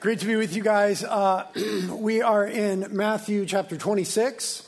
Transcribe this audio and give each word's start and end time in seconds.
Great 0.00 0.18
to 0.20 0.26
be 0.26 0.36
with 0.36 0.56
you 0.56 0.62
guys. 0.62 1.04
Uh, 1.04 1.46
we 1.90 2.22
are 2.22 2.46
in 2.46 2.86
Matthew 2.90 3.44
chapter 3.44 3.76
26. 3.76 4.66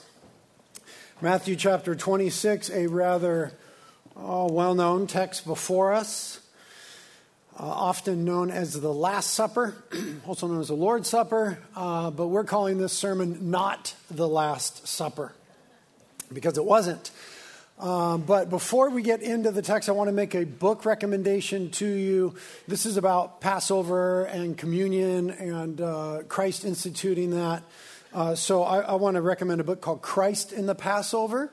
Matthew 1.22 1.56
chapter 1.56 1.94
26, 1.94 2.68
a 2.68 2.86
rather 2.88 3.50
uh, 4.14 4.46
well 4.50 4.74
known 4.74 5.06
text 5.06 5.46
before 5.46 5.94
us, 5.94 6.38
uh, 7.58 7.62
often 7.62 8.26
known 8.26 8.50
as 8.50 8.78
the 8.78 8.92
Last 8.92 9.32
Supper, 9.32 9.74
also 10.26 10.48
known 10.48 10.60
as 10.60 10.68
the 10.68 10.74
Lord's 10.74 11.08
Supper, 11.08 11.58
uh, 11.74 12.10
but 12.10 12.26
we're 12.26 12.44
calling 12.44 12.76
this 12.76 12.92
sermon 12.92 13.50
not 13.50 13.94
the 14.10 14.28
Last 14.28 14.86
Supper 14.86 15.32
because 16.30 16.58
it 16.58 16.64
wasn't. 16.66 17.10
Um, 17.82 18.22
but 18.22 18.48
before 18.48 18.90
we 18.90 19.02
get 19.02 19.22
into 19.22 19.50
the 19.50 19.60
text, 19.60 19.88
I 19.88 19.92
want 19.92 20.06
to 20.06 20.12
make 20.12 20.36
a 20.36 20.44
book 20.44 20.84
recommendation 20.84 21.70
to 21.72 21.86
you. 21.86 22.36
This 22.68 22.86
is 22.86 22.96
about 22.96 23.40
Passover 23.40 24.24
and 24.26 24.56
communion 24.56 25.30
and 25.30 25.80
uh, 25.80 26.22
Christ 26.28 26.64
instituting 26.64 27.30
that. 27.30 27.64
Uh, 28.14 28.36
so 28.36 28.62
I, 28.62 28.82
I 28.82 28.94
want 28.94 29.16
to 29.16 29.20
recommend 29.20 29.60
a 29.60 29.64
book 29.64 29.80
called 29.80 30.00
Christ 30.00 30.52
in 30.52 30.66
the 30.66 30.76
Passover. 30.76 31.50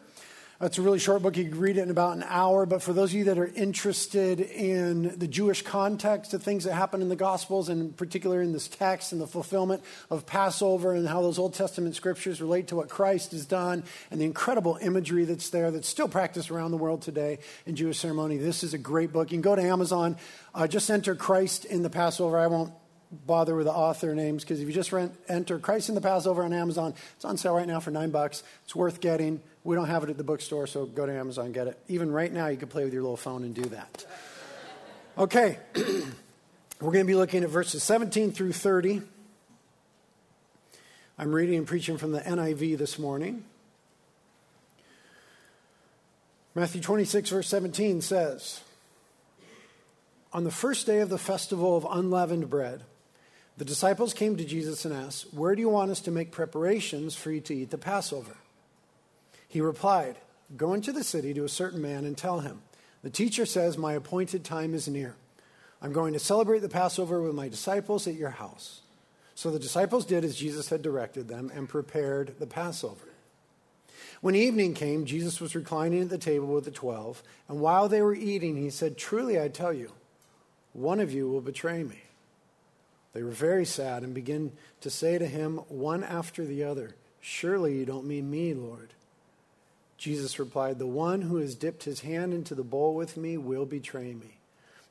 It's 0.61 0.77
a 0.77 0.81
really 0.81 0.99
short 0.99 1.21
book. 1.21 1.37
You 1.37 1.45
can 1.45 1.57
read 1.57 1.77
it 1.77 1.83
in 1.83 1.89
about 1.89 2.17
an 2.17 2.25
hour. 2.27 2.65
But 2.65 2.81
for 2.81 2.91
those 2.91 3.11
of 3.11 3.17
you 3.17 3.23
that 3.25 3.37
are 3.37 3.49
interested 3.55 4.41
in 4.41 5.17
the 5.17 5.27
Jewish 5.27 5.61
context 5.61 6.33
of 6.33 6.43
things 6.43 6.65
that 6.65 6.73
happen 6.73 7.01
in 7.01 7.07
the 7.07 7.15
Gospels, 7.15 7.69
and 7.69 7.79
in 7.79 7.93
particular 7.93 8.41
in 8.41 8.51
this 8.51 8.67
text 8.67 9.13
and 9.13 9.21
the 9.21 9.27
fulfillment 9.27 9.81
of 10.09 10.25
Passover 10.25 10.91
and 10.91 11.07
how 11.07 11.21
those 11.21 11.39
Old 11.39 11.53
Testament 11.53 11.95
scriptures 11.95 12.41
relate 12.41 12.67
to 12.67 12.75
what 12.75 12.89
Christ 12.89 13.31
has 13.31 13.45
done 13.45 13.85
and 14.11 14.19
the 14.19 14.25
incredible 14.25 14.77
imagery 14.81 15.23
that's 15.23 15.49
there 15.49 15.71
that's 15.71 15.87
still 15.87 16.09
practiced 16.09 16.51
around 16.51 16.71
the 16.71 16.77
world 16.77 17.03
today 17.03 17.39
in 17.65 17.77
Jewish 17.77 17.97
ceremony, 17.97 18.35
this 18.35 18.61
is 18.61 18.73
a 18.73 18.77
great 18.77 19.13
book. 19.13 19.31
You 19.31 19.37
can 19.37 19.41
go 19.41 19.55
to 19.55 19.61
Amazon, 19.61 20.17
uh, 20.53 20.67
just 20.67 20.91
enter 20.91 21.15
Christ 21.15 21.63
in 21.63 21.83
the 21.83 21.89
Passover. 21.89 22.37
I 22.37 22.47
won't 22.47 22.73
bother 23.11 23.55
with 23.55 23.65
the 23.65 23.73
author 23.73 24.13
names 24.13 24.43
because 24.43 24.59
if 24.59 24.67
you 24.67 24.73
just 24.73 24.91
rent, 24.91 25.15
enter 25.27 25.57
Christ 25.57 25.89
in 25.89 25.95
the 25.95 26.01
Passover 26.01 26.43
on 26.43 26.53
Amazon, 26.53 26.93
it's 27.15 27.25
on 27.25 27.37
sale 27.37 27.55
right 27.55 27.67
now 27.67 27.79
for 27.79 27.91
nine 27.91 28.11
bucks. 28.11 28.43
It's 28.65 28.75
worth 28.75 28.99
getting. 28.99 29.41
We 29.63 29.75
don't 29.75 29.87
have 29.87 30.03
it 30.03 30.09
at 30.09 30.17
the 30.17 30.23
bookstore, 30.23 30.67
so 30.67 30.85
go 30.85 31.05
to 31.05 31.13
Amazon 31.13 31.51
get 31.51 31.67
it. 31.67 31.79
Even 31.87 32.11
right 32.11 32.31
now, 32.31 32.47
you 32.47 32.57
can 32.57 32.69
play 32.69 32.83
with 32.83 32.93
your 32.93 33.01
little 33.01 33.17
phone 33.17 33.43
and 33.43 33.53
do 33.53 33.63
that. 33.63 34.05
Okay, 35.17 35.57
we're 35.75 36.91
going 36.91 37.05
to 37.05 37.05
be 37.05 37.15
looking 37.15 37.43
at 37.43 37.49
verses 37.49 37.83
17 37.83 38.31
through 38.31 38.53
30. 38.53 39.01
I'm 41.17 41.33
reading 41.33 41.57
and 41.57 41.67
preaching 41.67 41.97
from 41.97 42.13
the 42.13 42.21
NIV 42.21 42.77
this 42.77 42.97
morning. 42.97 43.43
Matthew 46.55 46.81
26, 46.81 47.29
verse 47.29 47.47
17 47.49 48.01
says, 48.01 48.61
On 50.31 50.45
the 50.45 50.51
first 50.51 50.85
day 50.85 50.99
of 50.99 51.09
the 51.09 51.17
festival 51.17 51.75
of 51.75 51.85
unleavened 51.89 52.49
bread, 52.49 52.83
the 53.57 53.65
disciples 53.65 54.13
came 54.13 54.37
to 54.37 54.45
Jesus 54.45 54.85
and 54.85 54.93
asked, 54.93 55.33
Where 55.33 55.53
do 55.53 55.61
you 55.61 55.69
want 55.69 55.91
us 55.91 55.99
to 56.01 56.11
make 56.11 56.31
preparations 56.31 57.13
for 57.13 57.31
you 57.31 57.41
to 57.41 57.53
eat 57.53 57.71
the 57.71 57.77
Passover? 57.77 58.37
He 59.49 59.59
replied, 59.59 60.15
Go 60.55 60.73
into 60.73 60.93
the 60.93 61.03
city 61.03 61.33
to 61.33 61.43
a 61.43 61.49
certain 61.49 61.81
man 61.81 62.05
and 62.05 62.17
tell 62.17 62.39
him, 62.39 62.61
The 63.03 63.09
teacher 63.09 63.45
says, 63.45 63.77
My 63.77 63.93
appointed 63.93 64.45
time 64.45 64.73
is 64.73 64.87
near. 64.87 65.15
I'm 65.81 65.91
going 65.91 66.13
to 66.13 66.19
celebrate 66.19 66.59
the 66.59 66.69
Passover 66.69 67.21
with 67.21 67.33
my 67.33 67.49
disciples 67.49 68.07
at 68.07 68.13
your 68.13 68.29
house. 68.29 68.81
So 69.35 69.49
the 69.49 69.59
disciples 69.59 70.05
did 70.05 70.23
as 70.23 70.35
Jesus 70.35 70.69
had 70.69 70.81
directed 70.81 71.27
them 71.27 71.51
and 71.53 71.67
prepared 71.67 72.35
the 72.39 72.47
Passover. 72.47 73.07
When 74.21 74.35
evening 74.35 74.73
came, 74.73 75.05
Jesus 75.05 75.39
was 75.39 75.55
reclining 75.55 76.01
at 76.01 76.09
the 76.09 76.17
table 76.17 76.47
with 76.47 76.65
the 76.65 76.71
twelve, 76.71 77.23
and 77.47 77.59
while 77.59 77.87
they 77.87 78.01
were 78.01 78.15
eating, 78.15 78.57
he 78.57 78.69
said, 78.69 78.97
Truly 78.97 79.39
I 79.39 79.47
tell 79.47 79.73
you, 79.73 79.93
one 80.73 80.99
of 80.99 81.11
you 81.11 81.29
will 81.29 81.41
betray 81.41 81.83
me. 81.83 82.03
They 83.13 83.23
were 83.23 83.31
very 83.31 83.65
sad 83.65 84.03
and 84.03 84.13
began 84.13 84.51
to 84.81 84.89
say 84.89 85.17
to 85.17 85.25
him 85.25 85.57
one 85.69 86.03
after 86.03 86.45
the 86.45 86.63
other, 86.63 86.95
Surely 87.21 87.77
you 87.77 87.85
don't 87.85 88.05
mean 88.05 88.29
me, 88.29 88.53
Lord. 88.53 88.93
Jesus 89.99 90.39
replied, 90.39 90.79
The 90.79 90.87
one 90.87 91.21
who 91.21 91.37
has 91.37 91.55
dipped 91.55 91.83
his 91.83 91.99
hand 91.99 92.33
into 92.33 92.55
the 92.55 92.63
bowl 92.63 92.95
with 92.95 93.17
me 93.17 93.37
will 93.37 93.65
betray 93.65 94.13
me. 94.13 94.37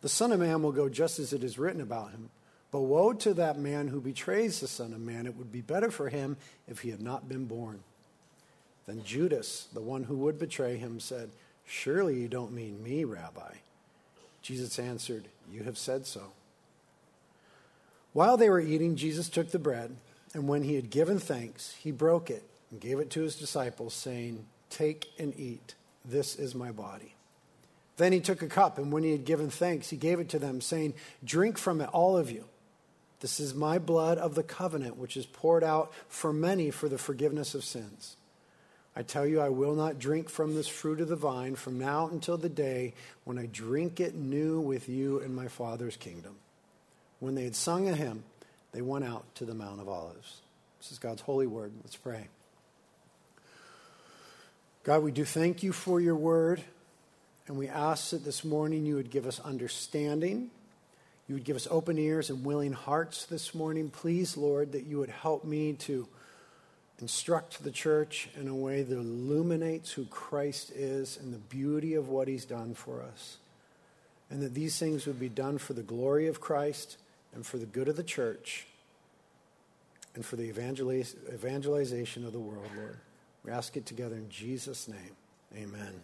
The 0.02 0.08
Son 0.08 0.32
of 0.32 0.38
Man 0.38 0.62
will 0.62 0.70
go 0.70 0.90
just 0.90 1.18
as 1.18 1.32
it 1.32 1.42
is 1.42 1.58
written 1.58 1.80
about 1.80 2.10
him. 2.10 2.28
But 2.70 2.82
woe 2.82 3.14
to 3.14 3.32
that 3.34 3.58
man 3.58 3.88
who 3.88 4.02
betrays 4.02 4.60
the 4.60 4.68
Son 4.68 4.92
of 4.92 5.00
Man. 5.00 5.26
It 5.26 5.34
would 5.36 5.50
be 5.50 5.62
better 5.62 5.90
for 5.90 6.10
him 6.10 6.36
if 6.68 6.80
he 6.80 6.90
had 6.90 7.00
not 7.00 7.26
been 7.26 7.46
born. 7.46 7.80
Then 8.86 9.02
Judas, 9.02 9.68
the 9.72 9.80
one 9.80 10.04
who 10.04 10.16
would 10.18 10.38
betray 10.38 10.76
him, 10.76 11.00
said, 11.00 11.30
Surely 11.66 12.20
you 12.20 12.28
don't 12.28 12.52
mean 12.52 12.82
me, 12.82 13.04
Rabbi. 13.04 13.54
Jesus 14.42 14.78
answered, 14.78 15.28
You 15.50 15.62
have 15.62 15.78
said 15.78 16.06
so. 16.06 16.32
While 18.12 18.36
they 18.36 18.50
were 18.50 18.60
eating, 18.60 18.96
Jesus 18.96 19.30
took 19.30 19.52
the 19.52 19.58
bread, 19.58 19.96
and 20.34 20.46
when 20.46 20.64
he 20.64 20.74
had 20.74 20.90
given 20.90 21.18
thanks, 21.18 21.74
he 21.80 21.90
broke 21.90 22.30
it 22.30 22.42
and 22.70 22.80
gave 22.80 22.98
it 22.98 23.10
to 23.10 23.22
his 23.22 23.36
disciples, 23.36 23.94
saying, 23.94 24.44
Take 24.70 25.06
and 25.18 25.38
eat. 25.38 25.74
This 26.04 26.36
is 26.36 26.54
my 26.54 26.70
body. 26.72 27.14
Then 27.96 28.12
he 28.12 28.20
took 28.20 28.42
a 28.42 28.46
cup, 28.46 28.78
and 28.78 28.92
when 28.92 29.02
he 29.02 29.12
had 29.12 29.24
given 29.24 29.50
thanks, 29.50 29.90
he 29.90 29.96
gave 29.96 30.20
it 30.20 30.28
to 30.30 30.38
them, 30.38 30.60
saying, 30.60 30.94
Drink 31.24 31.58
from 31.58 31.80
it, 31.80 31.88
all 31.92 32.16
of 32.16 32.30
you. 32.30 32.44
This 33.20 33.40
is 33.40 33.54
my 33.54 33.78
blood 33.78 34.18
of 34.18 34.36
the 34.36 34.44
covenant, 34.44 34.96
which 34.96 35.16
is 35.16 35.26
poured 35.26 35.64
out 35.64 35.92
for 36.08 36.32
many 36.32 36.70
for 36.70 36.88
the 36.88 36.98
forgiveness 36.98 37.54
of 37.54 37.64
sins. 37.64 38.16
I 38.94 39.02
tell 39.02 39.26
you, 39.26 39.40
I 39.40 39.48
will 39.48 39.74
not 39.74 39.98
drink 39.98 40.28
from 40.28 40.54
this 40.54 40.68
fruit 40.68 41.00
of 41.00 41.08
the 41.08 41.16
vine 41.16 41.56
from 41.56 41.78
now 41.78 42.08
until 42.08 42.36
the 42.36 42.48
day 42.48 42.94
when 43.24 43.38
I 43.38 43.46
drink 43.46 44.00
it 44.00 44.14
new 44.14 44.60
with 44.60 44.88
you 44.88 45.18
in 45.18 45.34
my 45.34 45.48
Father's 45.48 45.96
kingdom. 45.96 46.36
When 47.20 47.34
they 47.34 47.44
had 47.44 47.56
sung 47.56 47.88
a 47.88 47.94
hymn, 47.94 48.24
they 48.72 48.82
went 48.82 49.04
out 49.04 49.24
to 49.36 49.44
the 49.44 49.54
Mount 49.54 49.80
of 49.80 49.88
Olives. 49.88 50.40
This 50.78 50.92
is 50.92 50.98
God's 50.98 51.22
holy 51.22 51.46
word. 51.46 51.72
Let's 51.82 51.96
pray. 51.96 52.28
God, 54.84 55.02
we 55.02 55.12
do 55.12 55.24
thank 55.24 55.62
you 55.62 55.72
for 55.72 56.00
your 56.00 56.14
word, 56.14 56.62
and 57.46 57.58
we 57.58 57.68
ask 57.68 58.10
that 58.10 58.24
this 58.24 58.44
morning 58.44 58.86
you 58.86 58.94
would 58.94 59.10
give 59.10 59.26
us 59.26 59.40
understanding. 59.40 60.50
You 61.28 61.34
would 61.34 61.44
give 61.44 61.56
us 61.56 61.68
open 61.70 61.98
ears 61.98 62.30
and 62.30 62.44
willing 62.44 62.72
hearts 62.72 63.26
this 63.26 63.54
morning. 63.54 63.90
Please, 63.90 64.36
Lord, 64.36 64.72
that 64.72 64.86
you 64.86 64.98
would 64.98 65.10
help 65.10 65.44
me 65.44 65.74
to 65.74 66.08
instruct 67.00 67.62
the 67.62 67.70
church 67.70 68.28
in 68.34 68.48
a 68.48 68.54
way 68.54 68.82
that 68.82 68.94
illuminates 68.94 69.92
who 69.92 70.06
Christ 70.06 70.70
is 70.70 71.18
and 71.20 71.34
the 71.34 71.38
beauty 71.38 71.94
of 71.94 72.08
what 72.08 72.28
he's 72.28 72.44
done 72.44 72.74
for 72.74 73.02
us. 73.02 73.36
And 74.30 74.42
that 74.42 74.54
these 74.54 74.78
things 74.78 75.06
would 75.06 75.20
be 75.20 75.28
done 75.28 75.58
for 75.58 75.74
the 75.74 75.82
glory 75.82 76.28
of 76.28 76.40
Christ 76.40 76.96
and 77.34 77.44
for 77.44 77.58
the 77.58 77.66
good 77.66 77.88
of 77.88 77.96
the 77.96 78.02
church 78.02 78.66
and 80.14 80.24
for 80.24 80.36
the 80.36 80.50
evangeliz- 80.50 81.14
evangelization 81.32 82.24
of 82.24 82.32
the 82.32 82.38
world, 82.38 82.70
Lord. 82.76 82.98
We 83.48 83.54
ask 83.54 83.78
it 83.78 83.86
together 83.86 84.14
in 84.14 84.28
Jesus' 84.28 84.88
name. 84.88 85.16
Amen. 85.56 86.02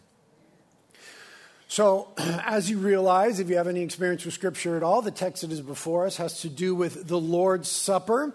So, 1.68 2.08
as 2.16 2.70
you 2.70 2.78
realize, 2.78 3.38
if 3.38 3.50
you 3.50 3.58
have 3.58 3.68
any 3.68 3.82
experience 3.82 4.24
with 4.24 4.32
Scripture 4.32 4.78
at 4.78 4.82
all, 4.82 5.02
the 5.02 5.10
text 5.10 5.42
that 5.42 5.52
is 5.52 5.60
before 5.60 6.06
us 6.06 6.16
has 6.16 6.40
to 6.40 6.48
do 6.48 6.74
with 6.74 7.06
the 7.06 7.20
Lord's 7.20 7.68
Supper, 7.68 8.34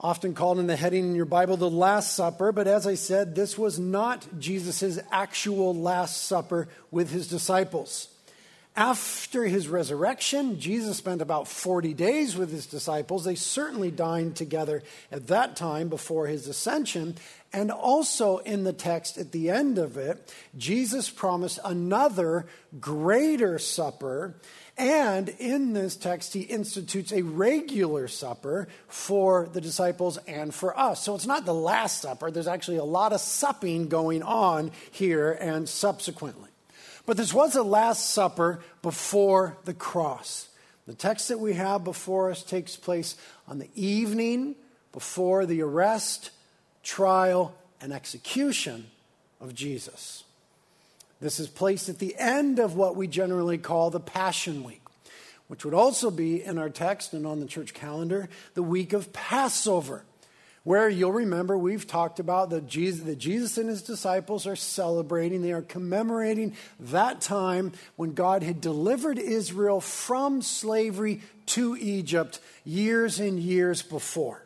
often 0.00 0.34
called 0.34 0.58
in 0.58 0.66
the 0.66 0.74
heading 0.74 1.04
in 1.04 1.14
your 1.14 1.26
Bible 1.26 1.56
the 1.56 1.70
Last 1.70 2.16
Supper. 2.16 2.50
But 2.50 2.66
as 2.66 2.88
I 2.88 2.94
said, 2.94 3.36
this 3.36 3.56
was 3.56 3.78
not 3.78 4.26
Jesus' 4.40 4.98
actual 5.12 5.72
Last 5.72 6.24
Supper 6.24 6.66
with 6.90 7.12
his 7.12 7.28
disciples. 7.28 8.08
After 8.76 9.44
his 9.44 9.66
resurrection, 9.66 10.60
Jesus 10.60 10.96
spent 10.96 11.20
about 11.20 11.48
40 11.48 11.92
days 11.92 12.36
with 12.36 12.52
his 12.52 12.66
disciples. 12.66 13.24
They 13.24 13.34
certainly 13.34 13.90
dined 13.90 14.36
together 14.36 14.82
at 15.10 15.26
that 15.26 15.56
time 15.56 15.88
before 15.88 16.28
his 16.28 16.46
ascension. 16.46 17.16
And 17.52 17.72
also 17.72 18.38
in 18.38 18.62
the 18.62 18.72
text 18.72 19.18
at 19.18 19.32
the 19.32 19.50
end 19.50 19.78
of 19.78 19.96
it, 19.96 20.32
Jesus 20.56 21.10
promised 21.10 21.58
another 21.64 22.46
greater 22.80 23.58
supper. 23.58 24.36
And 24.78 25.28
in 25.28 25.72
this 25.72 25.96
text, 25.96 26.32
he 26.32 26.42
institutes 26.42 27.12
a 27.12 27.22
regular 27.22 28.06
supper 28.06 28.68
for 28.86 29.48
the 29.52 29.60
disciples 29.60 30.16
and 30.28 30.54
for 30.54 30.78
us. 30.78 31.02
So 31.02 31.16
it's 31.16 31.26
not 31.26 31.44
the 31.44 31.52
Last 31.52 32.00
Supper. 32.00 32.30
There's 32.30 32.46
actually 32.46 32.78
a 32.78 32.84
lot 32.84 33.12
of 33.12 33.20
supping 33.20 33.88
going 33.88 34.22
on 34.22 34.70
here 34.92 35.32
and 35.32 35.68
subsequently. 35.68 36.49
But 37.10 37.16
this 37.16 37.34
was 37.34 37.54
the 37.54 37.64
Last 37.64 38.10
Supper 38.10 38.60
before 38.82 39.58
the 39.64 39.74
cross. 39.74 40.48
The 40.86 40.94
text 40.94 41.26
that 41.26 41.40
we 41.40 41.54
have 41.54 41.82
before 41.82 42.30
us 42.30 42.44
takes 42.44 42.76
place 42.76 43.16
on 43.48 43.58
the 43.58 43.68
evening 43.74 44.54
before 44.92 45.44
the 45.44 45.60
arrest, 45.62 46.30
trial, 46.84 47.52
and 47.80 47.92
execution 47.92 48.86
of 49.40 49.56
Jesus. 49.56 50.22
This 51.20 51.40
is 51.40 51.48
placed 51.48 51.88
at 51.88 51.98
the 51.98 52.14
end 52.16 52.60
of 52.60 52.76
what 52.76 52.94
we 52.94 53.08
generally 53.08 53.58
call 53.58 53.90
the 53.90 53.98
Passion 53.98 54.62
Week, 54.62 54.82
which 55.48 55.64
would 55.64 55.74
also 55.74 56.12
be 56.12 56.40
in 56.40 56.58
our 56.58 56.70
text 56.70 57.12
and 57.12 57.26
on 57.26 57.40
the 57.40 57.46
church 57.46 57.74
calendar 57.74 58.28
the 58.54 58.62
week 58.62 58.92
of 58.92 59.12
Passover, 59.12 60.04
where 60.62 60.88
you'll 60.88 61.12
remember 61.12 61.56
we've 61.56 61.86
talked 61.86 62.20
about 62.20 62.50
that 62.50 62.66
Jesus, 62.66 63.04
that 63.04 63.18
Jesus 63.18 63.56
and 63.56 63.68
his 63.68 63.82
disciples 63.82 64.46
are 64.46 64.56
celebrating, 64.56 65.42
they 65.42 65.52
are 65.52 65.62
commemorating 65.62 66.54
that 66.78 67.20
time 67.20 67.72
when 67.96 68.12
God 68.12 68.42
had 68.42 68.60
delivered 68.60 69.18
Israel 69.18 69.80
from 69.80 70.42
slavery 70.42 71.22
to 71.46 71.76
Egypt 71.80 72.40
years 72.64 73.18
and 73.18 73.40
years 73.40 73.82
before. 73.82 74.44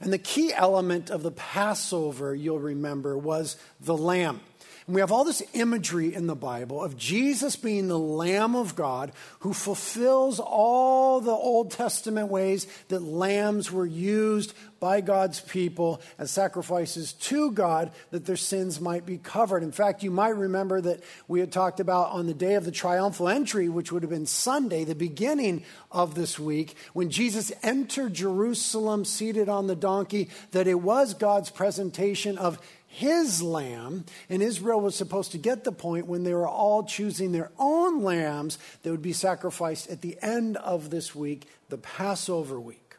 And 0.00 0.12
the 0.12 0.18
key 0.18 0.52
element 0.52 1.10
of 1.10 1.22
the 1.22 1.30
Passover, 1.30 2.34
you'll 2.34 2.58
remember, 2.58 3.16
was 3.16 3.56
the 3.80 3.96
lamb. 3.96 4.40
And 4.86 4.94
we 4.94 5.00
have 5.00 5.10
all 5.10 5.24
this 5.24 5.42
imagery 5.52 6.14
in 6.14 6.28
the 6.28 6.36
Bible 6.36 6.82
of 6.82 6.96
Jesus 6.96 7.56
being 7.56 7.88
the 7.88 7.98
Lamb 7.98 8.54
of 8.54 8.76
God 8.76 9.10
who 9.40 9.52
fulfills 9.52 10.38
all 10.38 11.20
the 11.20 11.32
Old 11.32 11.72
Testament 11.72 12.28
ways 12.28 12.68
that 12.88 13.02
lambs 13.02 13.72
were 13.72 13.86
used 13.86 14.54
by 14.78 15.00
God's 15.00 15.40
people 15.40 16.00
as 16.18 16.30
sacrifices 16.30 17.14
to 17.14 17.50
God 17.50 17.90
that 18.10 18.26
their 18.26 18.36
sins 18.36 18.80
might 18.80 19.04
be 19.04 19.18
covered. 19.18 19.64
In 19.64 19.72
fact, 19.72 20.04
you 20.04 20.12
might 20.12 20.36
remember 20.36 20.80
that 20.80 21.02
we 21.26 21.40
had 21.40 21.50
talked 21.50 21.80
about 21.80 22.10
on 22.10 22.26
the 22.26 22.34
day 22.34 22.54
of 22.54 22.64
the 22.64 22.70
triumphal 22.70 23.28
entry, 23.28 23.68
which 23.68 23.90
would 23.90 24.02
have 24.02 24.10
been 24.10 24.26
Sunday, 24.26 24.84
the 24.84 24.94
beginning 24.94 25.64
of 25.90 26.14
this 26.14 26.38
week, 26.38 26.76
when 26.92 27.10
Jesus 27.10 27.50
entered 27.64 28.14
Jerusalem 28.14 29.04
seated 29.04 29.48
on 29.48 29.66
the 29.66 29.74
donkey, 29.74 30.28
that 30.52 30.68
it 30.68 30.80
was 30.80 31.14
God's 31.14 31.50
presentation 31.50 32.38
of 32.38 32.60
his 32.96 33.42
lamb, 33.42 34.06
and 34.30 34.42
Israel 34.42 34.80
was 34.80 34.96
supposed 34.96 35.32
to 35.32 35.38
get 35.38 35.64
the 35.64 35.70
point 35.72 36.06
when 36.06 36.24
they 36.24 36.32
were 36.32 36.48
all 36.48 36.82
choosing 36.82 37.30
their 37.30 37.50
own 37.58 38.02
lambs 38.02 38.58
that 38.82 38.90
would 38.90 39.02
be 39.02 39.12
sacrificed 39.12 39.90
at 39.90 40.00
the 40.00 40.16
end 40.22 40.56
of 40.56 40.88
this 40.88 41.14
week, 41.14 41.46
the 41.68 41.76
Passover 41.76 42.58
week. 42.58 42.94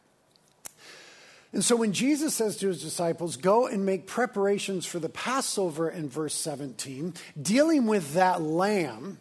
And 1.52 1.66
so 1.66 1.76
when 1.76 1.94
Jesus 1.94 2.36
says 2.36 2.58
to 2.58 2.68
his 2.68 2.84
disciples, 2.84 3.38
Go 3.38 3.66
and 3.66 3.88
make 3.88 4.06
preparations 4.06 4.86
for 4.86 5.00
the 5.00 5.10
Passover 5.10 5.90
in 5.90 6.10
verse 6.10 6.36
17, 6.36 7.16
dealing 7.42 7.88
with 7.88 8.14
that 8.14 8.40
lamb, 8.40 9.18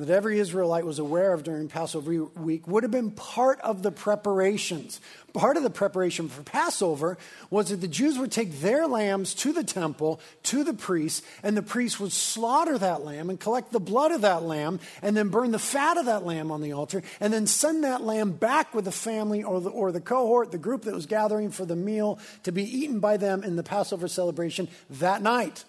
that 0.00 0.10
every 0.10 0.38
Israelite 0.38 0.86
was 0.86 0.98
aware 0.98 1.32
of 1.32 1.44
during 1.44 1.68
Passover 1.68 2.24
week 2.24 2.66
would 2.66 2.82
have 2.82 2.90
been 2.90 3.10
part 3.10 3.60
of 3.60 3.82
the 3.82 3.92
preparations. 3.92 5.00
Part 5.32 5.56
of 5.56 5.62
the 5.62 5.70
preparation 5.70 6.28
for 6.28 6.42
Passover 6.42 7.16
was 7.50 7.68
that 7.68 7.76
the 7.76 7.86
Jews 7.86 8.18
would 8.18 8.32
take 8.32 8.60
their 8.60 8.88
lambs 8.88 9.34
to 9.34 9.52
the 9.52 9.62
temple, 9.62 10.20
to 10.44 10.64
the 10.64 10.74
priest, 10.74 11.24
and 11.42 11.56
the 11.56 11.62
priest 11.62 12.00
would 12.00 12.12
slaughter 12.12 12.76
that 12.78 13.04
lamb 13.04 13.30
and 13.30 13.38
collect 13.38 13.70
the 13.70 13.78
blood 13.78 14.10
of 14.10 14.22
that 14.22 14.42
lamb 14.42 14.80
and 15.02 15.16
then 15.16 15.28
burn 15.28 15.52
the 15.52 15.58
fat 15.58 15.98
of 15.98 16.06
that 16.06 16.24
lamb 16.24 16.50
on 16.50 16.62
the 16.62 16.72
altar 16.72 17.02
and 17.20 17.32
then 17.32 17.46
send 17.46 17.84
that 17.84 18.02
lamb 18.02 18.32
back 18.32 18.74
with 18.74 18.86
the 18.86 18.92
family 18.92 19.44
or 19.44 19.60
the, 19.60 19.70
or 19.70 19.92
the 19.92 20.00
cohort, 20.00 20.50
the 20.50 20.58
group 20.58 20.82
that 20.82 20.94
was 20.94 21.06
gathering 21.06 21.50
for 21.50 21.64
the 21.64 21.76
meal 21.76 22.18
to 22.42 22.50
be 22.50 22.64
eaten 22.64 22.98
by 22.98 23.16
them 23.16 23.44
in 23.44 23.56
the 23.56 23.62
Passover 23.62 24.08
celebration 24.08 24.66
that 24.88 25.22
night. 25.22 25.64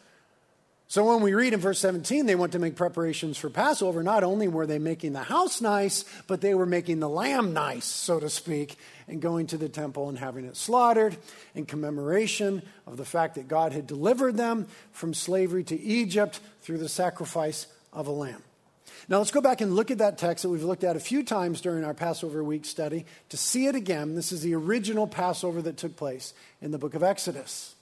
So 0.92 1.06
when 1.06 1.22
we 1.22 1.34
read 1.34 1.54
in 1.54 1.62
verse 1.62 1.80
17, 1.80 2.26
they 2.26 2.36
went 2.36 2.52
to 2.52 2.60
make 2.60 2.76
preparations 2.76 3.38
for 3.38 3.50
Passover. 3.50 4.04
Not 4.04 4.26
only 4.26 4.50
were 4.50 4.68
they 4.68 4.78
making 4.78 5.14
the 5.14 5.24
house 5.24 5.62
nice, 5.62 6.04
but 6.28 6.42
they 6.42 6.54
were 6.54 6.66
making 6.66 7.00
the 7.00 7.08
lamb 7.08 7.54
nice, 7.54 7.86
so 7.86 8.20
to 8.20 8.30
speak, 8.30 8.76
and 9.08 9.22
going 9.22 9.48
to 9.48 9.58
the 9.58 9.70
temple 9.70 10.10
and 10.10 10.20
having 10.20 10.44
it 10.44 10.58
slaughtered 10.58 11.16
in 11.56 11.66
commemoration 11.66 12.62
of 12.86 12.98
the 12.98 13.06
fact 13.06 13.36
that 13.36 13.48
God 13.48 13.72
had 13.72 13.88
delivered 13.88 14.36
them 14.36 14.68
from 14.92 15.14
slavery 15.14 15.64
to 15.64 15.80
Egypt 15.80 16.42
through 16.60 16.80
the 16.80 16.90
sacrifice 16.90 17.68
of 17.94 18.08
a 18.08 18.12
lamb. 18.12 18.44
Now 19.08 19.20
let's 19.20 19.32
go 19.32 19.40
back 19.40 19.62
and 19.62 19.78
look 19.78 19.92
at 19.92 20.00
that 20.00 20.18
text 20.18 20.42
that 20.42 20.50
we've 20.50 20.62
looked 20.62 20.84
at 20.84 20.98
a 20.98 21.00
few 21.00 21.24
times 21.24 21.62
during 21.62 21.86
our 21.86 21.94
Passover 21.94 22.44
week 22.44 22.66
study 22.66 23.06
to 23.30 23.38
see 23.38 23.68
it 23.68 23.76
again. 23.76 24.16
This 24.16 24.34
is 24.34 24.42
the 24.42 24.56
original 24.56 25.08
Passover 25.08 25.62
that 25.62 25.78
took 25.78 25.96
place 25.96 26.34
in 26.62 26.72
the 26.72 26.78
book 26.78 26.96
of 26.96 27.02
Exodus. 27.02 27.76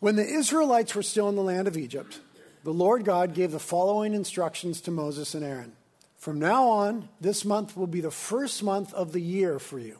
When 0.00 0.16
the 0.16 0.26
Israelites 0.26 0.94
were 0.94 1.02
still 1.02 1.28
in 1.28 1.36
the 1.36 1.42
land 1.42 1.68
of 1.68 1.76
Egypt, 1.76 2.20
the 2.64 2.72
Lord 2.72 3.04
God 3.04 3.34
gave 3.34 3.52
the 3.52 3.58
following 3.58 4.12
instructions 4.12 4.80
to 4.82 4.90
Moses 4.90 5.34
and 5.34 5.44
Aaron 5.44 5.72
From 6.18 6.38
now 6.38 6.66
on, 6.66 7.08
this 7.20 7.44
month 7.44 7.76
will 7.76 7.86
be 7.86 8.00
the 8.00 8.10
first 8.10 8.62
month 8.62 8.92
of 8.92 9.12
the 9.12 9.20
year 9.20 9.58
for 9.58 9.78
you. 9.78 9.98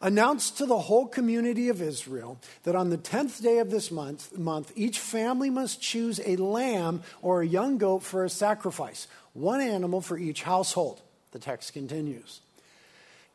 Announce 0.00 0.50
to 0.52 0.66
the 0.66 0.78
whole 0.78 1.06
community 1.06 1.68
of 1.68 1.80
Israel 1.80 2.38
that 2.64 2.74
on 2.74 2.90
the 2.90 2.98
10th 2.98 3.40
day 3.42 3.58
of 3.58 3.70
this 3.70 3.90
month, 3.90 4.36
month, 4.36 4.72
each 4.74 4.98
family 4.98 5.48
must 5.48 5.80
choose 5.80 6.20
a 6.26 6.36
lamb 6.36 7.02
or 7.22 7.40
a 7.40 7.46
young 7.46 7.78
goat 7.78 8.02
for 8.02 8.24
a 8.24 8.28
sacrifice, 8.28 9.06
one 9.32 9.60
animal 9.60 10.00
for 10.00 10.18
each 10.18 10.42
household. 10.42 11.00
The 11.30 11.38
text 11.38 11.72
continues. 11.72 12.40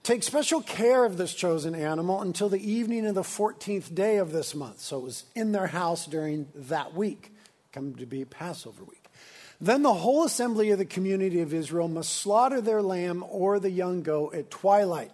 Take 0.04 0.24
special 0.24 0.62
care 0.62 1.06
of 1.06 1.18
this 1.18 1.34
chosen 1.34 1.76
animal 1.76 2.22
until 2.22 2.50
the 2.50 2.72
evening 2.72 3.06
of 3.06 3.16
the 3.16 3.22
14th 3.22 3.94
day 3.94 4.18
of 4.18 4.32
this 4.32 4.56
month. 4.56 4.80
So 4.80 4.98
it 4.98 5.04
was 5.04 5.26
in 5.36 5.52
their 5.52 5.68
house 5.68 6.06
during 6.06 6.48
that 6.56 6.94
week, 6.94 7.34
come 7.72 7.96
to 7.96 8.06
be 8.06 8.26
Passover 8.26 8.84
week. 8.84 9.06
Then 9.62 9.84
the 9.84 9.94
whole 9.94 10.24
assembly 10.24 10.72
of 10.72 10.80
the 10.80 10.86
community 10.86 11.42
of 11.42 11.54
Israel 11.54 11.90
must 11.90 12.14
slaughter 12.14 12.62
their 12.62 12.82
lamb 12.82 13.26
or 13.28 13.60
the 13.60 13.70
young 13.70 14.02
goat 14.02 14.34
at 14.34 14.50
twilight. 14.50 15.12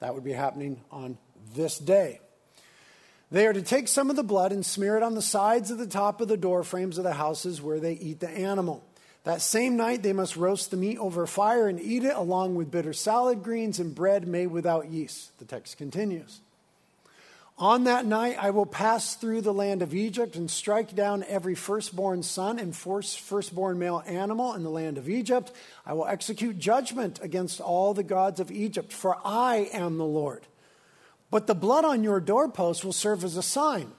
That 0.00 0.14
would 0.14 0.24
be 0.24 0.32
happening 0.32 0.84
on 0.90 1.16
this 1.54 1.78
day. 1.78 2.20
They 3.30 3.46
are 3.46 3.52
to 3.52 3.62
take 3.62 3.88
some 3.88 4.10
of 4.10 4.16
the 4.16 4.22
blood 4.22 4.52
and 4.52 4.64
smear 4.64 4.96
it 4.96 5.02
on 5.02 5.14
the 5.14 5.22
sides 5.22 5.70
of 5.70 5.78
the 5.78 5.86
top 5.86 6.20
of 6.20 6.28
the 6.28 6.36
door 6.36 6.62
frames 6.62 6.98
of 6.98 7.04
the 7.04 7.14
houses 7.14 7.60
where 7.60 7.80
they 7.80 7.94
eat 7.94 8.20
the 8.20 8.30
animal. 8.30 8.84
That 9.26 9.42
same 9.42 9.76
night, 9.76 10.04
they 10.04 10.12
must 10.12 10.36
roast 10.36 10.70
the 10.70 10.76
meat 10.76 10.98
over 10.98 11.26
fire 11.26 11.66
and 11.66 11.80
eat 11.80 12.04
it 12.04 12.14
along 12.14 12.54
with 12.54 12.70
bitter 12.70 12.92
salad 12.92 13.42
greens 13.42 13.80
and 13.80 13.92
bread 13.92 14.28
made 14.28 14.46
without 14.46 14.92
yeast. 14.92 15.36
The 15.40 15.44
text 15.44 15.78
continues. 15.78 16.38
On 17.58 17.82
that 17.84 18.06
night, 18.06 18.36
I 18.40 18.50
will 18.50 18.66
pass 18.66 19.16
through 19.16 19.40
the 19.40 19.52
land 19.52 19.82
of 19.82 19.96
Egypt 19.96 20.36
and 20.36 20.48
strike 20.48 20.94
down 20.94 21.24
every 21.26 21.56
firstborn 21.56 22.22
son 22.22 22.60
and 22.60 22.76
firstborn 22.76 23.80
male 23.80 24.00
animal 24.06 24.54
in 24.54 24.62
the 24.62 24.70
land 24.70 24.96
of 24.96 25.08
Egypt. 25.08 25.50
I 25.84 25.94
will 25.94 26.06
execute 26.06 26.60
judgment 26.60 27.18
against 27.20 27.60
all 27.60 27.94
the 27.94 28.04
gods 28.04 28.38
of 28.38 28.52
Egypt, 28.52 28.92
for 28.92 29.18
I 29.24 29.68
am 29.72 29.98
the 29.98 30.04
Lord. 30.04 30.46
But 31.32 31.48
the 31.48 31.54
blood 31.56 31.84
on 31.84 32.04
your 32.04 32.20
doorposts 32.20 32.84
will 32.84 32.92
serve 32.92 33.24
as 33.24 33.36
a 33.36 33.42
sign, 33.42 33.90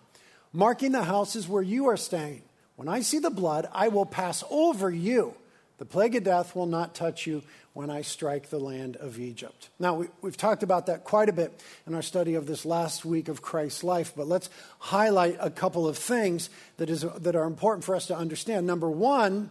marking 0.53 0.93
the 0.93 1.03
houses 1.03 1.49
where 1.49 1.61
you 1.61 1.87
are 1.87 1.97
staying. 1.97 2.43
When 2.77 2.87
I 2.87 3.01
see 3.01 3.17
the 3.17 3.31
blood, 3.31 3.67
I 3.73 3.89
will 3.89 4.05
pass 4.05 4.43
over 4.49 4.89
you. 4.89 5.33
The 5.79 5.85
plague 5.85 6.15
of 6.15 6.23
death 6.23 6.55
will 6.55 6.67
not 6.67 6.95
touch 6.95 7.27
you 7.27 7.41
when 7.73 7.89
I 7.89 8.01
strike 8.01 8.49
the 8.49 8.59
land 8.59 8.95
of 8.97 9.19
Egypt. 9.19 9.69
Now, 9.79 9.95
we, 9.95 10.07
have 10.23 10.37
talked 10.37 10.63
about 10.63 10.85
that 10.85 11.03
quite 11.03 11.27
a 11.27 11.33
bit 11.33 11.59
in 11.87 11.95
our 11.95 12.01
study 12.03 12.35
of 12.35 12.45
this 12.45 12.65
last 12.65 13.03
week 13.03 13.29
of 13.29 13.41
Christ's 13.41 13.83
life, 13.83 14.13
but 14.15 14.27
let's 14.27 14.49
highlight 14.77 15.37
a 15.39 15.49
couple 15.49 15.87
of 15.87 15.97
things 15.97 16.51
that, 16.77 16.89
is, 16.89 17.01
that 17.01 17.35
are 17.35 17.45
important 17.45 17.83
for 17.83 17.95
us 17.95 18.07
to 18.07 18.17
understand. 18.17 18.67
Number 18.67 18.89
one, 18.89 19.49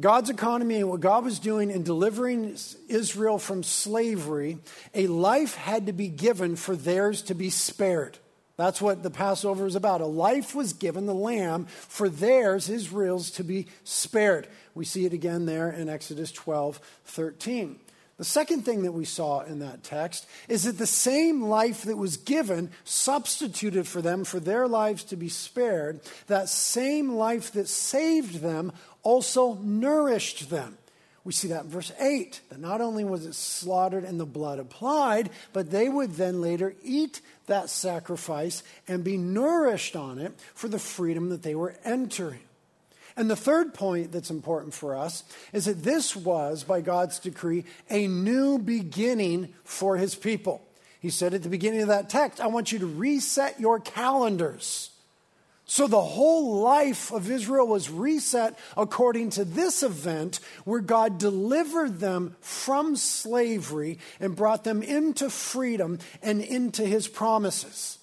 God's 0.00 0.30
economy 0.30 0.76
and 0.76 0.88
what 0.88 1.00
God 1.00 1.24
was 1.24 1.40
doing 1.40 1.70
in 1.70 1.82
delivering 1.82 2.56
Israel 2.88 3.38
from 3.38 3.64
slavery, 3.64 4.58
a 4.94 5.08
life 5.08 5.56
had 5.56 5.86
to 5.86 5.92
be 5.92 6.08
given 6.08 6.54
for 6.54 6.76
theirs 6.76 7.22
to 7.22 7.34
be 7.34 7.50
spared. 7.50 8.18
That's 8.56 8.80
what 8.80 9.02
the 9.02 9.10
Passover 9.10 9.66
is 9.66 9.74
about. 9.74 10.00
A 10.00 10.06
life 10.06 10.54
was 10.54 10.72
given, 10.72 11.06
the 11.06 11.14
lamb, 11.14 11.66
for 11.66 12.08
theirs, 12.08 12.70
Israel's, 12.70 13.30
to 13.32 13.44
be 13.44 13.66
spared. 13.84 14.48
We 14.74 14.84
see 14.84 15.04
it 15.04 15.12
again 15.12 15.46
there 15.46 15.70
in 15.70 15.88
Exodus 15.88 16.32
12 16.32 16.80
13. 17.04 17.78
The 18.18 18.24
second 18.24 18.62
thing 18.62 18.84
that 18.84 18.92
we 18.92 19.04
saw 19.04 19.40
in 19.42 19.58
that 19.58 19.82
text 19.82 20.26
is 20.48 20.64
that 20.64 20.78
the 20.78 20.86
same 20.86 21.42
life 21.42 21.82
that 21.82 21.98
was 21.98 22.16
given, 22.16 22.70
substituted 22.84 23.86
for 23.86 24.00
them 24.00 24.24
for 24.24 24.40
their 24.40 24.66
lives 24.66 25.04
to 25.04 25.16
be 25.16 25.28
spared, 25.28 26.00
that 26.26 26.48
same 26.48 27.12
life 27.12 27.52
that 27.52 27.68
saved 27.68 28.40
them 28.40 28.72
also 29.02 29.54
nourished 29.56 30.48
them. 30.48 30.78
We 31.26 31.32
see 31.32 31.48
that 31.48 31.64
in 31.64 31.70
verse 31.70 31.90
8, 31.98 32.40
that 32.50 32.60
not 32.60 32.80
only 32.80 33.02
was 33.02 33.26
it 33.26 33.34
slaughtered 33.34 34.04
and 34.04 34.20
the 34.20 34.24
blood 34.24 34.60
applied, 34.60 35.30
but 35.52 35.72
they 35.72 35.88
would 35.88 36.12
then 36.12 36.40
later 36.40 36.76
eat 36.84 37.20
that 37.46 37.68
sacrifice 37.68 38.62
and 38.86 39.02
be 39.02 39.16
nourished 39.16 39.96
on 39.96 40.20
it 40.20 40.38
for 40.54 40.68
the 40.68 40.78
freedom 40.78 41.30
that 41.30 41.42
they 41.42 41.56
were 41.56 41.74
entering. 41.84 42.38
And 43.16 43.28
the 43.28 43.34
third 43.34 43.74
point 43.74 44.12
that's 44.12 44.30
important 44.30 44.72
for 44.72 44.94
us 44.94 45.24
is 45.52 45.64
that 45.64 45.82
this 45.82 46.14
was, 46.14 46.62
by 46.62 46.80
God's 46.80 47.18
decree, 47.18 47.64
a 47.90 48.06
new 48.06 48.60
beginning 48.60 49.52
for 49.64 49.96
his 49.96 50.14
people. 50.14 50.62
He 51.00 51.10
said 51.10 51.34
at 51.34 51.42
the 51.42 51.48
beginning 51.48 51.82
of 51.82 51.88
that 51.88 52.08
text, 52.08 52.40
I 52.40 52.46
want 52.46 52.70
you 52.70 52.78
to 52.78 52.86
reset 52.86 53.58
your 53.58 53.80
calendars. 53.80 54.90
So 55.68 55.88
the 55.88 56.00
whole 56.00 56.60
life 56.60 57.10
of 57.10 57.28
Israel 57.28 57.66
was 57.66 57.90
reset 57.90 58.56
according 58.76 59.30
to 59.30 59.44
this 59.44 59.82
event 59.82 60.38
where 60.64 60.80
God 60.80 61.18
delivered 61.18 61.98
them 61.98 62.36
from 62.40 62.94
slavery 62.94 63.98
and 64.20 64.36
brought 64.36 64.62
them 64.62 64.80
into 64.80 65.28
freedom 65.28 65.98
and 66.22 66.40
into 66.40 66.86
his 66.86 67.08
promises. 67.08 67.98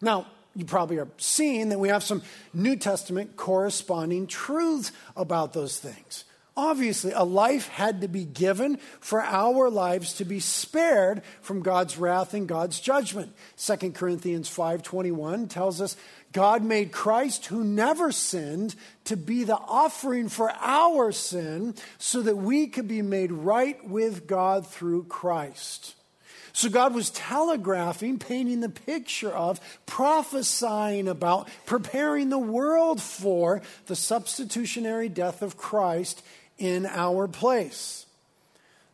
Now, 0.00 0.26
you 0.54 0.64
probably 0.64 0.98
are 0.98 1.08
seeing 1.18 1.70
that 1.70 1.80
we 1.80 1.88
have 1.88 2.04
some 2.04 2.22
New 2.54 2.76
Testament 2.76 3.36
corresponding 3.36 4.28
truths 4.28 4.92
about 5.16 5.52
those 5.52 5.78
things. 5.78 6.24
Obviously, 6.58 7.12
a 7.12 7.22
life 7.22 7.68
had 7.68 8.00
to 8.00 8.08
be 8.08 8.24
given 8.24 8.78
for 9.00 9.20
our 9.22 9.68
lives 9.68 10.14
to 10.14 10.24
be 10.24 10.40
spared 10.40 11.22
from 11.42 11.60
God's 11.60 11.98
wrath 11.98 12.32
and 12.32 12.48
God's 12.48 12.80
judgment. 12.80 13.34
2 13.56 13.94
Corinthians 13.94 14.48
5:21 14.48 15.48
tells 15.48 15.82
us 15.82 15.96
God 16.32 16.62
made 16.62 16.92
Christ 16.92 17.46
who 17.46 17.62
never 17.62 18.10
sinned 18.10 18.74
to 19.04 19.18
be 19.18 19.44
the 19.44 19.58
offering 19.58 20.30
for 20.30 20.50
our 20.60 21.12
sin 21.12 21.74
so 21.98 22.22
that 22.22 22.36
we 22.36 22.66
could 22.68 22.88
be 22.88 23.02
made 23.02 23.32
right 23.32 23.86
with 23.86 24.26
God 24.26 24.66
through 24.66 25.04
Christ. 25.04 25.94
So 26.54 26.70
God 26.70 26.94
was 26.94 27.10
telegraphing, 27.10 28.18
painting 28.18 28.60
the 28.60 28.70
picture 28.70 29.30
of, 29.30 29.60
prophesying 29.84 31.06
about, 31.06 31.50
preparing 31.66 32.30
the 32.30 32.38
world 32.38 33.02
for 33.02 33.60
the 33.88 33.96
substitutionary 33.96 35.10
death 35.10 35.42
of 35.42 35.58
Christ 35.58 36.22
in 36.58 36.86
our 36.86 37.28
place. 37.28 38.06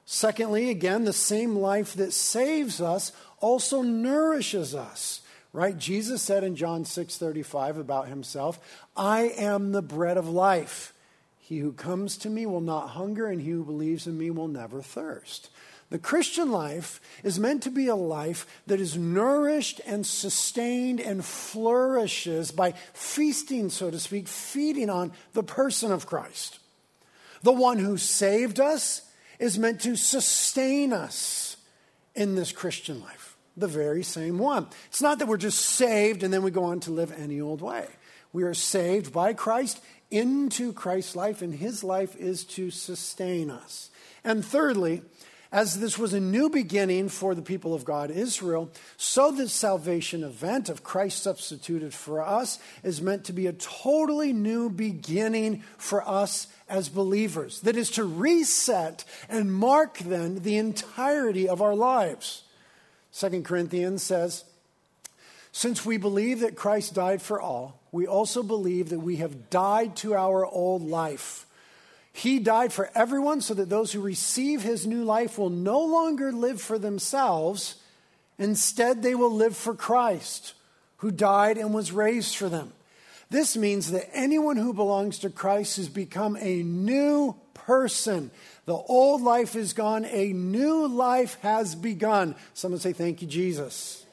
Secondly, 0.04 0.68
again, 0.68 1.04
the 1.04 1.12
same 1.12 1.56
life 1.56 1.94
that 1.94 2.12
saves 2.12 2.80
us 2.80 3.12
also 3.40 3.82
nourishes 3.82 4.74
us. 4.74 5.20
Right? 5.54 5.76
Jesus 5.76 6.22
said 6.22 6.44
in 6.44 6.56
John 6.56 6.86
6:35 6.86 7.76
about 7.76 8.08
himself, 8.08 8.58
"I 8.96 9.24
am 9.36 9.72
the 9.72 9.82
bread 9.82 10.16
of 10.16 10.26
life. 10.26 10.94
He 11.38 11.58
who 11.58 11.72
comes 11.72 12.16
to 12.18 12.30
me 12.30 12.46
will 12.46 12.62
not 12.62 12.90
hunger 12.90 13.26
and 13.26 13.42
he 13.42 13.50
who 13.50 13.64
believes 13.64 14.06
in 14.06 14.16
me 14.16 14.30
will 14.30 14.48
never 14.48 14.80
thirst." 14.80 15.50
The 15.90 15.98
Christian 15.98 16.50
life 16.50 17.02
is 17.22 17.38
meant 17.38 17.62
to 17.64 17.70
be 17.70 17.86
a 17.86 17.94
life 17.94 18.46
that 18.66 18.80
is 18.80 18.96
nourished 18.96 19.82
and 19.84 20.06
sustained 20.06 21.00
and 21.00 21.22
flourishes 21.22 22.50
by 22.50 22.72
feasting, 22.94 23.68
so 23.68 23.90
to 23.90 24.00
speak, 24.00 24.28
feeding 24.28 24.88
on 24.88 25.12
the 25.34 25.42
person 25.42 25.92
of 25.92 26.06
Christ. 26.06 26.60
The 27.42 27.52
one 27.52 27.78
who 27.78 27.96
saved 27.96 28.60
us 28.60 29.02
is 29.38 29.58
meant 29.58 29.80
to 29.82 29.96
sustain 29.96 30.92
us 30.92 31.56
in 32.14 32.34
this 32.34 32.52
Christian 32.52 33.00
life. 33.00 33.36
The 33.56 33.68
very 33.68 34.02
same 34.02 34.38
one. 34.38 34.68
It's 34.86 35.02
not 35.02 35.18
that 35.18 35.28
we're 35.28 35.36
just 35.36 35.60
saved 35.60 36.22
and 36.22 36.32
then 36.32 36.42
we 36.42 36.50
go 36.50 36.64
on 36.64 36.80
to 36.80 36.90
live 36.90 37.12
any 37.12 37.40
old 37.40 37.60
way. 37.60 37.86
We 38.32 38.44
are 38.44 38.54
saved 38.54 39.12
by 39.12 39.34
Christ 39.34 39.80
into 40.10 40.72
Christ's 40.72 41.16
life, 41.16 41.42
and 41.42 41.54
his 41.54 41.82
life 41.82 42.14
is 42.16 42.44
to 42.44 42.70
sustain 42.70 43.50
us. 43.50 43.90
And 44.24 44.44
thirdly, 44.44 45.02
as 45.52 45.78
this 45.78 45.98
was 45.98 46.14
a 46.14 46.20
new 46.20 46.48
beginning 46.48 47.10
for 47.10 47.34
the 47.34 47.42
people 47.42 47.74
of 47.74 47.84
God, 47.84 48.10
Israel, 48.10 48.70
so 48.96 49.30
this 49.30 49.52
salvation 49.52 50.24
event 50.24 50.70
of 50.70 50.82
Christ 50.82 51.22
substituted 51.22 51.92
for 51.92 52.22
us 52.22 52.58
is 52.82 53.02
meant 53.02 53.24
to 53.26 53.34
be 53.34 53.46
a 53.46 53.52
totally 53.52 54.32
new 54.32 54.70
beginning 54.70 55.62
for 55.76 56.08
us 56.08 56.46
as 56.70 56.88
believers. 56.88 57.60
That 57.60 57.76
is 57.76 57.90
to 57.92 58.04
reset 58.04 59.04
and 59.28 59.52
mark 59.52 59.98
then 59.98 60.36
the 60.36 60.56
entirety 60.56 61.46
of 61.46 61.60
our 61.60 61.74
lives. 61.74 62.44
Second 63.10 63.44
Corinthians 63.44 64.02
says, 64.02 64.44
Since 65.52 65.84
we 65.84 65.98
believe 65.98 66.40
that 66.40 66.56
Christ 66.56 66.94
died 66.94 67.20
for 67.20 67.38
all, 67.38 67.78
we 67.92 68.06
also 68.06 68.42
believe 68.42 68.88
that 68.88 69.00
we 69.00 69.16
have 69.16 69.50
died 69.50 69.96
to 69.96 70.14
our 70.14 70.46
old 70.46 70.80
life 70.80 71.46
he 72.12 72.38
died 72.38 72.72
for 72.72 72.90
everyone 72.94 73.40
so 73.40 73.54
that 73.54 73.70
those 73.70 73.92
who 73.92 74.00
receive 74.00 74.62
his 74.62 74.86
new 74.86 75.02
life 75.02 75.38
will 75.38 75.50
no 75.50 75.80
longer 75.80 76.30
live 76.30 76.60
for 76.60 76.78
themselves. 76.78 77.76
Instead, 78.38 79.02
they 79.02 79.14
will 79.14 79.32
live 79.32 79.56
for 79.56 79.74
Christ, 79.74 80.54
who 80.98 81.10
died 81.10 81.56
and 81.56 81.72
was 81.72 81.90
raised 81.90 82.36
for 82.36 82.48
them. 82.48 82.72
This 83.30 83.56
means 83.56 83.90
that 83.92 84.10
anyone 84.12 84.58
who 84.58 84.74
belongs 84.74 85.18
to 85.20 85.30
Christ 85.30 85.78
has 85.78 85.88
become 85.88 86.36
a 86.36 86.62
new 86.62 87.34
person. 87.54 88.30
The 88.66 88.74
old 88.74 89.22
life 89.22 89.56
is 89.56 89.72
gone, 89.72 90.04
a 90.04 90.34
new 90.34 90.86
life 90.86 91.38
has 91.40 91.74
begun. 91.74 92.36
Someone 92.52 92.78
say, 92.78 92.92
Thank 92.92 93.22
you, 93.22 93.28
Jesus. 93.28 94.04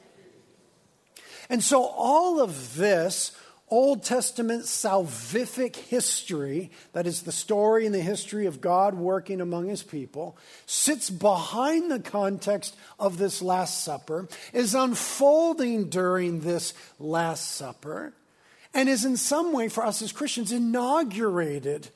And 1.50 1.62
so, 1.62 1.84
all 1.84 2.40
of 2.40 2.76
this 2.76 3.36
Old 3.70 4.02
Testament 4.02 4.64
salvific 4.64 5.76
history, 5.76 6.72
that 6.92 7.06
is 7.06 7.22
the 7.22 7.30
story 7.30 7.86
and 7.86 7.94
the 7.94 8.00
history 8.00 8.46
of 8.46 8.60
God 8.60 8.94
working 8.94 9.40
among 9.40 9.68
his 9.68 9.84
people, 9.84 10.36
sits 10.66 11.08
behind 11.08 11.90
the 11.90 12.00
context 12.00 12.76
of 12.98 13.16
this 13.16 13.40
Last 13.40 13.84
Supper, 13.84 14.28
is 14.52 14.74
unfolding 14.74 15.88
during 15.88 16.40
this 16.40 16.74
Last 16.98 17.52
Supper, 17.52 18.12
and 18.74 18.88
is 18.88 19.04
in 19.04 19.16
some 19.16 19.52
way 19.52 19.68
for 19.68 19.86
us 19.86 20.02
as 20.02 20.10
Christians 20.10 20.50
inaugurated 20.50 21.88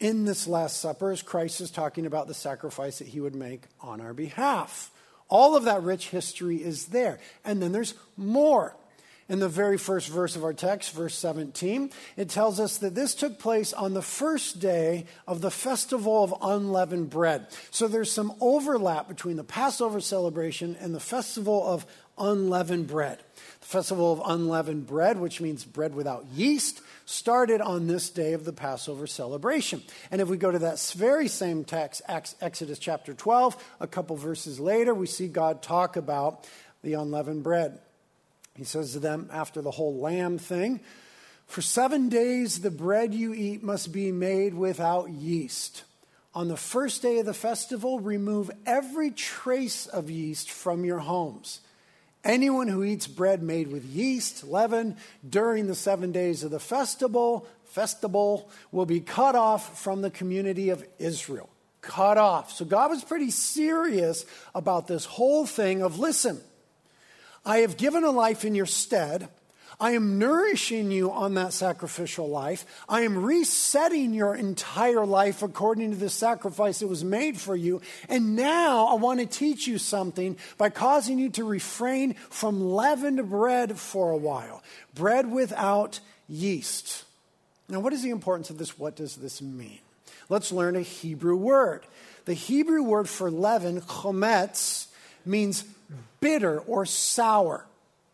in 0.00 0.24
this 0.24 0.48
Last 0.48 0.80
Supper 0.80 1.12
as 1.12 1.22
Christ 1.22 1.60
is 1.60 1.70
talking 1.70 2.06
about 2.06 2.26
the 2.26 2.34
sacrifice 2.34 2.98
that 2.98 3.08
he 3.08 3.20
would 3.20 3.36
make 3.36 3.62
on 3.80 4.00
our 4.00 4.12
behalf. 4.12 4.90
All 5.28 5.56
of 5.56 5.64
that 5.64 5.82
rich 5.82 6.08
history 6.08 6.56
is 6.56 6.86
there. 6.86 7.18
And 7.44 7.62
then 7.62 7.72
there's 7.72 7.94
more 8.16 8.76
in 9.28 9.38
the 9.38 9.48
very 9.48 9.78
first 9.78 10.08
verse 10.08 10.36
of 10.36 10.44
our 10.44 10.52
text, 10.52 10.92
verse 10.92 11.14
17, 11.14 11.90
it 12.16 12.28
tells 12.28 12.60
us 12.60 12.78
that 12.78 12.94
this 12.94 13.14
took 13.14 13.38
place 13.38 13.72
on 13.72 13.94
the 13.94 14.02
first 14.02 14.60
day 14.60 15.06
of 15.26 15.40
the 15.40 15.50
festival 15.50 16.22
of 16.22 16.34
unleavened 16.42 17.08
bread. 17.10 17.46
So 17.70 17.88
there's 17.88 18.12
some 18.12 18.34
overlap 18.40 19.08
between 19.08 19.36
the 19.36 19.44
Passover 19.44 20.00
celebration 20.00 20.76
and 20.78 20.94
the 20.94 21.00
festival 21.00 21.66
of 21.66 21.86
unleavened 22.18 22.86
bread. 22.86 23.18
The 23.60 23.66
festival 23.66 24.12
of 24.12 24.22
unleavened 24.24 24.86
bread, 24.86 25.18
which 25.18 25.40
means 25.40 25.64
bread 25.64 25.94
without 25.94 26.26
yeast, 26.34 26.82
started 27.06 27.62
on 27.62 27.86
this 27.86 28.10
day 28.10 28.34
of 28.34 28.44
the 28.44 28.52
Passover 28.52 29.06
celebration. 29.06 29.82
And 30.10 30.20
if 30.20 30.28
we 30.28 30.36
go 30.36 30.50
to 30.50 30.58
that 30.60 30.78
very 30.96 31.28
same 31.28 31.64
text, 31.64 32.02
Exodus 32.08 32.78
chapter 32.78 33.14
12, 33.14 33.56
a 33.80 33.86
couple 33.86 34.16
verses 34.16 34.60
later, 34.60 34.94
we 34.94 35.06
see 35.06 35.28
God 35.28 35.62
talk 35.62 35.96
about 35.96 36.46
the 36.82 36.92
unleavened 36.94 37.42
bread. 37.42 37.80
He 38.56 38.64
says 38.64 38.92
to 38.92 39.00
them 39.00 39.28
after 39.32 39.60
the 39.60 39.72
whole 39.72 39.96
lamb 39.96 40.38
thing 40.38 40.80
For 41.46 41.60
seven 41.60 42.08
days 42.08 42.60
the 42.60 42.70
bread 42.70 43.12
you 43.14 43.34
eat 43.34 43.62
must 43.62 43.92
be 43.92 44.12
made 44.12 44.54
without 44.54 45.10
yeast. 45.10 45.84
On 46.34 46.48
the 46.48 46.56
first 46.56 47.00
day 47.00 47.18
of 47.18 47.26
the 47.26 47.34
festival, 47.34 48.00
remove 48.00 48.50
every 48.66 49.12
trace 49.12 49.86
of 49.86 50.10
yeast 50.10 50.50
from 50.50 50.84
your 50.84 50.98
homes. 50.98 51.60
Anyone 52.24 52.68
who 52.68 52.82
eats 52.82 53.06
bread 53.06 53.42
made 53.42 53.70
with 53.70 53.84
yeast, 53.84 54.44
leaven, 54.44 54.96
during 55.28 55.66
the 55.66 55.74
seven 55.74 56.10
days 56.10 56.42
of 56.42 56.50
the 56.50 56.58
festival, 56.58 57.46
festival 57.66 58.50
will 58.72 58.86
be 58.86 59.00
cut 59.00 59.36
off 59.36 59.78
from 59.80 60.00
the 60.00 60.10
community 60.10 60.70
of 60.70 60.84
Israel. 60.98 61.50
Cut 61.82 62.16
off. 62.16 62.50
So 62.50 62.64
God 62.64 62.90
was 62.90 63.04
pretty 63.04 63.30
serious 63.30 64.24
about 64.54 64.86
this 64.86 65.04
whole 65.04 65.44
thing 65.44 65.82
of 65.82 65.98
listen, 65.98 66.40
I 67.44 67.58
have 67.58 67.76
given 67.76 68.04
a 68.04 68.10
life 68.10 68.44
in 68.44 68.54
your 68.54 68.66
stead. 68.66 69.28
I 69.80 69.92
am 69.92 70.18
nourishing 70.18 70.90
you 70.90 71.10
on 71.10 71.34
that 71.34 71.52
sacrificial 71.52 72.28
life. 72.28 72.64
I 72.88 73.02
am 73.02 73.24
resetting 73.24 74.14
your 74.14 74.34
entire 74.34 75.04
life 75.04 75.42
according 75.42 75.90
to 75.90 75.96
the 75.96 76.08
sacrifice 76.08 76.78
that 76.78 76.86
was 76.86 77.04
made 77.04 77.40
for 77.40 77.56
you. 77.56 77.82
And 78.08 78.36
now 78.36 78.86
I 78.86 78.94
want 78.94 79.20
to 79.20 79.26
teach 79.26 79.66
you 79.66 79.78
something 79.78 80.36
by 80.58 80.70
causing 80.70 81.18
you 81.18 81.28
to 81.30 81.44
refrain 81.44 82.14
from 82.30 82.62
leavened 82.62 83.28
bread 83.28 83.76
for 83.76 84.10
a 84.10 84.16
while, 84.16 84.62
bread 84.94 85.30
without 85.30 86.00
yeast. 86.28 87.04
Now, 87.68 87.80
what 87.80 87.92
is 87.92 88.02
the 88.02 88.10
importance 88.10 88.50
of 88.50 88.58
this? 88.58 88.78
What 88.78 88.94
does 88.94 89.16
this 89.16 89.42
mean? 89.42 89.80
Let's 90.28 90.52
learn 90.52 90.76
a 90.76 90.82
Hebrew 90.82 91.36
word. 91.36 91.84
The 92.26 92.34
Hebrew 92.34 92.82
word 92.82 93.08
for 93.08 93.30
leaven, 93.30 93.80
chometz, 93.80 94.83
means 95.26 95.64
bitter 96.20 96.60
or 96.60 96.86
sour. 96.86 97.66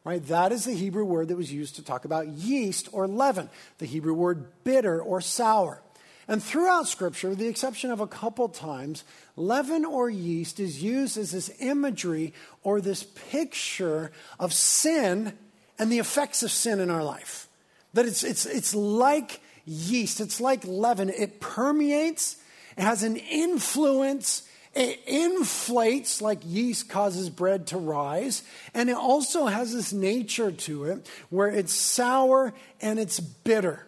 Right? 0.03 0.27
That 0.29 0.51
is 0.51 0.65
the 0.65 0.73
Hebrew 0.73 1.05
word 1.05 1.29
that 1.29 1.37
was 1.37 1.53
used 1.53 1.77
to 1.77 1.85
talk 1.85 2.05
about 2.05 2.27
yeast 2.29 2.89
or 2.93 3.07
leaven, 3.07 3.51
the 3.79 3.87
Hebrew 3.87 4.15
word 4.15 4.47
bitter 4.65 5.01
or 5.01 5.21
sour. 5.21 5.83
And 6.27 6.43
throughout 6.43 6.87
Scripture, 6.87 7.31
with 7.31 7.39
the 7.39 7.49
exception 7.49 7.91
of 7.91 8.01
a 8.01 8.07
couple 8.07 8.49
times, 8.49 9.05
leaven 9.37 9.85
or 9.85 10.09
yeast 10.09 10.61
is 10.61 10.83
used 10.83 11.19
as 11.19 11.33
this 11.33 11.51
imagery 11.61 12.33
or 12.63 12.81
this 12.81 13.03
picture 13.03 14.13
of 14.39 14.53
sin 14.53 15.37
and 15.79 15.91
the 15.91 15.99
effects 15.99 16.43
of 16.43 16.51
sin 16.51 16.79
in 16.79 16.89
our 16.89 17.03
life. 17.03 17.49
That 17.95 18.07
it's, 18.07 18.23
it's, 18.23 18.47
it's 18.47 18.75
like 18.75 19.41
yeast, 19.67 20.21
it's 20.21 20.41
like 20.41 20.65
leaven. 20.65 21.11
It 21.11 21.41
permeates, 21.41 22.37
it 22.77 22.83
has 22.83 23.03
an 23.03 23.17
influence, 23.17 24.43
it 24.75 25.01
inflates 25.07 26.23
like 26.23 26.39
yeast 26.45 26.89
causes 26.89 27.29
bread 27.29 27.67
to 27.69 27.79
rise, 27.79 28.43
and 28.73 28.89
it 28.89 28.97
also 28.97 29.47
has 29.47 29.75
this 29.75 29.93
nature 29.93 30.53
to 30.53 30.85
it 30.85 31.09
where 31.29 31.49
it's 31.49 31.73
sour 31.73 32.55
and 32.81 32.99
it's 32.99 33.19
bitter. 33.19 33.87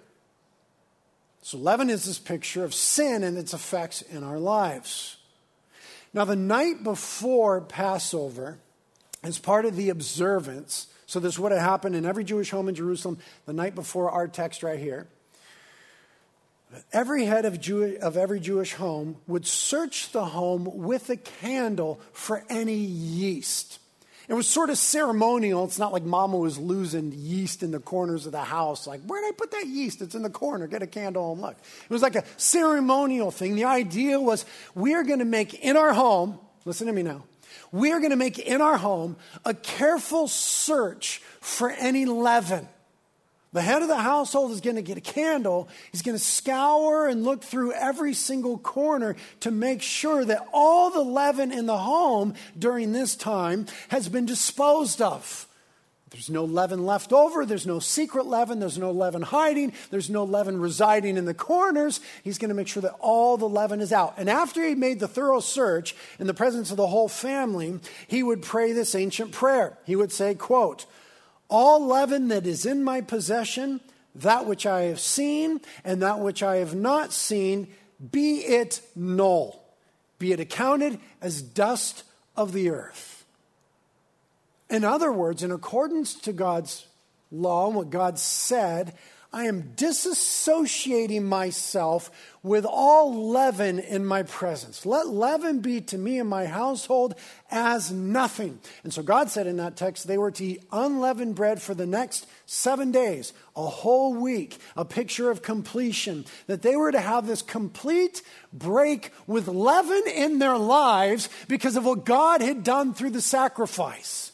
So, 1.42 1.58
leaven 1.58 1.90
is 1.90 2.04
this 2.04 2.18
picture 2.18 2.64
of 2.64 2.74
sin 2.74 3.22
and 3.22 3.38
its 3.38 3.54
effects 3.54 4.02
in 4.02 4.24
our 4.24 4.38
lives. 4.38 5.16
Now, 6.14 6.24
the 6.24 6.36
night 6.36 6.84
before 6.84 7.60
Passover, 7.60 8.58
as 9.22 9.38
part 9.38 9.64
of 9.64 9.76
the 9.76 9.88
observance, 9.88 10.88
so 11.06 11.20
this 11.20 11.38
would 11.38 11.52
have 11.52 11.60
happened 11.60 11.94
in 11.94 12.06
every 12.06 12.24
Jewish 12.24 12.50
home 12.50 12.68
in 12.68 12.74
Jerusalem 12.74 13.18
the 13.46 13.52
night 13.52 13.74
before 13.74 14.10
our 14.10 14.28
text 14.28 14.62
right 14.62 14.78
here. 14.78 15.06
Every 16.92 17.24
head 17.24 17.44
of, 17.44 17.60
Jew, 17.60 17.98
of 18.00 18.16
every 18.16 18.40
Jewish 18.40 18.74
home 18.74 19.16
would 19.26 19.46
search 19.46 20.12
the 20.12 20.24
home 20.24 20.68
with 20.72 21.10
a 21.10 21.16
candle 21.16 22.00
for 22.12 22.44
any 22.48 22.74
yeast. 22.74 23.78
It 24.28 24.34
was 24.34 24.46
sort 24.46 24.70
of 24.70 24.78
ceremonial. 24.78 25.64
It's 25.64 25.78
not 25.78 25.92
like 25.92 26.04
mama 26.04 26.38
was 26.38 26.56
losing 26.56 27.12
yeast 27.12 27.62
in 27.62 27.70
the 27.70 27.80
corners 27.80 28.24
of 28.24 28.32
the 28.32 28.44
house. 28.44 28.86
Like, 28.86 29.02
where 29.02 29.20
did 29.20 29.28
I 29.28 29.32
put 29.36 29.50
that 29.50 29.66
yeast? 29.66 30.00
It's 30.00 30.14
in 30.14 30.22
the 30.22 30.30
corner. 30.30 30.66
Get 30.66 30.82
a 30.82 30.86
candle 30.86 31.32
and 31.32 31.42
look. 31.42 31.56
It 31.58 31.90
was 31.90 32.02
like 32.02 32.14
a 32.14 32.24
ceremonial 32.36 33.30
thing. 33.30 33.56
The 33.56 33.64
idea 33.64 34.20
was 34.20 34.46
we 34.74 34.94
are 34.94 35.02
going 35.02 35.18
to 35.18 35.24
make 35.24 35.54
in 35.54 35.76
our 35.76 35.92
home, 35.92 36.38
listen 36.64 36.86
to 36.86 36.92
me 36.92 37.02
now, 37.02 37.24
we 37.72 37.92
are 37.92 37.98
going 37.98 38.10
to 38.10 38.16
make 38.16 38.38
in 38.38 38.60
our 38.60 38.76
home 38.76 39.16
a 39.44 39.54
careful 39.54 40.28
search 40.28 41.18
for 41.40 41.70
any 41.70 42.06
leaven. 42.06 42.68
The 43.52 43.62
head 43.62 43.82
of 43.82 43.88
the 43.88 43.96
household 43.96 44.52
is 44.52 44.62
going 44.62 44.76
to 44.76 44.82
get 44.82 44.96
a 44.96 45.02
candle. 45.02 45.68
He's 45.90 46.02
going 46.02 46.16
to 46.16 46.22
scour 46.22 47.06
and 47.06 47.22
look 47.22 47.44
through 47.44 47.72
every 47.72 48.14
single 48.14 48.56
corner 48.56 49.14
to 49.40 49.50
make 49.50 49.82
sure 49.82 50.24
that 50.24 50.46
all 50.54 50.90
the 50.90 51.02
leaven 51.02 51.52
in 51.52 51.66
the 51.66 51.76
home 51.76 52.32
during 52.58 52.92
this 52.92 53.14
time 53.14 53.66
has 53.88 54.08
been 54.08 54.24
disposed 54.24 55.02
of. 55.02 55.46
There's 56.12 56.30
no 56.30 56.44
leaven 56.44 56.84
left 56.84 57.12
over. 57.12 57.46
There's 57.46 57.66
no 57.66 57.78
secret 57.78 58.26
leaven. 58.26 58.60
There's 58.60 58.78
no 58.78 58.90
leaven 58.90 59.22
hiding. 59.22 59.72
There's 59.90 60.10
no 60.10 60.24
leaven 60.24 60.60
residing 60.60 61.16
in 61.16 61.24
the 61.24 61.32
corners. 61.32 62.00
He's 62.22 62.36
going 62.36 62.50
to 62.50 62.54
make 62.54 62.68
sure 62.68 62.82
that 62.82 62.96
all 63.00 63.38
the 63.38 63.48
leaven 63.48 63.80
is 63.80 63.92
out. 63.92 64.14
And 64.18 64.28
after 64.28 64.62
he 64.62 64.74
made 64.74 65.00
the 65.00 65.08
thorough 65.08 65.40
search 65.40 65.96
in 66.18 66.26
the 66.26 66.34
presence 66.34 66.70
of 66.70 66.76
the 66.76 66.86
whole 66.86 67.08
family, 67.08 67.80
he 68.08 68.22
would 68.22 68.42
pray 68.42 68.72
this 68.72 68.94
ancient 68.94 69.32
prayer. 69.32 69.78
He 69.84 69.96
would 69.96 70.12
say, 70.12 70.34
quote, 70.34 70.84
all 71.52 71.86
leaven 71.86 72.28
that 72.28 72.46
is 72.46 72.64
in 72.64 72.82
my 72.82 73.02
possession, 73.02 73.80
that 74.14 74.46
which 74.46 74.64
I 74.64 74.84
have 74.84 74.98
seen 74.98 75.60
and 75.84 76.00
that 76.00 76.18
which 76.18 76.42
I 76.42 76.56
have 76.56 76.74
not 76.74 77.12
seen, 77.12 77.68
be 78.10 78.38
it 78.38 78.80
null, 78.96 79.62
be 80.18 80.32
it 80.32 80.40
accounted 80.40 80.98
as 81.20 81.42
dust 81.42 82.04
of 82.38 82.54
the 82.54 82.70
earth. 82.70 83.26
In 84.70 84.82
other 84.82 85.12
words, 85.12 85.42
in 85.42 85.52
accordance 85.52 86.14
to 86.20 86.32
God's 86.32 86.86
law 87.30 87.66
and 87.66 87.76
what 87.76 87.90
God 87.90 88.18
said, 88.18 88.94
I 89.34 89.44
am 89.44 89.72
disassociating 89.76 91.22
myself 91.22 92.10
with 92.42 92.66
all 92.66 93.30
leaven 93.30 93.78
in 93.78 94.04
my 94.04 94.24
presence. 94.24 94.84
Let 94.84 95.06
leaven 95.06 95.60
be 95.60 95.80
to 95.80 95.96
me 95.96 96.18
and 96.18 96.28
my 96.28 96.44
household 96.44 97.14
as 97.50 97.90
nothing. 97.90 98.58
And 98.84 98.92
so 98.92 99.02
God 99.02 99.30
said 99.30 99.46
in 99.46 99.56
that 99.56 99.76
text 99.76 100.06
they 100.06 100.18
were 100.18 100.32
to 100.32 100.44
eat 100.44 100.64
unleavened 100.70 101.34
bread 101.34 101.62
for 101.62 101.72
the 101.72 101.86
next 101.86 102.26
seven 102.44 102.92
days, 102.92 103.32
a 103.56 103.64
whole 103.64 104.12
week, 104.14 104.58
a 104.76 104.84
picture 104.84 105.30
of 105.30 105.40
completion. 105.40 106.26
That 106.46 106.60
they 106.60 106.76
were 106.76 106.92
to 106.92 107.00
have 107.00 107.26
this 107.26 107.40
complete 107.40 108.20
break 108.52 109.12
with 109.26 109.48
leaven 109.48 110.02
in 110.14 110.40
their 110.40 110.58
lives 110.58 111.30
because 111.48 111.76
of 111.76 111.86
what 111.86 112.04
God 112.04 112.42
had 112.42 112.64
done 112.64 112.92
through 112.92 113.10
the 113.10 113.22
sacrifice. 113.22 114.32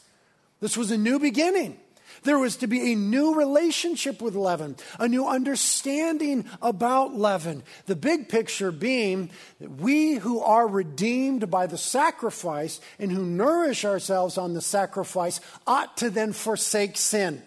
This 0.59 0.75
was 0.75 0.91
a 0.91 0.97
new 0.97 1.19
beginning. 1.19 1.79
There 2.23 2.39
was 2.39 2.57
to 2.57 2.67
be 2.67 2.91
a 2.91 2.95
new 2.95 3.35
relationship 3.35 4.21
with 4.21 4.35
leaven, 4.35 4.75
a 4.99 5.07
new 5.07 5.27
understanding 5.27 6.45
about 6.61 7.15
leaven. 7.15 7.63
The 7.85 7.95
big 7.95 8.29
picture 8.29 8.71
being 8.71 9.29
that 9.59 9.71
we 9.71 10.15
who 10.15 10.41
are 10.41 10.67
redeemed 10.67 11.49
by 11.49 11.67
the 11.67 11.77
sacrifice 11.77 12.79
and 12.97 13.11
who 13.11 13.23
nourish 13.23 13.85
ourselves 13.85 14.37
on 14.37 14.53
the 14.53 14.61
sacrifice 14.61 15.39
ought 15.65 15.97
to 15.97 16.09
then 16.09 16.33
forsake 16.33 16.97
sin. 16.97 17.41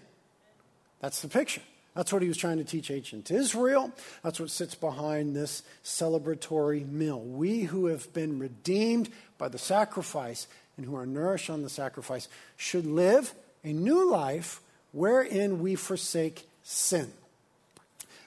That's 1.01 1.21
the 1.21 1.29
picture. 1.29 1.63
That's 1.95 2.13
what 2.13 2.23
he 2.23 2.29
was 2.29 2.39
trying 2.39 2.57
to 2.57 2.65
teach 2.65 2.91
ancient 2.91 3.31
Israel. 3.31 3.93
That's 4.23 4.41
what 4.41 4.51
sits 4.51 4.75
behind 4.75 5.37
this 5.37 5.63
celebratory 5.85 6.89
meal. 6.89 7.21
We 7.21 7.63
who 7.63 7.87
have 7.87 8.11
been 8.15 8.39
redeemed 8.39 9.11
by 9.37 9.49
the 9.49 9.59
sacrifice 9.59 10.47
and 10.79 10.87
who 10.87 10.97
are 10.97 11.05
nourished 11.05 11.51
on 11.51 11.63
the 11.63 11.69
sacrifice 11.69 12.29
should 12.57 12.87
live 12.87 13.35
a 13.63 13.73
new 13.75 14.11
life 14.11 14.62
wherein 14.93 15.61
we 15.61 15.75
forsake 15.75 16.47
sin. 16.63 17.13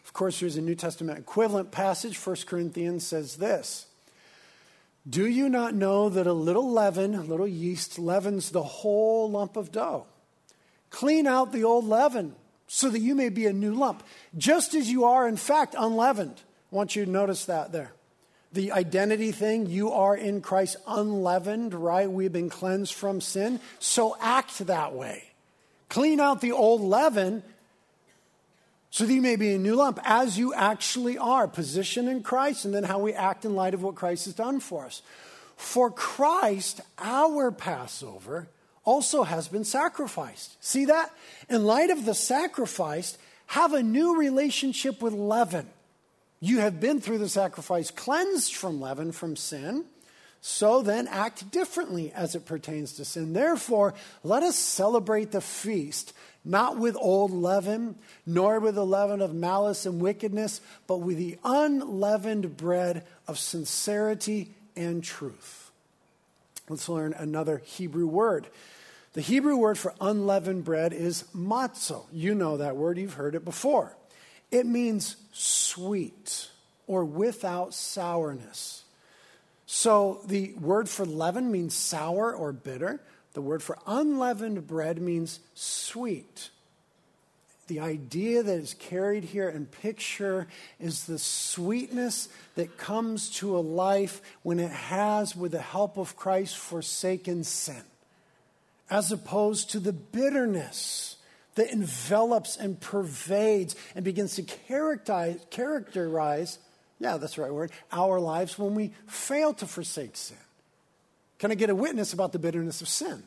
Of 0.03 0.13
course, 0.13 0.39
there's 0.39 0.57
a 0.57 0.61
New 0.61 0.75
Testament 0.75 1.19
equivalent 1.19 1.71
passage. 1.71 2.17
1 2.17 2.35
Corinthians 2.45 3.05
says 3.05 3.37
this 3.37 3.87
Do 5.09 5.27
you 5.27 5.49
not 5.49 5.73
know 5.73 6.09
that 6.09 6.27
a 6.27 6.33
little 6.33 6.69
leaven, 6.69 7.15
a 7.15 7.21
little 7.21 7.47
yeast, 7.47 7.97
leavens 7.97 8.51
the 8.51 8.63
whole 8.63 9.29
lump 9.29 9.55
of 9.55 9.71
dough? 9.71 10.05
Clean 10.89 11.27
out 11.27 11.51
the 11.51 11.63
old 11.63 11.85
leaven 11.85 12.35
so 12.67 12.89
that 12.89 12.99
you 12.99 13.15
may 13.15 13.29
be 13.29 13.45
a 13.45 13.53
new 13.53 13.73
lump, 13.73 14.03
just 14.37 14.73
as 14.73 14.89
you 14.89 15.05
are, 15.05 15.27
in 15.27 15.37
fact, 15.37 15.75
unleavened. 15.77 16.41
I 16.71 16.75
want 16.75 16.95
you 16.95 17.05
to 17.05 17.11
notice 17.11 17.45
that 17.45 17.71
there. 17.71 17.91
The 18.53 18.71
identity 18.71 19.33
thing, 19.33 19.65
you 19.65 19.91
are 19.91 20.15
in 20.15 20.39
Christ 20.39 20.77
unleavened, 20.87 21.73
right? 21.73 22.09
We've 22.09 22.31
been 22.31 22.49
cleansed 22.49 22.93
from 22.93 23.19
sin. 23.19 23.59
So 23.79 24.15
act 24.21 24.59
that 24.67 24.93
way. 24.93 25.25
Clean 25.89 26.19
out 26.19 26.41
the 26.41 26.51
old 26.51 26.81
leaven 26.81 27.43
so 28.89 29.05
that 29.05 29.13
you 29.13 29.21
may 29.21 29.35
be 29.35 29.53
a 29.53 29.57
new 29.57 29.75
lump 29.75 29.99
as 30.03 30.37
you 30.37 30.53
actually 30.53 31.17
are, 31.17 31.47
position 31.47 32.07
in 32.07 32.23
Christ, 32.23 32.63
and 32.63 32.73
then 32.73 32.83
how 32.83 32.99
we 32.99 33.13
act 33.13 33.43
in 33.43 33.53
light 33.53 33.73
of 33.73 33.83
what 33.83 33.95
Christ 33.95 34.25
has 34.25 34.33
done 34.33 34.61
for 34.61 34.85
us. 34.85 35.01
For 35.57 35.91
Christ, 35.91 36.81
our 36.97 37.51
Passover, 37.51 38.47
also 38.85 39.23
has 39.23 39.47
been 39.47 39.65
sacrificed. 39.65 40.63
See 40.63 40.85
that? 40.85 41.11
In 41.49 41.65
light 41.65 41.89
of 41.89 42.05
the 42.05 42.13
sacrifice, 42.13 43.17
have 43.47 43.73
a 43.73 43.83
new 43.83 44.17
relationship 44.17 45.01
with 45.01 45.13
leaven. 45.13 45.67
You 46.39 46.59
have 46.59 46.79
been 46.79 47.01
through 47.01 47.17
the 47.17 47.29
sacrifice 47.29 47.91
cleansed 47.91 48.55
from 48.55 48.79
leaven, 48.79 49.11
from 49.11 49.35
sin. 49.35 49.85
So 50.47 50.83
then 50.83 51.07
act 51.07 51.49
differently 51.49 52.11
as 52.13 52.35
it 52.35 52.45
pertains 52.45 52.93
to 52.93 53.03
sin. 53.03 53.33
Therefore, 53.33 53.95
let 54.23 54.43
us 54.43 54.55
celebrate 54.55 55.31
the 55.31 55.41
feast, 55.41 56.13
not 56.45 56.77
with 56.77 56.95
old 56.99 57.31
leaven, 57.31 57.95
nor 58.27 58.59
with 58.59 58.75
the 58.75 58.85
leaven 58.85 59.21
of 59.21 59.33
malice 59.33 59.87
and 59.87 59.99
wickedness, 59.99 60.61
but 60.85 60.97
with 60.97 61.17
the 61.17 61.39
unleavened 61.43 62.57
bread 62.57 63.03
of 63.27 63.39
sincerity 63.39 64.51
and 64.75 65.03
truth. 65.03 65.71
Let's 66.69 66.87
learn 66.87 67.13
another 67.13 67.63
Hebrew 67.65 68.05
word. 68.05 68.45
The 69.13 69.21
Hebrew 69.21 69.57
word 69.57 69.79
for 69.79 69.95
unleavened 69.99 70.63
bread 70.63 70.93
is 70.93 71.23
matzo. 71.35 72.03
You 72.13 72.35
know 72.35 72.57
that 72.57 72.75
word, 72.75 72.99
you've 72.99 73.15
heard 73.15 73.33
it 73.33 73.45
before. 73.45 73.97
It 74.51 74.67
means 74.67 75.15
sweet 75.31 76.49
or 76.85 77.03
without 77.03 77.73
sourness. 77.73 78.84
So 79.77 80.21
the 80.25 80.53
word 80.53 80.87
for 80.87 81.05
leaven 81.05 81.51
means 81.51 81.75
sour 81.75 82.33
or 82.33 82.53
bitter. 82.53 83.01
The 83.33 83.41
word 83.41 83.61
for 83.61 83.77
unleavened 83.85 84.65
bread 84.67 85.01
means 85.01 85.41
sweet. 85.53 86.49
The 87.67 87.81
idea 87.81 88.41
that 88.41 88.57
is 88.57 88.73
carried 88.73 89.25
here 89.25 89.49
in 89.49 89.65
picture 89.65 90.47
is 90.79 91.03
the 91.03 91.19
sweetness 91.19 92.29
that 92.55 92.77
comes 92.77 93.29
to 93.31 93.57
a 93.57 93.59
life 93.59 94.21
when 94.43 94.59
it 94.59 94.71
has, 94.71 95.35
with 95.35 95.51
the 95.51 95.59
help 95.59 95.97
of 95.97 96.15
Christ, 96.15 96.55
forsaken 96.55 97.43
sin, 97.43 97.83
as 98.89 99.11
opposed 99.11 99.71
to 99.71 99.81
the 99.81 99.91
bitterness 99.91 101.17
that 101.55 101.73
envelops 101.73 102.55
and 102.55 102.79
pervades 102.79 103.75
and 103.93 104.05
begins 104.05 104.35
to 104.35 104.43
characterize, 104.43 105.45
characterize 105.49 106.59
yeah, 106.99 107.17
that's 107.17 107.35
the 107.35 107.41
right 107.41 107.53
word, 107.53 107.71
our 107.91 108.19
lives 108.19 108.57
when 108.57 108.75
we 108.75 108.93
fail 109.07 109.53
to 109.55 109.67
forsake 109.67 110.15
sin. 110.15 110.37
Can 111.39 111.51
I 111.51 111.55
get 111.55 111.69
a 111.69 111.75
witness 111.75 112.13
about 112.13 112.31
the 112.31 112.39
bitterness 112.39 112.81
of 112.81 112.87
sin? 112.87 113.23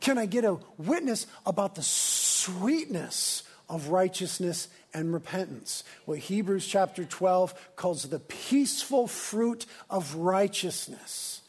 Can 0.00 0.18
I 0.18 0.26
get 0.26 0.44
a 0.44 0.58
witness 0.76 1.26
about 1.46 1.74
the 1.74 1.82
sweetness 1.82 3.42
of 3.68 3.88
righteousness 3.88 4.68
and 4.92 5.12
repentance? 5.12 5.84
What 6.04 6.18
Hebrews 6.18 6.66
chapter 6.66 7.04
12 7.04 7.76
calls 7.76 8.02
the 8.02 8.18
peaceful 8.18 9.06
fruit 9.06 9.66
of 9.88 10.14
righteousness. 10.16 11.42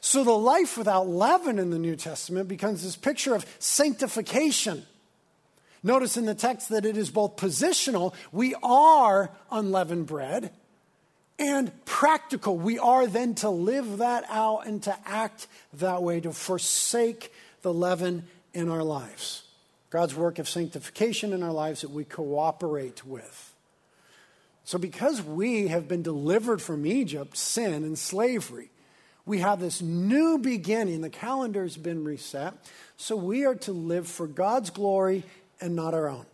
So 0.00 0.24
the 0.24 0.32
life 0.32 0.76
without 0.76 1.06
leaven 1.06 1.60
in 1.60 1.70
the 1.70 1.78
New 1.78 1.94
Testament 1.94 2.48
becomes 2.48 2.82
this 2.82 2.96
picture 2.96 3.36
of 3.36 3.46
sanctification. 3.60 4.84
Notice 5.84 6.16
in 6.16 6.26
the 6.26 6.34
text 6.34 6.70
that 6.70 6.84
it 6.84 6.96
is 6.96 7.10
both 7.10 7.36
positional, 7.36 8.14
we 8.32 8.54
are 8.62 9.30
unleavened 9.50 10.06
bread, 10.06 10.50
and 11.38 11.84
practical. 11.84 12.56
We 12.56 12.78
are 12.78 13.06
then 13.06 13.34
to 13.36 13.50
live 13.50 13.98
that 13.98 14.24
out 14.28 14.66
and 14.66 14.82
to 14.84 14.96
act 15.04 15.46
that 15.74 16.02
way, 16.02 16.20
to 16.20 16.32
forsake 16.32 17.32
the 17.62 17.72
leaven 17.72 18.24
in 18.52 18.68
our 18.68 18.82
lives. 18.82 19.44
God's 19.90 20.14
work 20.14 20.38
of 20.38 20.48
sanctification 20.48 21.32
in 21.32 21.42
our 21.42 21.52
lives 21.52 21.82
that 21.82 21.90
we 21.90 22.04
cooperate 22.04 23.04
with. 23.04 23.54
So, 24.64 24.78
because 24.78 25.20
we 25.22 25.68
have 25.68 25.88
been 25.88 26.02
delivered 26.02 26.62
from 26.62 26.86
Egypt, 26.86 27.36
sin, 27.36 27.82
and 27.84 27.98
slavery, 27.98 28.70
we 29.26 29.38
have 29.38 29.60
this 29.60 29.82
new 29.82 30.38
beginning. 30.38 31.00
The 31.00 31.10
calendar 31.10 31.62
has 31.62 31.76
been 31.76 32.04
reset. 32.04 32.54
So, 32.96 33.16
we 33.16 33.44
are 33.44 33.56
to 33.56 33.72
live 33.72 34.06
for 34.06 34.26
God's 34.26 34.70
glory 34.70 35.24
and 35.60 35.74
not 35.74 35.94
our 35.94 36.08
own. 36.08 36.26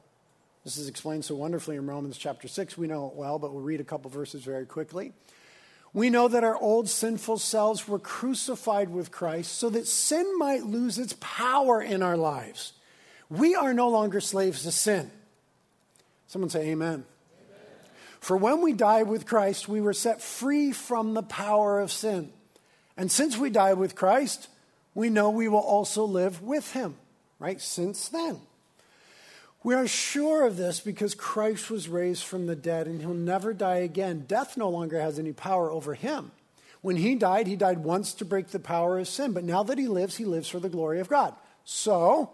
This 0.68 0.76
is 0.76 0.88
explained 0.88 1.24
so 1.24 1.34
wonderfully 1.34 1.76
in 1.76 1.86
Romans 1.86 2.18
chapter 2.18 2.46
6. 2.46 2.76
We 2.76 2.88
know 2.88 3.06
it 3.06 3.14
well, 3.14 3.38
but 3.38 3.54
we'll 3.54 3.62
read 3.62 3.80
a 3.80 3.84
couple 3.84 4.10
verses 4.10 4.44
very 4.44 4.66
quickly. 4.66 5.14
We 5.94 6.10
know 6.10 6.28
that 6.28 6.44
our 6.44 6.58
old 6.58 6.90
sinful 6.90 7.38
selves 7.38 7.88
were 7.88 7.98
crucified 7.98 8.90
with 8.90 9.10
Christ 9.10 9.52
so 9.52 9.70
that 9.70 9.86
sin 9.86 10.26
might 10.38 10.64
lose 10.64 10.98
its 10.98 11.16
power 11.20 11.80
in 11.80 12.02
our 12.02 12.18
lives. 12.18 12.74
We 13.30 13.54
are 13.54 13.72
no 13.72 13.88
longer 13.88 14.20
slaves 14.20 14.64
to 14.64 14.70
sin. 14.70 15.10
Someone 16.26 16.50
say, 16.50 16.68
Amen. 16.68 16.86
Amen. 16.86 17.06
For 18.20 18.36
when 18.36 18.60
we 18.60 18.74
died 18.74 19.08
with 19.08 19.24
Christ, 19.24 19.70
we 19.70 19.80
were 19.80 19.94
set 19.94 20.20
free 20.20 20.72
from 20.72 21.14
the 21.14 21.22
power 21.22 21.80
of 21.80 21.90
sin. 21.90 22.30
And 22.94 23.10
since 23.10 23.38
we 23.38 23.48
died 23.48 23.78
with 23.78 23.94
Christ, 23.94 24.48
we 24.94 25.08
know 25.08 25.30
we 25.30 25.48
will 25.48 25.60
also 25.60 26.04
live 26.04 26.42
with 26.42 26.72
him, 26.74 26.96
right? 27.38 27.58
Since 27.58 28.10
then. 28.10 28.42
We 29.64 29.74
are 29.74 29.88
sure 29.88 30.46
of 30.46 30.56
this 30.56 30.80
because 30.80 31.14
Christ 31.14 31.70
was 31.70 31.88
raised 31.88 32.24
from 32.24 32.46
the 32.46 32.56
dead 32.56 32.86
and 32.86 33.00
he'll 33.00 33.14
never 33.14 33.52
die 33.52 33.78
again. 33.78 34.24
Death 34.28 34.56
no 34.56 34.68
longer 34.68 35.00
has 35.00 35.18
any 35.18 35.32
power 35.32 35.70
over 35.70 35.94
him. 35.94 36.30
When 36.80 36.96
he 36.96 37.16
died, 37.16 37.48
he 37.48 37.56
died 37.56 37.78
once 37.78 38.14
to 38.14 38.24
break 38.24 38.48
the 38.48 38.60
power 38.60 38.98
of 38.98 39.08
sin, 39.08 39.32
but 39.32 39.42
now 39.42 39.64
that 39.64 39.78
he 39.78 39.88
lives, 39.88 40.16
he 40.16 40.24
lives 40.24 40.48
for 40.48 40.60
the 40.60 40.68
glory 40.68 41.00
of 41.00 41.08
God. 41.08 41.34
So, 41.64 42.30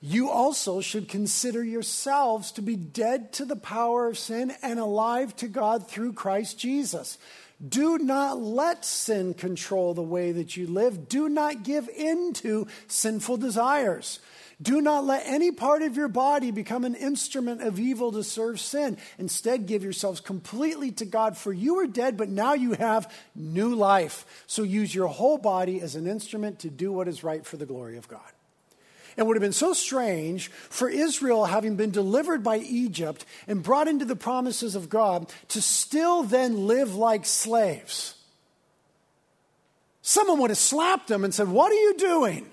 you 0.00 0.30
also 0.30 0.80
should 0.80 1.08
consider 1.08 1.64
yourselves 1.64 2.52
to 2.52 2.62
be 2.62 2.76
dead 2.76 3.32
to 3.34 3.44
the 3.44 3.56
power 3.56 4.06
of 4.06 4.16
sin 4.16 4.52
and 4.62 4.78
alive 4.78 5.34
to 5.36 5.48
God 5.48 5.88
through 5.88 6.12
Christ 6.12 6.58
Jesus. 6.58 7.18
Do 7.66 7.98
not 7.98 8.40
let 8.40 8.84
sin 8.84 9.34
control 9.34 9.94
the 9.94 10.02
way 10.02 10.30
that 10.32 10.56
you 10.56 10.66
live. 10.66 11.08
Do 11.08 11.28
not 11.28 11.64
give 11.64 11.88
in 11.88 12.34
to 12.34 12.68
sinful 12.86 13.38
desires. 13.38 14.20
Do 14.60 14.80
not 14.80 15.04
let 15.04 15.26
any 15.26 15.52
part 15.52 15.82
of 15.82 15.96
your 15.96 16.08
body 16.08 16.50
become 16.50 16.84
an 16.84 16.94
instrument 16.94 17.60
of 17.60 17.78
evil 17.78 18.10
to 18.12 18.24
serve 18.24 18.58
sin. 18.58 18.96
Instead, 19.18 19.66
give 19.66 19.84
yourselves 19.84 20.20
completely 20.20 20.90
to 20.92 21.04
God, 21.04 21.36
for 21.36 21.52
you 21.52 21.78
are 21.80 21.86
dead, 21.86 22.16
but 22.16 22.30
now 22.30 22.54
you 22.54 22.72
have 22.72 23.12
new 23.34 23.74
life. 23.74 24.44
So 24.46 24.62
use 24.62 24.94
your 24.94 25.08
whole 25.08 25.36
body 25.36 25.82
as 25.82 25.94
an 25.94 26.06
instrument 26.06 26.60
to 26.60 26.70
do 26.70 26.90
what 26.90 27.06
is 27.06 27.22
right 27.22 27.44
for 27.44 27.58
the 27.58 27.66
glory 27.66 27.98
of 27.98 28.08
God. 28.08 28.20
It 29.18 29.26
would 29.26 29.36
have 29.36 29.42
been 29.42 29.52
so 29.52 29.74
strange 29.74 30.48
for 30.48 30.88
Israel, 30.88 31.44
having 31.46 31.76
been 31.76 31.90
delivered 31.90 32.42
by 32.42 32.58
Egypt 32.58 33.26
and 33.46 33.62
brought 33.62 33.88
into 33.88 34.04
the 34.06 34.16
promises 34.16 34.74
of 34.74 34.88
God, 34.88 35.30
to 35.48 35.60
still 35.60 36.22
then 36.22 36.66
live 36.66 36.94
like 36.94 37.26
slaves. 37.26 38.14
Someone 40.00 40.38
would 40.40 40.50
have 40.50 40.58
slapped 40.58 41.08
them 41.08 41.24
and 41.24 41.34
said, 41.34 41.48
What 41.48 41.72
are 41.72 41.74
you 41.74 41.94
doing? 41.98 42.50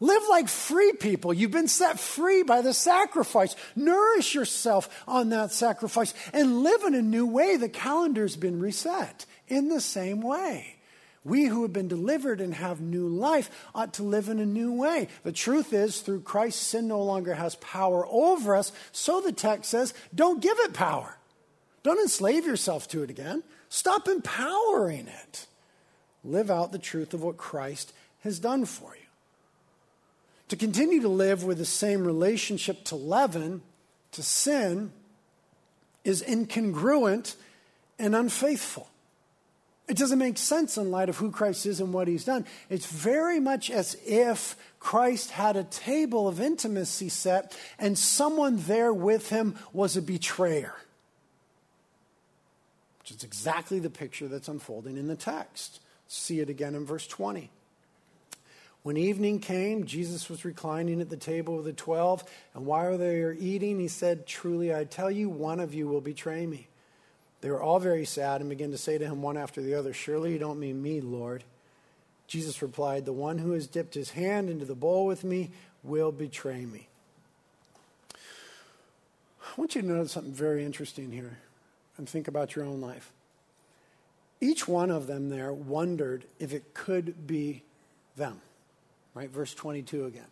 Live 0.00 0.22
like 0.30 0.48
free 0.48 0.92
people. 0.92 1.34
You've 1.34 1.50
been 1.50 1.66
set 1.66 1.98
free 1.98 2.44
by 2.44 2.60
the 2.60 2.72
sacrifice. 2.72 3.56
Nourish 3.74 4.34
yourself 4.34 4.88
on 5.08 5.30
that 5.30 5.50
sacrifice 5.52 6.14
and 6.32 6.62
live 6.62 6.84
in 6.84 6.94
a 6.94 7.02
new 7.02 7.26
way. 7.26 7.56
The 7.56 7.68
calendar's 7.68 8.36
been 8.36 8.60
reset 8.60 9.26
in 9.48 9.68
the 9.68 9.80
same 9.80 10.20
way. 10.20 10.76
We 11.24 11.46
who 11.46 11.62
have 11.62 11.72
been 11.72 11.88
delivered 11.88 12.40
and 12.40 12.54
have 12.54 12.80
new 12.80 13.08
life 13.08 13.50
ought 13.74 13.94
to 13.94 14.04
live 14.04 14.28
in 14.28 14.38
a 14.38 14.46
new 14.46 14.72
way. 14.72 15.08
The 15.24 15.32
truth 15.32 15.72
is, 15.72 16.00
through 16.00 16.20
Christ, 16.20 16.62
sin 16.62 16.86
no 16.86 17.02
longer 17.02 17.34
has 17.34 17.56
power 17.56 18.06
over 18.08 18.54
us. 18.54 18.72
So 18.92 19.20
the 19.20 19.32
text 19.32 19.68
says, 19.70 19.94
don't 20.14 20.40
give 20.40 20.58
it 20.60 20.74
power. 20.74 21.18
Don't 21.82 22.00
enslave 22.00 22.46
yourself 22.46 22.86
to 22.88 23.02
it 23.02 23.10
again. 23.10 23.42
Stop 23.68 24.06
empowering 24.06 25.08
it. 25.08 25.46
Live 26.22 26.50
out 26.50 26.70
the 26.70 26.78
truth 26.78 27.14
of 27.14 27.22
what 27.22 27.36
Christ 27.36 27.92
has 28.20 28.38
done 28.38 28.64
for 28.64 28.94
you. 28.94 28.97
To 30.48 30.56
continue 30.56 31.00
to 31.02 31.08
live 31.08 31.44
with 31.44 31.58
the 31.58 31.64
same 31.64 32.04
relationship 32.04 32.84
to 32.84 32.96
leaven, 32.96 33.62
to 34.12 34.22
sin, 34.22 34.92
is 36.04 36.22
incongruent 36.22 37.36
and 37.98 38.14
unfaithful. 38.14 38.88
It 39.88 39.96
doesn't 39.96 40.18
make 40.18 40.36
sense 40.36 40.76
in 40.76 40.90
light 40.90 41.08
of 41.08 41.16
who 41.16 41.30
Christ 41.30 41.64
is 41.64 41.80
and 41.80 41.94
what 41.94 42.08
he's 42.08 42.24
done. 42.24 42.44
It's 42.68 42.86
very 42.86 43.40
much 43.40 43.70
as 43.70 43.96
if 44.06 44.54
Christ 44.80 45.30
had 45.30 45.56
a 45.56 45.64
table 45.64 46.28
of 46.28 46.40
intimacy 46.40 47.08
set 47.08 47.56
and 47.78 47.96
someone 47.96 48.58
there 48.58 48.92
with 48.92 49.30
him 49.30 49.56
was 49.72 49.96
a 49.96 50.02
betrayer. 50.02 50.74
Which 53.00 53.12
is 53.12 53.24
exactly 53.24 53.78
the 53.78 53.88
picture 53.88 54.28
that's 54.28 54.48
unfolding 54.48 54.98
in 54.98 55.08
the 55.08 55.16
text. 55.16 55.80
See 56.06 56.40
it 56.40 56.50
again 56.50 56.74
in 56.74 56.84
verse 56.84 57.06
20. 57.06 57.50
When 58.82 58.96
evening 58.96 59.40
came, 59.40 59.84
Jesus 59.84 60.30
was 60.30 60.44
reclining 60.44 61.00
at 61.00 61.10
the 61.10 61.16
table 61.16 61.56
with 61.56 61.64
the 61.64 61.72
twelve, 61.72 62.24
and 62.54 62.64
while 62.64 62.96
they 62.96 63.22
were 63.22 63.36
eating, 63.38 63.78
he 63.78 63.88
said, 63.88 64.26
Truly, 64.26 64.74
I 64.74 64.84
tell 64.84 65.10
you, 65.10 65.28
one 65.28 65.60
of 65.60 65.74
you 65.74 65.88
will 65.88 66.00
betray 66.00 66.46
me. 66.46 66.68
They 67.40 67.50
were 67.50 67.62
all 67.62 67.80
very 67.80 68.04
sad 68.04 68.40
and 68.40 68.50
began 68.50 68.70
to 68.70 68.78
say 68.78 68.98
to 68.98 69.04
him 69.04 69.22
one 69.22 69.36
after 69.36 69.60
the 69.60 69.74
other, 69.74 69.92
Surely 69.92 70.32
you 70.32 70.38
don't 70.38 70.60
mean 70.60 70.82
me, 70.82 71.00
Lord. 71.00 71.44
Jesus 72.26 72.62
replied, 72.62 73.04
The 73.04 73.12
one 73.12 73.38
who 73.38 73.52
has 73.52 73.66
dipped 73.66 73.94
his 73.94 74.10
hand 74.10 74.50
into 74.50 74.64
the 74.64 74.74
bowl 74.74 75.06
with 75.06 75.24
me 75.24 75.50
will 75.82 76.12
betray 76.12 76.64
me. 76.64 76.88
I 78.14 79.60
want 79.60 79.74
you 79.74 79.82
to 79.82 79.88
notice 79.88 80.12
something 80.12 80.32
very 80.32 80.64
interesting 80.64 81.10
here 81.10 81.38
and 81.96 82.08
think 82.08 82.28
about 82.28 82.54
your 82.54 82.64
own 82.64 82.80
life. 82.80 83.12
Each 84.40 84.68
one 84.68 84.90
of 84.90 85.06
them 85.06 85.30
there 85.30 85.52
wondered 85.52 86.24
if 86.38 86.52
it 86.52 86.74
could 86.74 87.26
be 87.26 87.62
them. 88.16 88.40
Right? 89.14 89.30
Verse 89.30 89.54
22 89.54 90.06
again. 90.06 90.26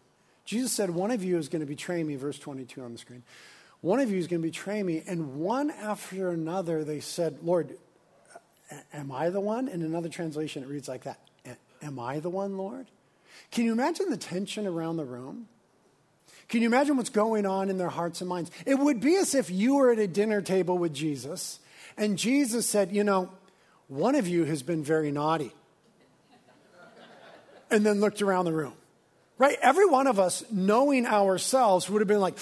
Jesus 0.44 0.72
said, 0.72 0.90
One 0.90 1.10
of 1.10 1.24
you 1.24 1.38
is 1.38 1.48
going 1.48 1.60
to 1.60 1.66
betray 1.66 2.02
me, 2.02 2.16
verse 2.16 2.38
22 2.38 2.82
on 2.82 2.92
the 2.92 2.98
screen. 2.98 3.22
One 3.80 4.00
of 4.00 4.10
you 4.10 4.18
is 4.18 4.26
going 4.26 4.42
to 4.42 4.48
betray 4.48 4.82
me. 4.82 5.02
And 5.06 5.36
one 5.36 5.70
after 5.70 6.30
another, 6.30 6.84
they 6.84 7.00
said, 7.00 7.38
Lord, 7.42 7.76
am 8.92 9.12
I 9.12 9.30
the 9.30 9.40
one? 9.40 9.68
In 9.68 9.82
another 9.82 10.08
translation, 10.08 10.62
it 10.62 10.68
reads 10.68 10.88
like 10.88 11.04
that 11.04 11.18
Am 11.82 11.98
I 11.98 12.20
the 12.20 12.30
one, 12.30 12.56
Lord? 12.56 12.86
Can 13.50 13.64
you 13.64 13.72
imagine 13.72 14.10
the 14.10 14.16
tension 14.16 14.66
around 14.66 14.96
the 14.96 15.04
room? 15.04 15.46
Can 16.48 16.62
you 16.62 16.68
imagine 16.68 16.96
what's 16.96 17.10
going 17.10 17.44
on 17.44 17.70
in 17.70 17.78
their 17.78 17.88
hearts 17.88 18.20
and 18.20 18.28
minds? 18.28 18.50
It 18.64 18.78
would 18.78 19.00
be 19.00 19.16
as 19.16 19.34
if 19.34 19.50
you 19.50 19.76
were 19.76 19.90
at 19.90 19.98
a 19.98 20.06
dinner 20.06 20.40
table 20.40 20.78
with 20.78 20.94
Jesus, 20.94 21.58
and 21.96 22.16
Jesus 22.16 22.68
said, 22.68 22.92
You 22.92 23.04
know, 23.04 23.30
one 23.88 24.14
of 24.14 24.28
you 24.28 24.44
has 24.44 24.62
been 24.62 24.82
very 24.82 25.10
naughty 25.10 25.52
and 27.70 27.84
then 27.84 28.00
looked 28.00 28.22
around 28.22 28.44
the 28.44 28.52
room. 28.52 28.74
Right? 29.38 29.58
Every 29.60 29.86
one 29.86 30.06
of 30.06 30.18
us, 30.18 30.44
knowing 30.50 31.06
ourselves, 31.06 31.90
would 31.90 32.00
have 32.00 32.08
been 32.08 32.20
like, 32.20 32.38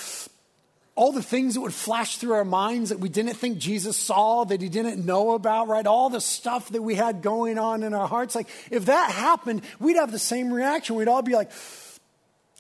all 0.97 1.11
the 1.11 1.23
things 1.23 1.55
that 1.55 1.61
would 1.61 1.75
flash 1.75 2.19
through 2.19 2.35
our 2.35 2.45
minds 2.45 2.91
that 2.91 3.01
we 3.01 3.09
didn't 3.09 3.35
think 3.35 3.59
Jesus 3.59 3.97
saw, 3.97 4.45
that 4.45 4.61
he 4.61 4.69
didn't 4.69 5.05
know 5.05 5.33
about, 5.33 5.67
right? 5.67 5.87
All 5.87 6.09
the 6.09 6.21
stuff 6.21 6.69
that 6.69 6.83
we 6.83 6.95
had 6.95 7.21
going 7.21 7.59
on 7.59 7.83
in 7.83 7.95
our 7.95 8.07
hearts. 8.07 8.37
Like, 8.37 8.49
if 8.71 8.87
that 8.87 9.11
happened, 9.11 9.63
we'd 9.81 9.97
have 9.97 10.13
the 10.13 10.21
same 10.21 10.53
reaction. 10.53 10.95
We'd 10.95 11.09
all 11.09 11.23
be 11.23 11.35
like, 11.35 11.51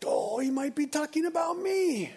oh, 0.04 0.40
he 0.40 0.50
might 0.50 0.74
be 0.74 0.86
talking 0.86 1.26
about 1.26 1.58
me. 1.58 2.12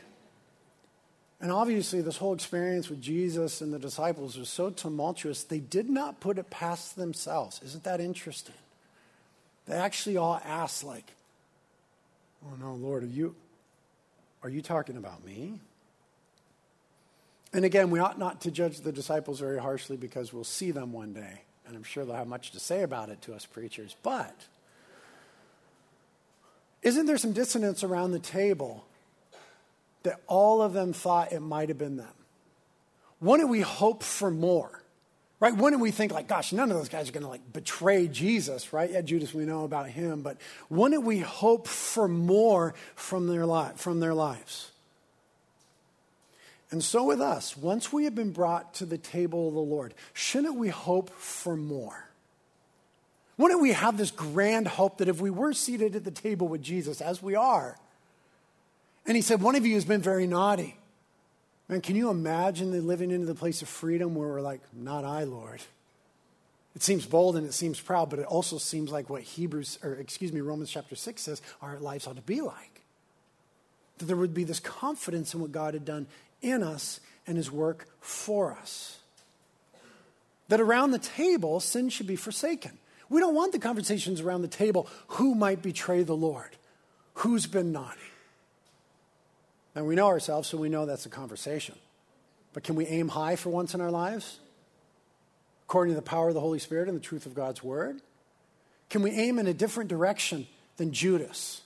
And 1.40 1.52
obviously, 1.52 2.02
this 2.02 2.18
whole 2.18 2.34
experience 2.34 2.90
with 2.90 3.00
Jesus 3.00 3.62
and 3.62 3.72
the 3.72 3.78
disciples 3.78 4.40
was 4.40 4.50
so 4.50 4.72
tumultuous, 4.72 5.44
they 5.44 5.60
did 5.60 5.88
not 5.88 6.20
put 6.20 6.40
it 6.40 6.50
past 6.50 6.96
themselves. 6.96 7.62
Isn't 7.64 7.84
that 7.84 8.02
interesting? 8.02 8.56
They 9.68 9.76
actually 9.76 10.18
all 10.18 10.42
asked, 10.46 10.84
like, 10.84 11.14
Oh 12.46 12.56
no, 12.60 12.76
Lord, 12.76 13.04
are 13.04 13.08
you 13.08 13.36
are 14.44 14.50
you 14.50 14.62
talking 14.62 14.98
about 14.98 15.26
me? 15.26 15.60
And 17.54 17.66
again, 17.66 17.90
we 17.90 18.00
ought 18.00 18.20
not 18.20 18.42
to 18.42 18.52
judge 18.52 18.82
the 18.82 18.92
disciples 18.92 19.40
very 19.40 19.60
harshly 19.60 19.98
because 19.98 20.32
we'll 20.32 20.44
see 20.44 20.72
them 20.72 20.94
one 20.94 21.14
day, 21.14 21.42
and 21.66 21.76
I'm 21.76 21.84
sure 21.84 22.06
they'll 22.06 22.16
have 22.16 22.28
much 22.28 22.52
to 22.52 22.60
say 22.60 22.84
about 22.84 23.10
it 23.10 23.22
to 23.24 23.34
us 23.34 23.46
preachers. 23.46 23.96
But 24.04 24.36
isn't 26.84 27.06
there 27.08 27.18
some 27.18 27.34
dissonance 27.34 27.84
around 27.84 28.12
the 28.12 28.20
table 28.20 28.86
that 30.04 30.22
all 30.28 30.62
of 30.62 30.74
them 30.74 30.94
thought 30.94 31.34
it 31.34 31.40
might 31.40 31.70
have 31.70 31.78
been 31.78 31.98
them? 31.98 32.08
Wouldn't 33.20 33.50
we 33.50 33.62
hope 33.62 34.04
for 34.04 34.30
more? 34.30 34.84
Right? 35.40 35.56
Wouldn't 35.56 35.82
we 35.82 35.92
think 35.92 36.12
like, 36.12 36.28
gosh, 36.28 36.52
none 36.52 36.72
of 36.72 36.78
those 36.78 36.90
guys 36.90 37.10
are 37.10 37.12
going 37.12 37.24
to 37.24 37.30
like 37.30 37.54
betray 37.54 38.08
Jesus, 38.08 38.74
right? 38.74 38.90
Yeah, 38.90 39.02
Judas, 39.02 39.34
we 39.34 39.46
know 39.46 39.66
about 39.66 39.88
him, 39.88 40.22
but 40.22 40.38
wouldn't 40.70 41.04
we 41.04 41.20
hope 41.20 41.68
for 41.68 42.08
more 42.08 42.74
from 42.96 43.28
their, 43.28 43.46
li- 43.46 43.72
from 43.76 44.00
their 44.00 44.16
lives? 44.16 44.72
And 46.72 46.84
so 46.84 47.04
with 47.04 47.22
us, 47.22 47.56
once 47.56 47.94
we 47.94 48.06
have 48.06 48.16
been 48.16 48.32
brought 48.32 48.74
to 48.76 48.86
the 48.86 48.98
table 48.98 49.48
of 49.48 49.54
the 49.54 49.60
Lord, 49.60 49.94
shouldn't 50.14 50.56
we 50.56 50.70
hope 50.70 51.12
for 51.12 51.56
more? 51.56 52.10
Wouldn't 53.38 53.62
we 53.62 53.72
have 53.74 53.98
this 53.98 54.12
grand 54.12 54.68
hope 54.68 54.98
that 54.98 55.08
if 55.08 55.22
we 55.22 55.30
were 55.30 55.54
seated 55.54 55.96
at 55.96 56.04
the 56.04 56.12
table 56.12 56.48
with 56.48 56.64
Jesus, 56.64 57.00
as 57.00 57.22
we 57.22 57.36
are, 57.36 57.78
and 59.06 59.16
he 59.16 59.22
said, 59.22 59.42
One 59.42 59.56
of 59.56 59.66
you 59.66 59.76
has 59.76 59.86
been 59.86 60.02
very 60.02 60.28
naughty, 60.28 60.78
Man, 61.70 61.82
can 61.82 61.96
you 61.96 62.10
imagine 62.10 62.88
living 62.88 63.12
into 63.12 63.26
the 63.26 63.36
place 63.36 63.62
of 63.62 63.68
freedom 63.68 64.16
where 64.16 64.28
we're 64.28 64.42
like, 64.42 64.62
not 64.74 65.04
I, 65.04 65.26
Lord? 65.26 65.62
It 66.76 66.84
seems 66.84 67.06
bold 67.06 67.36
and 67.36 67.46
it 67.46 67.54
seems 67.54 67.80
proud, 67.80 68.10
but 68.10 68.20
it 68.20 68.26
also 68.26 68.58
seems 68.58 68.92
like 68.92 69.10
what 69.10 69.24
Hebrews, 69.24 69.80
or 69.84 69.94
excuse 69.94 70.32
me, 70.32 70.42
Romans 70.42 70.70
chapter 70.70 70.96
6 70.96 71.22
says 71.22 71.42
our 71.62 71.80
lives 71.80 72.08
ought 72.08 72.16
to 72.16 72.22
be 72.22 72.40
like. 72.40 72.82
That 73.98 74.06
there 74.06 74.16
would 74.16 74.34
be 74.34 74.44
this 74.44 74.60
confidence 74.60 75.34
in 75.34 75.42
what 75.42 75.52
God 75.52 75.74
had 75.74 75.86
done 75.86 76.08
in 76.42 76.62
us 76.62 77.00
and 77.26 77.36
his 77.36 77.52
work 77.52 77.88
for 78.00 78.54
us. 78.54 79.00
That 80.50 80.62
around 80.62 80.92
the 80.92 81.00
table, 81.00 81.60
sin 81.60 81.90
should 81.90 82.08
be 82.08 82.16
forsaken. 82.16 82.78
We 83.10 83.20
don't 83.20 83.36
want 83.36 83.54
the 83.54 83.60
conversations 83.60 84.22
around 84.22 84.44
the 84.44 84.48
table 84.48 84.88
who 85.08 85.34
might 85.34 85.62
betray 85.62 86.04
the 86.04 86.16
Lord, 86.16 86.58
who's 87.16 87.48
been 87.48 87.72
naughty. 87.72 88.00
And 89.78 89.86
we 89.86 89.94
know 89.94 90.08
ourselves, 90.08 90.50
so 90.50 90.58
we 90.58 90.70
know 90.70 90.88
that's 90.88 91.06
a 91.06 91.10
conversation. 91.10 91.76
But 92.52 92.64
can 92.64 92.74
we 92.74 92.88
aim 92.88 93.10
high 93.10 93.36
for 93.36 93.52
once 93.52 93.76
in 93.76 93.80
our 93.80 93.92
lives? 93.92 94.40
According 95.68 95.94
to 95.94 95.96
the 95.96 96.02
power 96.02 96.30
of 96.30 96.34
the 96.34 96.40
Holy 96.40 96.58
Spirit 96.58 96.88
and 96.88 96.98
the 96.98 97.02
truth 97.02 97.28
of 97.28 97.36
God's 97.36 97.62
Word? 97.62 98.02
Can 98.90 99.04
we 99.04 99.12
aim 99.12 99.38
in 99.38 99.46
a 99.46 99.54
different 99.54 99.88
direction 99.88 100.48
than 100.78 100.94
Judas? 100.94 101.62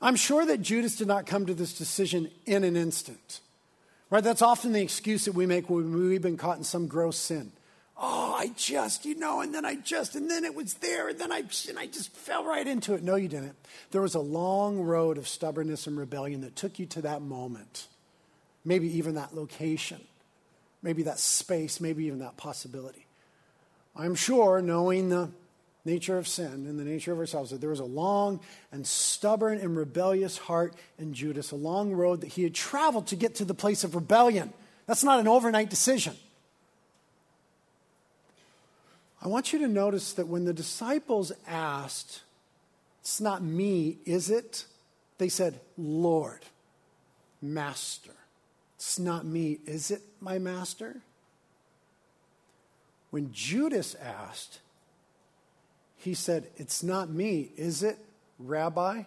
I'm 0.00 0.14
sure 0.14 0.46
that 0.46 0.62
Judas 0.62 0.94
did 0.94 1.08
not 1.08 1.26
come 1.26 1.46
to 1.46 1.54
this 1.54 1.76
decision 1.76 2.30
in 2.46 2.62
an 2.62 2.76
instant. 2.76 3.40
Right? 4.08 4.22
That's 4.22 4.40
often 4.40 4.70
the 4.70 4.80
excuse 4.80 5.24
that 5.24 5.34
we 5.34 5.46
make 5.46 5.68
when 5.68 5.92
we've 5.92 6.22
been 6.22 6.36
caught 6.36 6.58
in 6.58 6.64
some 6.64 6.86
gross 6.86 7.16
sin. 7.16 7.50
Oh, 7.96 8.34
I 8.36 8.48
just, 8.56 9.04
you 9.04 9.14
know, 9.14 9.40
and 9.40 9.54
then 9.54 9.64
I 9.64 9.76
just, 9.76 10.16
and 10.16 10.28
then 10.28 10.44
it 10.44 10.54
was 10.54 10.74
there, 10.74 11.08
and 11.08 11.18
then 11.18 11.30
I, 11.30 11.44
and 11.68 11.78
I 11.78 11.86
just 11.86 12.12
fell 12.12 12.44
right 12.44 12.66
into 12.66 12.94
it. 12.94 13.04
No, 13.04 13.14
you 13.14 13.28
didn't. 13.28 13.54
There 13.92 14.02
was 14.02 14.16
a 14.16 14.20
long 14.20 14.80
road 14.80 15.16
of 15.16 15.28
stubbornness 15.28 15.86
and 15.86 15.96
rebellion 15.96 16.40
that 16.40 16.56
took 16.56 16.80
you 16.80 16.86
to 16.86 17.02
that 17.02 17.22
moment, 17.22 17.86
maybe 18.64 18.88
even 18.98 19.14
that 19.14 19.36
location, 19.36 20.00
maybe 20.82 21.04
that 21.04 21.20
space, 21.20 21.80
maybe 21.80 22.06
even 22.06 22.18
that 22.18 22.36
possibility. 22.36 23.06
I'm 23.94 24.16
sure, 24.16 24.60
knowing 24.60 25.08
the 25.08 25.30
nature 25.84 26.18
of 26.18 26.26
sin 26.26 26.66
and 26.66 26.78
the 26.78 26.84
nature 26.84 27.12
of 27.12 27.18
ourselves, 27.18 27.50
that 27.50 27.60
there 27.60 27.70
was 27.70 27.78
a 27.78 27.84
long 27.84 28.40
and 28.72 28.84
stubborn 28.84 29.58
and 29.58 29.76
rebellious 29.76 30.36
heart 30.36 30.74
in 30.98 31.14
Judas, 31.14 31.52
a 31.52 31.56
long 31.56 31.92
road 31.92 32.22
that 32.22 32.28
he 32.28 32.42
had 32.42 32.54
traveled 32.54 33.06
to 33.08 33.16
get 33.16 33.36
to 33.36 33.44
the 33.44 33.54
place 33.54 33.84
of 33.84 33.94
rebellion. 33.94 34.52
That's 34.86 35.04
not 35.04 35.20
an 35.20 35.28
overnight 35.28 35.70
decision. 35.70 36.16
I 39.24 39.28
want 39.28 39.52
you 39.52 39.58
to 39.60 39.68
notice 39.68 40.12
that 40.12 40.28
when 40.28 40.44
the 40.44 40.52
disciples 40.52 41.32
asked, 41.46 42.22
It's 43.00 43.20
not 43.20 43.42
me, 43.42 43.98
is 44.04 44.28
it? 44.28 44.66
They 45.16 45.30
said, 45.30 45.60
Lord, 45.78 46.44
Master. 47.40 48.12
It's 48.76 48.98
not 48.98 49.24
me, 49.24 49.60
is 49.64 49.90
it, 49.90 50.02
my 50.20 50.38
master? 50.38 50.96
When 53.10 53.32
Judas 53.32 53.94
asked, 53.94 54.60
he 55.96 56.12
said, 56.12 56.48
It's 56.56 56.82
not 56.82 57.08
me, 57.08 57.50
is 57.56 57.82
it, 57.82 57.96
Rabbi? 58.38 59.04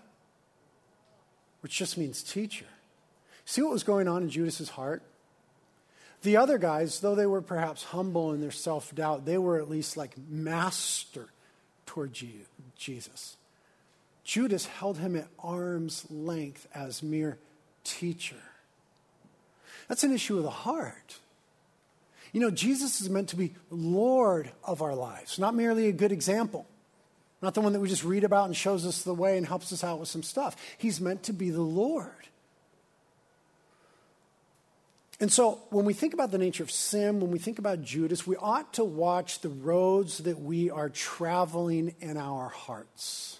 Which 1.61 1.77
just 1.77 1.95
means 1.95 2.23
teacher. 2.23 2.65
See 3.45 3.61
what 3.61 3.71
was 3.71 3.83
going 3.83 4.07
on 4.07 4.23
in 4.23 4.29
Judas's 4.29 4.69
heart? 4.69 5.03
The 6.27 6.35
other 6.35 6.57
guys, 6.57 6.99
though 6.99 7.15
they 7.15 7.25
were 7.25 7.41
perhaps 7.41 7.85
humble 7.85 8.33
in 8.33 8.41
their 8.41 8.51
self 8.51 8.93
doubt, 8.93 9.23
they 9.23 9.37
were 9.37 9.59
at 9.59 9.69
least 9.69 9.95
like 9.95 10.13
master 10.27 11.29
toward 11.85 12.11
Jesus. 12.75 13.37
Judas 14.25 14.65
held 14.65 14.97
him 14.97 15.15
at 15.15 15.29
arm's 15.39 16.05
length 16.11 16.67
as 16.75 17.01
mere 17.01 17.37
teacher. 17.85 18.43
That's 19.87 20.03
an 20.03 20.11
issue 20.11 20.35
of 20.35 20.43
the 20.43 20.49
heart. 20.49 21.15
You 22.33 22.41
know, 22.41 22.51
Jesus 22.51 22.99
is 22.99 23.09
meant 23.09 23.29
to 23.29 23.37
be 23.37 23.53
Lord 23.69 24.51
of 24.65 24.81
our 24.81 24.95
lives, 24.95 25.39
not 25.39 25.55
merely 25.55 25.87
a 25.87 25.93
good 25.93 26.11
example, 26.11 26.65
not 27.41 27.53
the 27.53 27.61
one 27.61 27.71
that 27.71 27.79
we 27.79 27.87
just 27.87 28.03
read 28.03 28.25
about 28.25 28.47
and 28.47 28.55
shows 28.57 28.85
us 28.85 29.01
the 29.03 29.13
way 29.13 29.37
and 29.37 29.47
helps 29.47 29.71
us 29.71 29.81
out 29.81 29.97
with 29.97 30.09
some 30.09 30.23
stuff. 30.23 30.57
He's 30.77 30.99
meant 30.99 31.23
to 31.23 31.31
be 31.31 31.51
the 31.51 31.61
Lord. 31.61 32.27
And 35.19 35.31
so, 35.31 35.59
when 35.71 35.85
we 35.85 35.93
think 35.93 36.13
about 36.13 36.29
the 36.29 36.37
nature 36.37 36.61
of 36.61 36.69
sin, 36.69 37.19
when 37.19 37.31
we 37.31 37.39
think 37.39 37.57
about 37.57 37.81
Judas, 37.81 38.27
we 38.27 38.35
ought 38.35 38.73
to 38.73 38.83
watch 38.83 39.39
the 39.39 39.49
roads 39.49 40.19
that 40.19 40.39
we 40.39 40.69
are 40.69 40.89
traveling 40.89 41.95
in 41.99 42.17
our 42.17 42.49
hearts, 42.49 43.39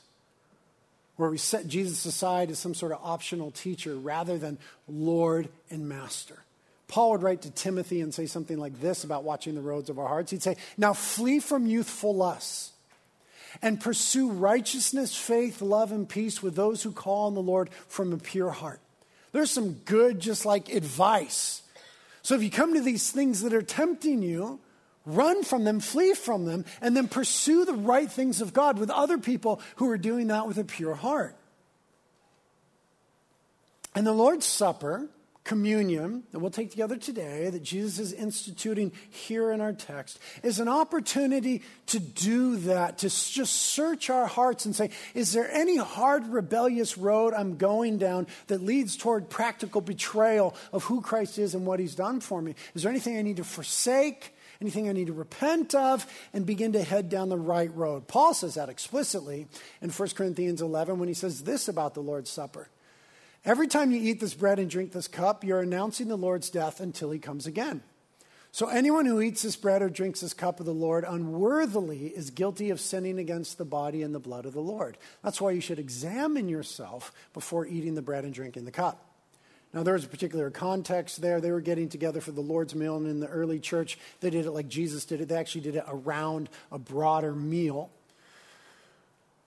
where 1.18 1.30
we 1.30 1.38
set 1.38 1.68
Jesus 1.68 2.06
aside 2.06 2.50
as 2.50 2.58
some 2.58 2.74
sort 2.74 2.94
of 2.94 3.00
optional 3.04 3.52
teacher 3.52 3.96
rather 3.96 4.40
than 4.40 4.58
Lord 4.88 5.50
and 5.70 5.88
Master. 5.88 6.40
Paul 6.88 7.12
would 7.12 7.22
write 7.22 7.44
to 7.44 7.52
Timothy 7.52 8.02
and 8.02 8.12
say 8.12 8.26
something 8.26 8.58
like 8.58 8.80
this 8.82 9.04
about 9.04 9.24
watching 9.24 9.54
the 9.54 9.62
roads 9.62 9.92
of 9.92 10.00
our 10.00 10.08
hearts. 10.08 10.32
He'd 10.32 10.42
say, 10.42 10.56
Now 10.78 10.94
flee 10.94 11.40
from 11.40 11.68
youthful 11.68 12.16
lusts 12.16 12.72
and 13.62 13.80
pursue 13.80 14.32
righteousness, 14.32 15.16
faith, 15.16 15.62
love, 15.62 15.92
and 15.92 16.10
peace 16.10 16.42
with 16.42 16.56
those 16.56 16.82
who 16.82 16.92
call 16.92 17.28
on 17.28 17.36
the 17.36 17.42
Lord 17.42 17.70
from 17.88 18.14
a 18.14 18.18
pure 18.18 18.52
heart. 18.52 18.80
There's 19.32 19.52
some 19.52 19.74
good, 19.74 20.20
just 20.20 20.46
like 20.46 20.70
advice 20.70 21.62
so 22.28 22.36
if 22.36 22.44
you 22.44 22.52
come 22.52 22.74
to 22.74 22.82
these 22.82 23.10
things 23.10 23.40
that 23.44 23.54
are 23.54 23.62
tempting 23.62 24.22
you, 24.22 24.60
run 25.06 25.46
from 25.46 25.64
them, 25.64 25.80
flee 25.80 26.14
from 26.14 26.44
them, 26.44 26.66
and 26.82 26.94
then 26.94 27.08
pursue 27.08 27.64
the 27.64 27.72
right 27.72 28.12
things 28.12 28.42
of 28.42 28.52
God 28.52 28.78
with 28.78 28.90
other 28.90 29.18
people 29.18 29.62
who 29.78 29.90
are 29.90 29.98
doing 29.98 30.28
that 30.28 30.46
with 30.46 30.58
a 30.58 30.66
pure 30.66 30.96
heart. 30.96 31.38
And 33.96 34.06
the 34.06 34.12
Lord's 34.12 34.46
Supper 34.46 35.08
communion 35.48 36.24
that 36.32 36.40
we'll 36.40 36.52
take 36.52 36.70
together 36.70 36.98
today, 36.98 37.50
that 37.50 37.64
Jesus 37.64 37.98
is 38.00 38.14
instituting 38.14 38.92
here 39.10 39.52
in 39.52 39.62
our 39.62 39.74
text, 39.74 40.20
is 40.44 40.60
an 40.60 40.68
opportunity 40.68 41.64
to 41.88 42.00
do 42.00 42.58
that, 42.58 43.00
to 43.00 43.08
just 43.08 43.54
search 43.54 44.10
our 44.10 44.28
hearts 44.28 44.66
and 44.66 44.76
say, 44.76 44.92
is 45.16 45.32
there 45.32 45.50
any 45.50 45.78
hard, 45.78 46.28
rebellious 46.28 46.98
road 46.98 47.34
I'm 47.34 47.58
going 47.58 47.98
down 47.98 48.28
that 48.48 48.62
leads 48.62 48.98
toward 48.98 49.30
practical 49.30 49.80
betrayal 49.82 50.54
of 50.74 50.84
who 50.84 51.02
Christ 51.02 51.40
is 51.40 51.56
and 51.56 51.66
what 51.66 51.80
he's 51.80 51.96
done 51.96 52.20
for 52.20 52.42
me? 52.42 52.54
Is 52.76 52.84
there 52.84 52.92
anything 52.92 53.18
I 53.18 53.22
need 53.22 53.38
to 53.38 53.44
forsake? 53.46 54.36
Anything 54.60 54.90
I 54.90 54.92
need 54.92 55.08
to 55.08 55.14
repent 55.14 55.76
of 55.76 56.06
and 56.34 56.46
begin 56.46 56.74
to 56.74 56.84
head 56.84 57.10
down 57.10 57.30
the 57.30 57.38
right 57.38 57.74
road? 57.74 58.08
Paul 58.08 58.34
says 58.34 58.56
that 58.56 58.70
explicitly 58.70 59.48
in 59.82 59.92
1 59.92 60.10
Corinthians 60.10 60.62
11 60.62 61.00
when 61.00 61.08
he 61.08 61.14
says 61.14 61.44
this 61.44 61.68
about 61.68 61.94
the 61.94 62.02
Lord's 62.02 62.32
Supper. 62.32 62.68
Every 63.48 63.68
time 63.68 63.92
you 63.92 64.02
eat 64.02 64.20
this 64.20 64.34
bread 64.34 64.60
and 64.60 64.70
drink 64.70 64.92
this 64.92 65.08
cup, 65.08 65.46
you're 65.46 65.62
announcing 65.62 66.10
the 66.10 66.18
Lord's 66.18 66.50
death 66.50 66.82
until 66.82 67.12
he 67.12 67.18
comes 67.18 67.48
again. 67.48 67.82
So 68.52 68.68
anyone 68.68 69.06
who 69.06 69.22
eats 69.22 69.42
this 69.42 69.56
bread 69.56 69.82
or 69.82 69.90
drinks 69.90 70.20
this 70.20 70.34
cup 70.34 70.60
of 70.60 70.66
the 70.66 70.74
Lord 70.74 71.06
unworthily 71.08 72.08
is 72.08 72.30
guilty 72.30 72.72
of 72.72 72.82
sinning 72.82 73.20
against 73.20 73.58
the 73.58 73.64
body 73.64 74.04
and 74.04 74.14
the 74.14 74.20
blood 74.20 74.46
of 74.46 74.54
the 74.54 74.60
Lord. 74.60 74.98
That's 75.24 75.40
why 75.40 75.52
you 75.52 75.62
should 75.62 75.80
examine 75.80 76.50
yourself 76.50 77.14
before 77.34 77.66
eating 77.66 77.96
the 77.96 78.02
bread 78.02 78.26
and 78.26 78.34
drinking 78.34 78.66
the 78.66 78.72
cup. 78.72 79.02
Now, 79.74 79.82
there 79.82 79.94
was 79.94 80.04
a 80.04 80.10
particular 80.10 80.50
context 80.50 81.22
there. 81.22 81.40
They 81.40 81.52
were 81.52 81.62
getting 81.62 81.88
together 81.88 82.20
for 82.20 82.32
the 82.32 82.42
Lord's 82.42 82.76
meal, 82.76 82.98
and 82.98 83.08
in 83.08 83.22
the 83.22 83.28
early 83.28 83.62
church, 83.62 83.98
they 84.20 84.30
did 84.30 84.46
it 84.46 84.52
like 84.52 84.68
Jesus 84.68 85.06
did 85.06 85.22
it. 85.22 85.30
They 85.30 85.36
actually 85.36 85.62
did 85.62 85.78
it 85.78 85.86
around 85.88 86.50
a 86.70 86.80
broader 86.80 87.34
meal. 87.34 87.92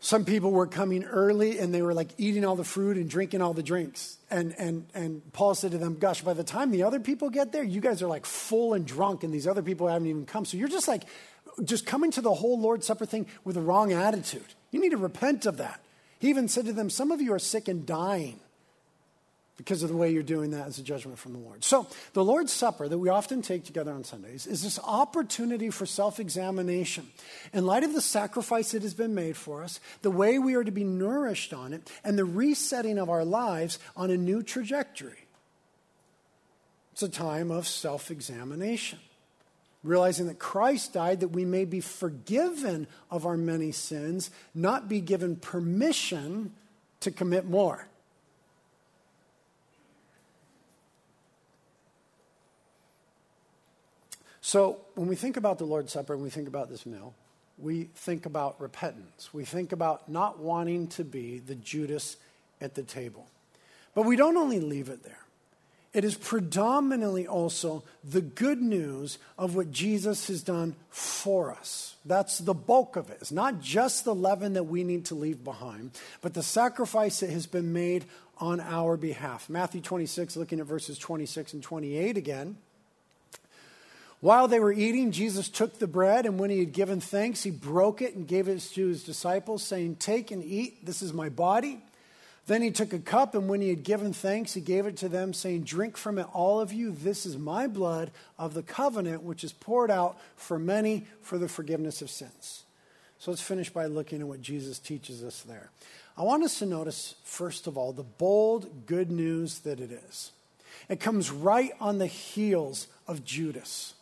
Some 0.02 0.24
people 0.24 0.50
were 0.50 0.66
coming 0.66 1.04
early 1.04 1.58
and 1.58 1.74
they 1.74 1.82
were 1.82 1.92
like 1.92 2.08
eating 2.16 2.42
all 2.44 2.56
the 2.56 2.64
fruit 2.64 2.96
and 2.96 3.08
drinking 3.08 3.42
all 3.42 3.52
the 3.52 3.62
drinks. 3.62 4.16
And, 4.30 4.54
and, 4.58 4.86
and 4.94 5.32
Paul 5.34 5.54
said 5.54 5.72
to 5.72 5.78
them, 5.78 5.98
Gosh, 5.98 6.22
by 6.22 6.32
the 6.32 6.42
time 6.42 6.70
the 6.70 6.84
other 6.84 7.00
people 7.00 7.28
get 7.28 7.52
there, 7.52 7.62
you 7.62 7.82
guys 7.82 8.00
are 8.00 8.06
like 8.06 8.24
full 8.24 8.72
and 8.72 8.86
drunk, 8.86 9.24
and 9.24 9.32
these 9.32 9.46
other 9.46 9.62
people 9.62 9.88
haven't 9.88 10.08
even 10.08 10.24
come. 10.24 10.46
So 10.46 10.56
you're 10.56 10.68
just 10.68 10.88
like, 10.88 11.02
just 11.62 11.84
coming 11.84 12.10
to 12.12 12.22
the 12.22 12.32
whole 12.32 12.58
Lord's 12.58 12.86
Supper 12.86 13.04
thing 13.04 13.26
with 13.44 13.56
the 13.56 13.60
wrong 13.60 13.92
attitude. 13.92 14.54
You 14.70 14.80
need 14.80 14.90
to 14.90 14.96
repent 14.96 15.44
of 15.44 15.58
that. 15.58 15.80
He 16.18 16.30
even 16.30 16.48
said 16.48 16.64
to 16.64 16.72
them, 16.72 16.88
Some 16.88 17.10
of 17.10 17.20
you 17.20 17.34
are 17.34 17.38
sick 17.38 17.68
and 17.68 17.84
dying 17.84 18.40
because 19.60 19.82
of 19.82 19.90
the 19.90 19.96
way 19.96 20.10
you're 20.10 20.22
doing 20.22 20.52
that 20.52 20.66
as 20.66 20.78
a 20.78 20.82
judgment 20.82 21.18
from 21.18 21.34
the 21.34 21.38
Lord. 21.38 21.62
So, 21.62 21.86
the 22.14 22.24
Lord's 22.24 22.50
Supper 22.50 22.88
that 22.88 22.96
we 22.96 23.10
often 23.10 23.42
take 23.42 23.62
together 23.62 23.92
on 23.92 24.04
Sundays 24.04 24.46
is 24.46 24.62
this 24.62 24.78
opportunity 24.82 25.68
for 25.68 25.84
self 25.84 26.18
examination. 26.18 27.06
In 27.52 27.66
light 27.66 27.84
of 27.84 27.92
the 27.92 28.00
sacrifice 28.00 28.72
that 28.72 28.80
has 28.80 28.94
been 28.94 29.14
made 29.14 29.36
for 29.36 29.62
us, 29.62 29.78
the 30.00 30.10
way 30.10 30.38
we 30.38 30.54
are 30.54 30.64
to 30.64 30.70
be 30.70 30.82
nourished 30.82 31.52
on 31.52 31.74
it, 31.74 31.90
and 32.02 32.16
the 32.16 32.24
resetting 32.24 32.98
of 32.98 33.10
our 33.10 33.22
lives 33.22 33.78
on 33.98 34.10
a 34.10 34.16
new 34.16 34.42
trajectory. 34.42 35.26
It's 36.92 37.02
a 37.02 37.08
time 37.10 37.50
of 37.50 37.68
self 37.68 38.10
examination. 38.10 38.98
Realizing 39.82 40.26
that 40.28 40.38
Christ 40.38 40.94
died 40.94 41.20
that 41.20 41.28
we 41.28 41.44
may 41.44 41.66
be 41.66 41.80
forgiven 41.80 42.86
of 43.10 43.26
our 43.26 43.36
many 43.36 43.72
sins, 43.72 44.30
not 44.54 44.88
be 44.88 45.02
given 45.02 45.36
permission 45.36 46.54
to 47.00 47.10
commit 47.10 47.44
more. 47.44 47.89
So 54.40 54.78
when 54.94 55.06
we 55.06 55.16
think 55.16 55.36
about 55.36 55.58
the 55.58 55.64
Lord's 55.64 55.92
Supper 55.92 56.14
and 56.14 56.22
we 56.22 56.30
think 56.30 56.48
about 56.48 56.70
this 56.70 56.86
meal, 56.86 57.14
we 57.58 57.84
think 57.94 58.24
about 58.24 58.60
repentance. 58.60 59.34
We 59.34 59.44
think 59.44 59.72
about 59.72 60.08
not 60.08 60.38
wanting 60.38 60.88
to 60.88 61.04
be 61.04 61.38
the 61.38 61.54
Judas 61.54 62.16
at 62.60 62.74
the 62.74 62.82
table. 62.82 63.26
But 63.94 64.06
we 64.06 64.16
don't 64.16 64.36
only 64.36 64.60
leave 64.60 64.88
it 64.88 65.02
there. 65.02 65.18
it 65.92 66.04
is 66.04 66.14
predominantly 66.14 67.26
also 67.26 67.82
the 68.04 68.20
good 68.20 68.62
news 68.62 69.18
of 69.36 69.56
what 69.56 69.72
Jesus 69.72 70.28
has 70.28 70.42
done 70.42 70.76
for 70.88 71.50
us. 71.50 71.96
That's 72.04 72.38
the 72.38 72.54
bulk 72.54 72.94
of 72.94 73.10
it. 73.10 73.18
It's 73.20 73.32
not 73.32 73.60
just 73.60 74.04
the 74.04 74.14
leaven 74.14 74.52
that 74.52 74.64
we 74.64 74.84
need 74.84 75.06
to 75.06 75.16
leave 75.16 75.42
behind, 75.42 75.90
but 76.22 76.34
the 76.34 76.44
sacrifice 76.44 77.20
that 77.20 77.30
has 77.30 77.46
been 77.46 77.72
made 77.72 78.04
on 78.38 78.60
our 78.60 78.96
behalf. 78.96 79.50
Matthew 79.50 79.80
26, 79.80 80.36
looking 80.36 80.60
at 80.60 80.66
verses 80.66 80.96
26 80.96 81.54
and 81.54 81.62
28 81.62 82.16
again. 82.16 82.56
While 84.20 84.48
they 84.48 84.60
were 84.60 84.72
eating, 84.72 85.12
Jesus 85.12 85.48
took 85.48 85.78
the 85.78 85.86
bread, 85.86 86.26
and 86.26 86.38
when 86.38 86.50
he 86.50 86.58
had 86.58 86.72
given 86.72 87.00
thanks, 87.00 87.42
he 87.42 87.50
broke 87.50 88.02
it 88.02 88.14
and 88.14 88.28
gave 88.28 88.48
it 88.48 88.60
to 88.60 88.86
his 88.86 89.02
disciples, 89.02 89.62
saying, 89.62 89.96
Take 89.96 90.30
and 90.30 90.44
eat, 90.44 90.84
this 90.84 91.00
is 91.00 91.14
my 91.14 91.30
body. 91.30 91.82
Then 92.46 92.60
he 92.60 92.70
took 92.70 92.92
a 92.92 92.98
cup, 92.98 93.34
and 93.34 93.48
when 93.48 93.62
he 93.62 93.70
had 93.70 93.82
given 93.82 94.12
thanks, 94.12 94.52
he 94.52 94.60
gave 94.60 94.84
it 94.84 94.98
to 94.98 95.08
them, 95.08 95.32
saying, 95.32 95.62
Drink 95.62 95.96
from 95.96 96.18
it, 96.18 96.26
all 96.34 96.60
of 96.60 96.70
you. 96.72 96.90
This 96.90 97.24
is 97.24 97.38
my 97.38 97.66
blood 97.66 98.10
of 98.38 98.52
the 98.52 98.62
covenant, 98.62 99.22
which 99.22 99.42
is 99.42 99.52
poured 99.52 99.90
out 99.90 100.18
for 100.36 100.58
many 100.58 101.06
for 101.22 101.38
the 101.38 101.48
forgiveness 101.48 102.02
of 102.02 102.10
sins. 102.10 102.64
So 103.18 103.30
let's 103.30 103.42
finish 103.42 103.70
by 103.70 103.86
looking 103.86 104.20
at 104.20 104.26
what 104.26 104.42
Jesus 104.42 104.78
teaches 104.78 105.22
us 105.22 105.42
there. 105.42 105.70
I 106.18 106.22
want 106.24 106.42
us 106.42 106.58
to 106.58 106.66
notice, 106.66 107.14
first 107.24 107.66
of 107.66 107.78
all, 107.78 107.92
the 107.92 108.02
bold 108.02 108.84
good 108.84 109.10
news 109.10 109.60
that 109.60 109.80
it 109.80 109.92
is. 109.92 110.32
It 110.90 111.00
comes 111.00 111.30
right 111.30 111.72
on 111.80 111.98
the 111.98 112.06
heels 112.06 112.86
of 113.06 113.24
Judas. 113.24 113.94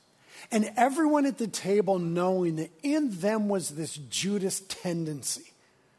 And 0.50 0.72
everyone 0.76 1.26
at 1.26 1.38
the 1.38 1.48
table 1.48 1.98
knowing 1.98 2.56
that 2.56 2.70
in 2.82 3.10
them 3.20 3.48
was 3.48 3.70
this 3.70 3.96
Judas 3.96 4.62
tendency. 4.68 5.52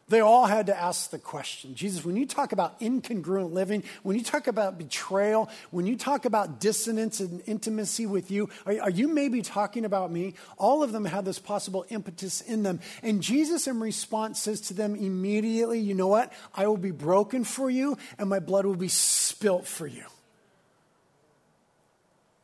They 0.10 0.22
all 0.22 0.48
had 0.48 0.66
to 0.66 0.78
ask 0.78 1.12
the 1.12 1.20
question 1.20 1.76
Jesus, 1.76 2.04
when 2.04 2.16
you 2.16 2.26
talk 2.26 2.52
about 2.52 2.80
incongruent 2.80 3.54
living, 3.54 3.84
when 4.02 4.18
you 4.18 4.24
talk 4.24 4.48
about 4.48 4.78
betrayal, 4.78 5.50
when 5.70 5.86
you 5.86 5.96
talk 5.96 6.26
about 6.26 6.60
dissonance 6.60 7.20
and 7.20 7.42
intimacy 7.46 8.08
with 8.08 8.32
you, 8.32 8.50
are, 8.66 8.82
are, 8.82 8.90
you 8.90 9.08
maybe 9.08 9.44
talking 9.44 9.86
about 9.86 10.12
me? 10.12 10.34
All 10.58 10.82
of 10.82 10.92
them 10.92 11.06
had 11.06 11.26
this 11.26 11.38
possible 11.38 11.86
impetus 11.90 12.42
in 12.42 12.64
them. 12.64 12.80
And 13.04 13.22
Jesus, 13.22 13.68
in 13.68 13.80
response, 13.80 14.42
says 14.42 14.62
to 14.62 14.74
them 14.74 14.96
immediately, 14.96 15.80
You 15.80 15.94
know 15.94 16.08
what? 16.08 16.34
I 16.56 16.66
will 16.66 16.78
be 16.78 16.92
broken 16.92 17.44
for 17.44 17.70
you, 17.70 17.98
and 18.18 18.30
my 18.30 18.40
blood 18.40 18.66
will 18.66 18.76
be 18.76 18.88
spilt 18.88 19.68
for 19.68 19.86
you. 19.86 20.06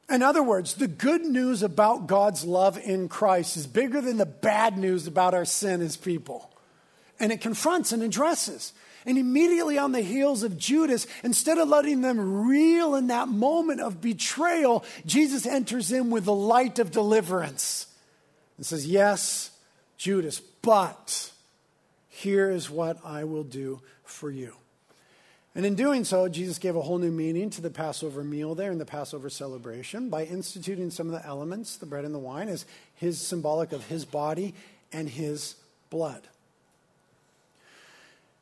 In 0.10 0.22
other 0.22 0.44
words, 0.44 0.76
the 0.76 0.88
good 0.88 1.26
news 1.26 1.64
about 1.64 2.08
God's 2.08 2.46
love 2.46 2.78
in 2.78 3.10
Christ 3.10 3.58
is 3.58 3.66
bigger 3.66 4.02
than 4.02 4.18
the 4.18 4.26
bad 4.26 4.78
news 4.78 5.08
about 5.08 5.34
our 5.34 5.46
sin 5.46 5.82
as 5.82 5.98
people. 5.98 6.52
And 7.20 7.32
it 7.32 7.42
confronts 7.42 7.92
and 7.92 8.04
addresses. 8.04 8.74
And 9.08 9.18
immediately 9.18 9.78
on 9.78 9.92
the 9.92 10.02
heels 10.02 10.44
of 10.44 10.58
Judas, 10.58 11.08
instead 11.24 11.58
of 11.58 11.70
letting 11.70 12.02
them 12.02 12.48
reel 12.48 12.96
in 12.96 13.08
that 13.08 13.30
moment 13.30 13.82
of 13.82 14.02
betrayal, 14.02 14.84
Jesus 15.06 15.46
enters 15.46 15.92
in 15.92 16.10
with 16.10 16.26
the 16.26 16.34
light 16.34 16.80
of 16.80 16.92
deliverance 16.92 17.88
and 18.58 18.66
says, 18.66 18.88
Yes, 18.88 19.52
Judas, 19.98 20.40
but 20.40 21.32
here 22.10 22.50
is 22.50 22.70
what 22.70 22.98
I 23.04 23.24
will 23.24 23.44
do 23.44 23.82
for 24.04 24.30
you. 24.32 24.54
And 25.56 25.66
in 25.66 25.76
doing 25.76 26.04
so, 26.04 26.28
Jesus 26.28 26.60
gave 26.60 26.76
a 26.76 26.82
whole 26.82 26.98
new 26.98 27.12
meaning 27.12 27.50
to 27.52 27.62
the 27.62 27.70
Passover 27.70 28.26
meal 28.26 28.56
there 28.56 28.72
in 28.72 28.78
the 28.78 28.86
Passover 28.86 29.30
celebration 29.30 30.10
by 30.10 30.26
instituting 30.26 30.92
some 30.92 31.08
of 31.08 31.14
the 31.14 31.26
elements, 31.26 31.78
the 31.78 31.86
bread 31.86 32.04
and 32.04 32.14
the 32.14 32.20
wine, 32.20 32.50
as 32.50 32.66
his 32.94 33.22
symbolic 33.22 33.72
of 33.72 33.88
his 33.88 34.04
body 34.04 34.54
and 34.92 35.08
his 35.08 35.56
blood. 35.90 36.28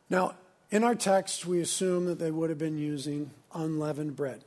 Now, 0.09 0.33
in 0.71 0.83
our 0.83 0.95
text, 0.95 1.45
we 1.45 1.61
assume 1.61 2.05
that 2.05 2.17
they 2.17 2.31
would 2.31 2.49
have 2.49 2.57
been 2.57 2.79
using 2.79 3.29
unleavened 3.53 4.15
bread. 4.15 4.43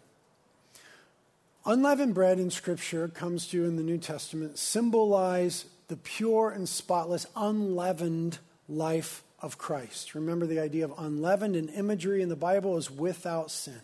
Unleavened 1.64 2.14
bread 2.14 2.40
in 2.40 2.50
Scripture 2.50 3.07
comes 3.07 3.46
to 3.48 3.59
you 3.59 3.64
in 3.64 3.76
the 3.76 3.83
New 3.85 3.98
Testament 3.98 4.59
symbolize 4.59 5.66
the 5.87 5.96
pure 5.96 6.50
and 6.50 6.68
spotless, 6.68 7.26
unleavened 7.37 8.38
life 8.68 9.22
of 9.40 9.59
Christ. 9.59 10.14
Remember, 10.14 10.46
the 10.46 10.61
idea 10.61 10.85
of 10.85 10.94
unleavened 10.99 11.57
and 11.57 11.70
imagery 11.70 12.22
in 12.22 12.29
the 12.29 12.37
Bible 12.37 12.77
is 12.77 12.90
without 12.90 13.51
sin. 13.51 13.81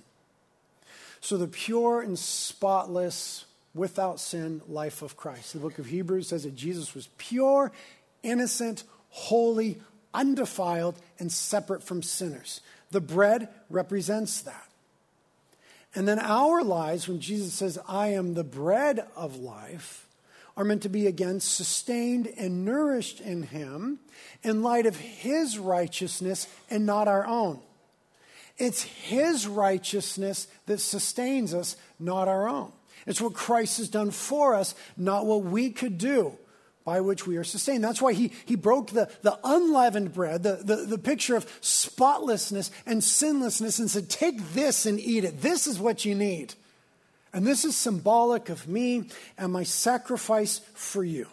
So, 1.20 1.36
the 1.36 1.46
pure 1.46 2.00
and 2.00 2.18
spotless, 2.18 3.44
without 3.74 4.20
sin 4.20 4.60
life 4.68 5.02
of 5.02 5.16
Christ. 5.16 5.52
The 5.52 5.60
book 5.60 5.78
of 5.78 5.86
Hebrews 5.86 6.28
says 6.28 6.44
that 6.44 6.56
Jesus 6.56 6.94
was 6.94 7.08
pure, 7.18 7.72
innocent, 8.22 8.84
holy, 9.10 9.80
undefiled, 10.12 10.96
and 11.18 11.30
separate 11.30 11.82
from 11.82 12.02
sinners. 12.02 12.60
The 12.90 13.00
bread 13.00 13.48
represents 13.70 14.42
that. 14.42 14.68
And 15.94 16.08
then 16.08 16.18
our 16.18 16.62
lives, 16.62 17.08
when 17.08 17.20
Jesus 17.20 17.52
says, 17.52 17.78
I 17.86 18.08
am 18.08 18.34
the 18.34 18.44
bread 18.44 19.06
of 19.14 19.36
life, 19.36 20.01
are 20.56 20.64
meant 20.64 20.82
to 20.82 20.88
be 20.88 21.06
again 21.06 21.40
sustained 21.40 22.32
and 22.36 22.64
nourished 22.64 23.20
in 23.20 23.42
Him 23.42 23.98
in 24.42 24.62
light 24.62 24.86
of 24.86 24.96
His 24.96 25.58
righteousness 25.58 26.46
and 26.70 26.84
not 26.84 27.08
our 27.08 27.26
own. 27.26 27.60
It's 28.58 28.82
His 28.82 29.46
righteousness 29.46 30.46
that 30.66 30.78
sustains 30.78 31.54
us, 31.54 31.76
not 31.98 32.28
our 32.28 32.48
own. 32.48 32.72
It's 33.06 33.20
what 33.20 33.34
Christ 33.34 33.78
has 33.78 33.88
done 33.88 34.10
for 34.10 34.54
us, 34.54 34.74
not 34.96 35.26
what 35.26 35.42
we 35.42 35.70
could 35.70 35.98
do 35.98 36.36
by 36.84 37.00
which 37.00 37.26
we 37.26 37.36
are 37.36 37.44
sustained. 37.44 37.84
That's 37.84 38.02
why 38.02 38.12
he, 38.12 38.32
he 38.44 38.56
broke 38.56 38.90
the, 38.90 39.10
the 39.22 39.38
unleavened 39.44 40.12
bread, 40.12 40.42
the, 40.42 40.56
the, 40.56 40.76
the 40.76 40.98
picture 40.98 41.36
of 41.36 41.46
spotlessness 41.60 42.70
and 42.86 43.02
sinlessness, 43.02 43.78
and 43.78 43.90
said, 43.90 44.08
Take 44.08 44.52
this 44.52 44.86
and 44.86 44.98
eat 45.00 45.24
it. 45.24 45.42
This 45.42 45.66
is 45.66 45.78
what 45.78 46.04
you 46.04 46.14
need. 46.14 46.54
And 47.32 47.46
this 47.46 47.64
is 47.64 47.76
symbolic 47.76 48.48
of 48.48 48.68
me 48.68 49.04
and 49.38 49.52
my 49.52 49.62
sacrifice 49.62 50.60
for 50.74 51.02
you. 51.02 51.26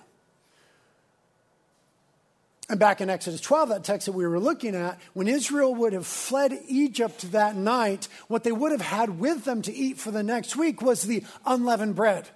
And 2.70 2.80
back 2.80 3.02
in 3.02 3.10
Exodus 3.10 3.42
12, 3.42 3.70
that 3.70 3.84
text 3.84 4.06
that 4.06 4.12
we 4.12 4.28
were 4.28 4.40
looking 4.40 4.76
at, 4.76 5.00
when 5.14 5.28
Israel 5.28 5.74
would 5.74 5.94
have 5.94 6.06
fled 6.06 6.58
Egypt 6.68 7.32
that 7.32 7.56
night, 7.56 8.08
what 8.28 8.44
they 8.44 8.52
would 8.52 8.72
have 8.72 8.82
had 8.82 9.20
with 9.20 9.44
them 9.44 9.64
to 9.64 9.74
eat 9.74 9.98
for 9.98 10.12
the 10.12 10.22
next 10.22 10.56
week 10.56 10.82
was 10.82 11.02
the 11.02 11.24
unleavened 11.48 11.96
bread. 11.96 12.30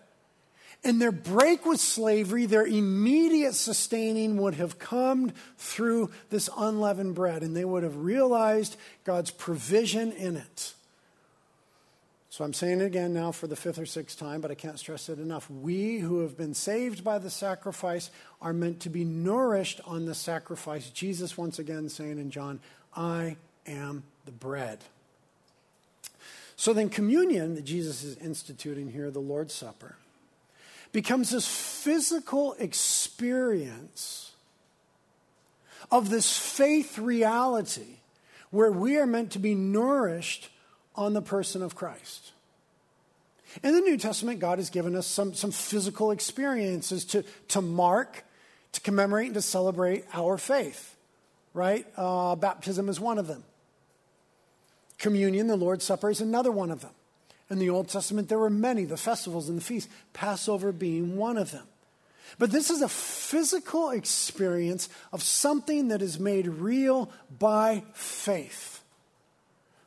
And 0.84 1.00
their 1.00 1.12
break 1.12 1.66
with 1.66 1.80
slavery, 1.80 2.48
their 2.48 2.66
immediate 2.66 3.54
sustaining 3.54 4.38
would 4.38 4.56
have 4.56 4.80
come 4.80 5.32
through 5.58 6.10
this 6.32 6.50
unleavened 6.58 7.14
bread, 7.14 7.44
and 7.44 7.56
they 7.56 7.64
would 7.64 7.84
have 7.84 7.96
realized 7.98 8.76
God's 9.06 9.32
provision 9.32 10.12
in 10.12 10.36
it. 10.36 10.74
So 12.34 12.44
I'm 12.44 12.54
saying 12.54 12.82
it 12.82 12.86
again 12.86 13.14
now 13.14 13.32
for 13.32 13.46
the 13.46 13.56
fifth 13.56 13.78
or 13.78 13.86
sixth 13.86 14.18
time, 14.18 14.42
but 14.42 14.50
I 14.50 14.56
can't 14.56 14.80
stress 14.80 15.08
it 15.08 15.20
enough. 15.20 15.48
We 15.52 16.00
who 16.00 16.22
have 16.22 16.36
been 16.36 16.56
saved 16.56 17.04
by 17.04 17.20
the 17.20 17.30
sacrifice 17.30 18.10
are 18.42 18.54
meant 18.54 18.80
to 18.80 18.90
be 18.90 19.06
nourished 19.06 19.80
on 19.86 20.08
the 20.08 20.16
sacrifice. 20.16 20.90
Jesus, 20.90 21.38
once 21.38 21.60
again, 21.60 21.90
saying 21.90 22.18
in 22.18 22.32
John, 22.32 22.60
I 22.96 23.36
am 23.68 24.02
the 24.26 24.32
bread. 24.32 24.80
So 26.56 26.74
then, 26.74 26.90
communion 26.90 27.54
that 27.54 27.66
Jesus 27.66 28.04
is 28.04 28.18
instituting 28.18 28.90
here, 28.92 29.12
the 29.12 29.20
Lord's 29.20 29.54
Supper, 29.54 29.96
becomes 30.92 31.30
this 31.30 31.48
physical 31.48 32.54
experience 32.54 34.32
of 35.92 36.10
this 36.10 36.36
faith 36.36 36.98
reality 36.98 37.98
where 38.50 38.72
we 38.72 38.98
are 38.98 39.06
meant 39.06 39.34
to 39.34 39.40
be 39.40 39.54
nourished 39.54 40.50
on 40.96 41.14
the 41.14 41.22
person 41.22 41.62
of 41.62 41.76
Christ. 41.76 42.32
In 43.62 43.74
the 43.74 43.82
New 43.82 43.98
Testament, 43.98 44.40
God 44.40 44.58
has 44.58 44.70
given 44.70 44.96
us 44.96 45.06
some, 45.06 45.34
some 45.34 45.52
physical 45.52 46.12
experiences 46.12 47.06
to, 47.06 47.24
to 47.50 47.62
mark, 47.62 48.24
to 48.72 48.82
commemorate, 48.82 49.28
and 49.28 49.36
to 49.36 49.42
celebrate 49.42 50.06
our 50.14 50.38
faith, 50.38 50.96
right? 51.54 51.86
Uh, 51.96 52.36
baptism 52.36 52.90
is 52.90 53.00
one 53.00 53.20
of 53.20 53.28
them. 53.28 53.44
Communion, 54.98 55.48
the 55.48 55.56
Lord's 55.56 55.86
Supper, 55.86 56.10
is 56.10 56.22
another 56.22 56.52
one 56.52 56.72
of 56.72 56.82
them. 56.82 56.92
In 57.50 57.60
the 57.60 57.70
Old 57.70 57.90
Testament, 57.90 58.30
there 58.30 58.40
were 58.40 58.50
many, 58.50 58.86
the 58.86 58.98
festivals 58.98 59.50
and 59.50 59.58
the 59.58 59.64
feasts, 59.64 59.92
Passover 60.14 60.72
being 60.72 61.18
one 61.18 61.38
of 61.38 61.52
them. 61.52 61.68
But 62.40 62.52
this 62.52 62.72
is 62.72 62.82
a 62.82 62.90
physical 62.90 63.92
experience 63.92 64.90
of 65.12 65.22
something 65.22 65.90
that 65.90 66.02
is 66.02 66.20
made 66.20 66.48
real 66.48 67.12
by 67.38 67.84
faith. 67.94 68.73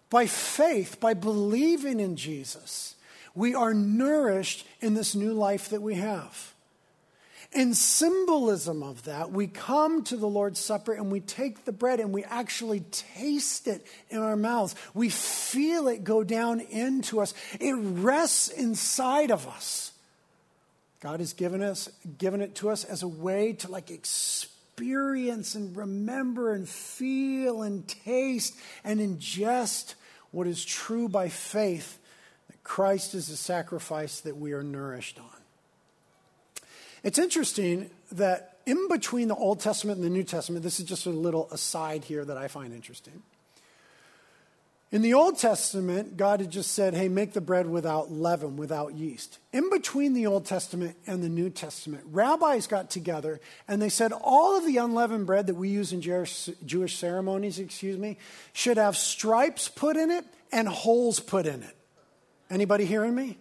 By 0.09 0.27
faith, 0.27 1.01
by 1.01 1.15
believing 1.15 2.01
in 2.01 2.17
Jesus, 2.17 2.95
we 3.35 3.55
are 3.55 3.75
nourished 3.75 4.67
in 4.81 4.95
this 4.95 5.15
new 5.15 5.33
life 5.33 5.71
that 5.71 5.83
we 5.83 5.97
have. 5.97 6.55
In 7.53 7.75
symbolism 7.75 8.83
of 8.83 9.05
that, 9.05 9.31
we 9.31 9.47
come 9.47 10.03
to 10.05 10.17
the 10.17 10.27
Lord's 10.27 10.61
Supper 10.61 10.93
and 10.93 11.11
we 11.11 11.21
take 11.21 11.65
the 11.65 11.73
bread 11.73 12.01
and 12.01 12.13
we 12.13 12.25
actually 12.25 12.81
taste 12.91 13.67
it 13.67 13.87
in 14.11 14.19
our 14.19 14.37
mouths. 14.37 14.75
We 14.95 15.11
feel 15.11 15.89
it 15.89 16.05
go 16.05 16.23
down 16.25 16.61
into 16.61 17.21
us. 17.21 17.35
It 17.61 17.73
rests 17.73 18.49
inside 18.49 19.31
of 19.31 19.47
us. 19.47 19.93
God 21.01 21.21
has 21.21 21.35
given 21.35 21.63
us 21.63 21.89
given 22.19 22.41
it 22.41 22.57
to 22.57 22.71
us 22.71 22.85
as 22.85 23.03
a 23.03 23.09
way 23.09 23.53
to 23.55 23.71
like 23.71 23.91
experience 23.91 24.56
and 24.79 25.77
remember 25.77 26.53
and 26.53 26.69
feel 26.69 27.63
and 27.63 27.89
taste 27.89 28.57
and 28.85 29.01
ingest 29.01 29.95
what 30.31 30.47
is 30.47 30.65
true 30.65 31.09
by 31.09 31.29
faith 31.29 31.99
that 32.49 32.63
Christ 32.63 33.15
is 33.15 33.29
the 33.29 33.37
sacrifice 33.37 34.21
that 34.21 34.37
we 34.37 34.53
are 34.53 34.63
nourished 34.63 35.19
on. 35.19 35.25
It's 37.03 37.19
interesting 37.19 37.91
that 38.13 38.59
in 38.67 38.89
between 38.89 39.29
the 39.29 39.35
Old 39.35 39.61
Testament 39.61 39.97
and 39.99 40.05
the 40.05 40.11
New 40.11 40.25
Testament, 40.25 40.63
this 40.63 40.79
is 40.79 40.87
just 40.87 41.07
a 41.07 41.11
little 41.11 41.49
aside 41.51 42.05
here 42.05 42.25
that 42.25 42.37
I 42.37 42.49
find 42.49 42.75
interesting. 42.75 43.23
In 44.93 45.03
the 45.03 45.15
Old 45.15 45.37
Testament, 45.37 46.17
God 46.17 46.41
had 46.41 46.51
just 46.51 46.71
said, 46.71 46.95
hey, 46.95 47.09
make 47.09 47.33
the 47.33 47.41
bread 47.41 47.69
without 47.69 48.13
leaven, 48.13 48.57
without 48.57 48.95
yeast. 48.95 49.39
In 49.53 49.69
between 49.69 50.15
the 50.15 50.27
Old 50.27 50.47
Testament 50.47 50.97
and 51.09 51.25
the 51.25 51.29
New 51.29 51.51
Testament, 51.51 52.05
rabbis 52.13 52.69
got 52.69 52.89
together 52.89 53.41
and 53.67 53.83
they 53.83 53.89
said 53.89 54.13
all 54.13 54.57
of 54.57 54.65
the 54.65 54.77
unleavened 54.77 55.27
bread 55.27 55.49
that 55.49 55.57
we 55.57 55.71
use 55.71 55.93
in 55.93 56.01
Jewish 56.01 56.97
ceremonies, 56.97 57.59
excuse 57.59 57.99
me, 57.99 58.17
should 58.53 58.77
have 58.77 58.97
stripes 58.97 59.69
put 59.69 59.97
in 59.97 60.13
it 60.13 60.25
and 60.53 60.69
holes 60.69 61.19
put 61.19 61.47
in 61.47 61.65
it. 61.65 61.77
Anybody 62.49 62.85
hearing 62.85 63.15
me? 63.15 63.39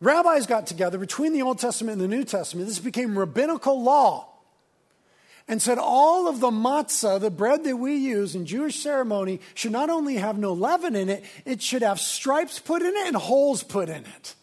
Rabbis 0.00 0.46
got 0.46 0.66
together 0.66 0.96
between 0.96 1.34
the 1.34 1.42
Old 1.42 1.58
Testament 1.58 2.00
and 2.00 2.10
the 2.10 2.16
New 2.16 2.24
Testament. 2.24 2.68
This 2.68 2.78
became 2.78 3.18
rabbinical 3.18 3.82
law. 3.82 4.28
And 5.46 5.60
said 5.60 5.76
all 5.78 6.26
of 6.26 6.40
the 6.40 6.50
matzah, 6.50 7.20
the 7.20 7.30
bread 7.30 7.64
that 7.64 7.76
we 7.76 7.96
use 7.96 8.34
in 8.34 8.46
Jewish 8.46 8.76
ceremony, 8.76 9.40
should 9.54 9.72
not 9.72 9.90
only 9.90 10.16
have 10.16 10.38
no 10.38 10.54
leaven 10.54 10.96
in 10.96 11.10
it, 11.10 11.22
it 11.44 11.60
should 11.60 11.82
have 11.82 12.00
stripes 12.00 12.58
put 12.58 12.80
in 12.80 12.94
it 12.94 13.06
and 13.06 13.16
holes 13.16 13.62
put 13.62 13.90
in 13.90 14.06
it. 14.06 14.34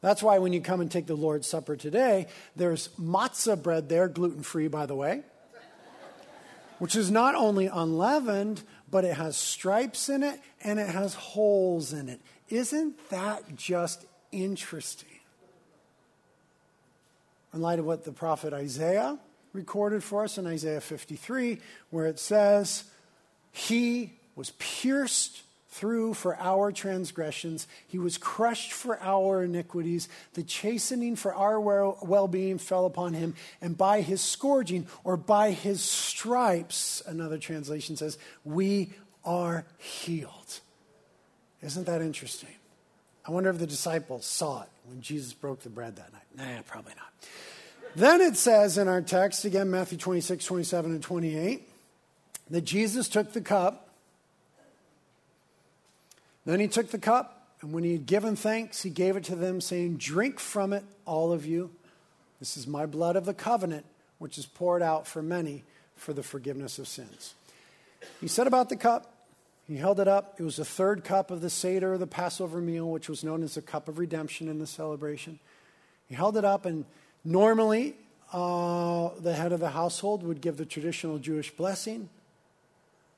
That's 0.00 0.22
why 0.22 0.38
when 0.38 0.52
you 0.52 0.60
come 0.60 0.80
and 0.80 0.90
take 0.90 1.06
the 1.06 1.14
Lord's 1.14 1.46
Supper 1.46 1.76
today, 1.76 2.26
there's 2.56 2.88
matzah 3.00 3.60
bread 3.60 3.88
there, 3.88 4.08
gluten 4.08 4.42
free, 4.42 4.68
by 4.68 4.86
the 4.86 4.96
way, 4.96 5.22
which 6.78 6.96
is 6.96 7.10
not 7.10 7.34
only 7.34 7.66
unleavened, 7.66 8.62
but 8.90 9.04
it 9.04 9.16
has 9.16 9.36
stripes 9.36 10.08
in 10.08 10.22
it 10.22 10.40
and 10.62 10.80
it 10.80 10.88
has 10.88 11.14
holes 11.14 11.92
in 11.92 12.08
it. 12.08 12.20
Isn't 12.48 12.96
that 13.10 13.56
just 13.56 14.04
interesting. 14.32 15.08
In 17.54 17.60
light 17.60 17.78
of 17.78 17.86
what 17.86 18.04
the 18.04 18.12
prophet 18.12 18.52
Isaiah 18.52 19.18
recorded 19.56 20.04
for 20.04 20.22
us 20.22 20.38
in 20.38 20.46
Isaiah 20.46 20.80
53, 20.80 21.58
where 21.90 22.06
it 22.06 22.18
says, 22.18 22.84
He 23.50 24.12
was 24.36 24.52
pierced 24.58 25.42
through 25.68 26.14
for 26.14 26.36
our 26.38 26.72
transgressions, 26.72 27.66
He 27.88 27.98
was 27.98 28.16
crushed 28.16 28.72
for 28.72 28.98
our 29.02 29.42
iniquities, 29.42 30.08
the 30.34 30.42
chastening 30.42 31.16
for 31.16 31.34
our 31.34 31.60
well 31.60 32.28
being 32.28 32.58
fell 32.58 32.86
upon 32.86 33.14
Him, 33.14 33.34
and 33.60 33.76
by 33.76 34.00
His 34.00 34.20
scourging 34.20 34.86
or 35.04 35.16
by 35.16 35.50
His 35.50 35.82
stripes, 35.82 37.02
another 37.06 37.38
translation 37.38 37.96
says, 37.96 38.16
we 38.44 38.92
are 39.24 39.66
healed. 39.78 40.60
Isn't 41.62 41.86
that 41.86 42.00
interesting? 42.00 42.54
I 43.26 43.32
wonder 43.32 43.50
if 43.50 43.58
the 43.58 43.66
disciples 43.66 44.24
saw 44.24 44.62
it 44.62 44.68
when 44.84 45.00
Jesus 45.00 45.32
broke 45.32 45.60
the 45.60 45.68
bread 45.68 45.96
that 45.96 46.12
night. 46.12 46.22
Nah, 46.36 46.62
probably 46.62 46.92
not. 46.96 47.12
Then 47.96 48.20
it 48.20 48.36
says 48.36 48.76
in 48.76 48.88
our 48.88 49.00
text, 49.00 49.46
again, 49.46 49.70
Matthew 49.70 49.96
26, 49.96 50.44
27, 50.44 50.90
and 50.90 51.02
28, 51.02 51.66
that 52.50 52.60
Jesus 52.60 53.08
took 53.08 53.32
the 53.32 53.40
cup. 53.40 53.88
Then 56.44 56.60
he 56.60 56.68
took 56.68 56.90
the 56.90 56.98
cup, 56.98 57.48
and 57.62 57.72
when 57.72 57.84
he 57.84 57.92
had 57.92 58.04
given 58.04 58.36
thanks, 58.36 58.82
he 58.82 58.90
gave 58.90 59.16
it 59.16 59.24
to 59.24 59.34
them, 59.34 59.62
saying, 59.62 59.96
Drink 59.96 60.38
from 60.38 60.74
it, 60.74 60.84
all 61.06 61.32
of 61.32 61.46
you. 61.46 61.70
This 62.38 62.58
is 62.58 62.66
my 62.66 62.84
blood 62.84 63.16
of 63.16 63.24
the 63.24 63.32
covenant, 63.32 63.86
which 64.18 64.36
is 64.36 64.44
poured 64.44 64.82
out 64.82 65.06
for 65.06 65.22
many 65.22 65.64
for 65.96 66.12
the 66.12 66.22
forgiveness 66.22 66.78
of 66.78 66.86
sins. 66.86 67.32
He 68.20 68.28
said 68.28 68.46
about 68.46 68.68
the 68.68 68.76
cup, 68.76 69.10
he 69.66 69.76
held 69.76 70.00
it 70.00 70.06
up. 70.06 70.34
It 70.38 70.42
was 70.42 70.56
the 70.56 70.66
third 70.66 71.02
cup 71.02 71.30
of 71.30 71.40
the 71.40 71.48
Seder, 71.48 71.96
the 71.96 72.06
Passover 72.06 72.60
meal, 72.60 72.90
which 72.90 73.08
was 73.08 73.24
known 73.24 73.42
as 73.42 73.54
the 73.54 73.62
cup 73.62 73.88
of 73.88 73.98
redemption 73.98 74.48
in 74.48 74.58
the 74.58 74.66
celebration. 74.66 75.38
He 76.10 76.14
held 76.14 76.36
it 76.36 76.44
up, 76.44 76.66
and 76.66 76.84
normally 77.26 77.94
uh, 78.32 79.10
the 79.20 79.34
head 79.34 79.52
of 79.52 79.60
the 79.60 79.70
household 79.70 80.22
would 80.22 80.40
give 80.40 80.56
the 80.56 80.64
traditional 80.64 81.18
Jewish 81.18 81.50
blessing. 81.50 82.08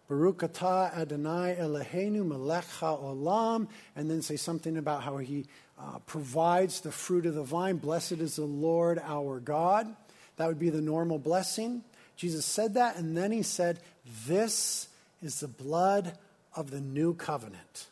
Baruch 0.09 0.39
atah 0.39 0.97
Adonai 0.97 1.57
Eloheinu 1.61 2.27
melech 2.27 2.65
haolam, 2.81 3.69
and 3.95 4.11
then 4.11 4.23
say 4.23 4.37
something 4.37 4.79
about 4.79 5.03
how 5.03 5.19
he 5.19 5.47
uh, 5.79 5.99
provides 6.07 6.81
the 6.81 6.91
fruit 6.91 7.27
of 7.27 7.35
the 7.35 7.43
vine. 7.43 7.77
Blessed 7.77 8.13
is 8.13 8.37
the 8.37 8.45
Lord 8.45 8.99
our 9.05 9.39
God. 9.39 9.95
That 10.37 10.47
would 10.47 10.59
be 10.59 10.71
the 10.71 10.81
normal 10.81 11.19
blessing. 11.19 11.85
Jesus 12.17 12.47
said 12.47 12.75
that, 12.75 12.97
and 12.97 13.17
then 13.17 13.33
he 13.33 13.43
said, 13.43 13.81
This 14.27 14.89
is 15.23 15.41
the 15.41 15.49
blood 15.49 16.17
of 16.55 16.71
the 16.71 16.81
new 16.81 17.15
covenant. 17.15 17.87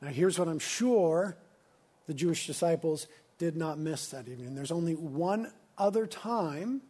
Now, 0.00 0.08
here's 0.08 0.38
what 0.38 0.48
I'm 0.48 0.58
sure 0.58 1.36
the 2.06 2.14
Jewish 2.14 2.46
disciples 2.46 3.06
did 3.38 3.56
not 3.56 3.78
miss 3.78 4.08
that 4.08 4.28
evening. 4.28 4.54
There's 4.54 4.72
only 4.72 4.94
one 4.94 5.52
other 5.78 6.06
time 6.06 6.82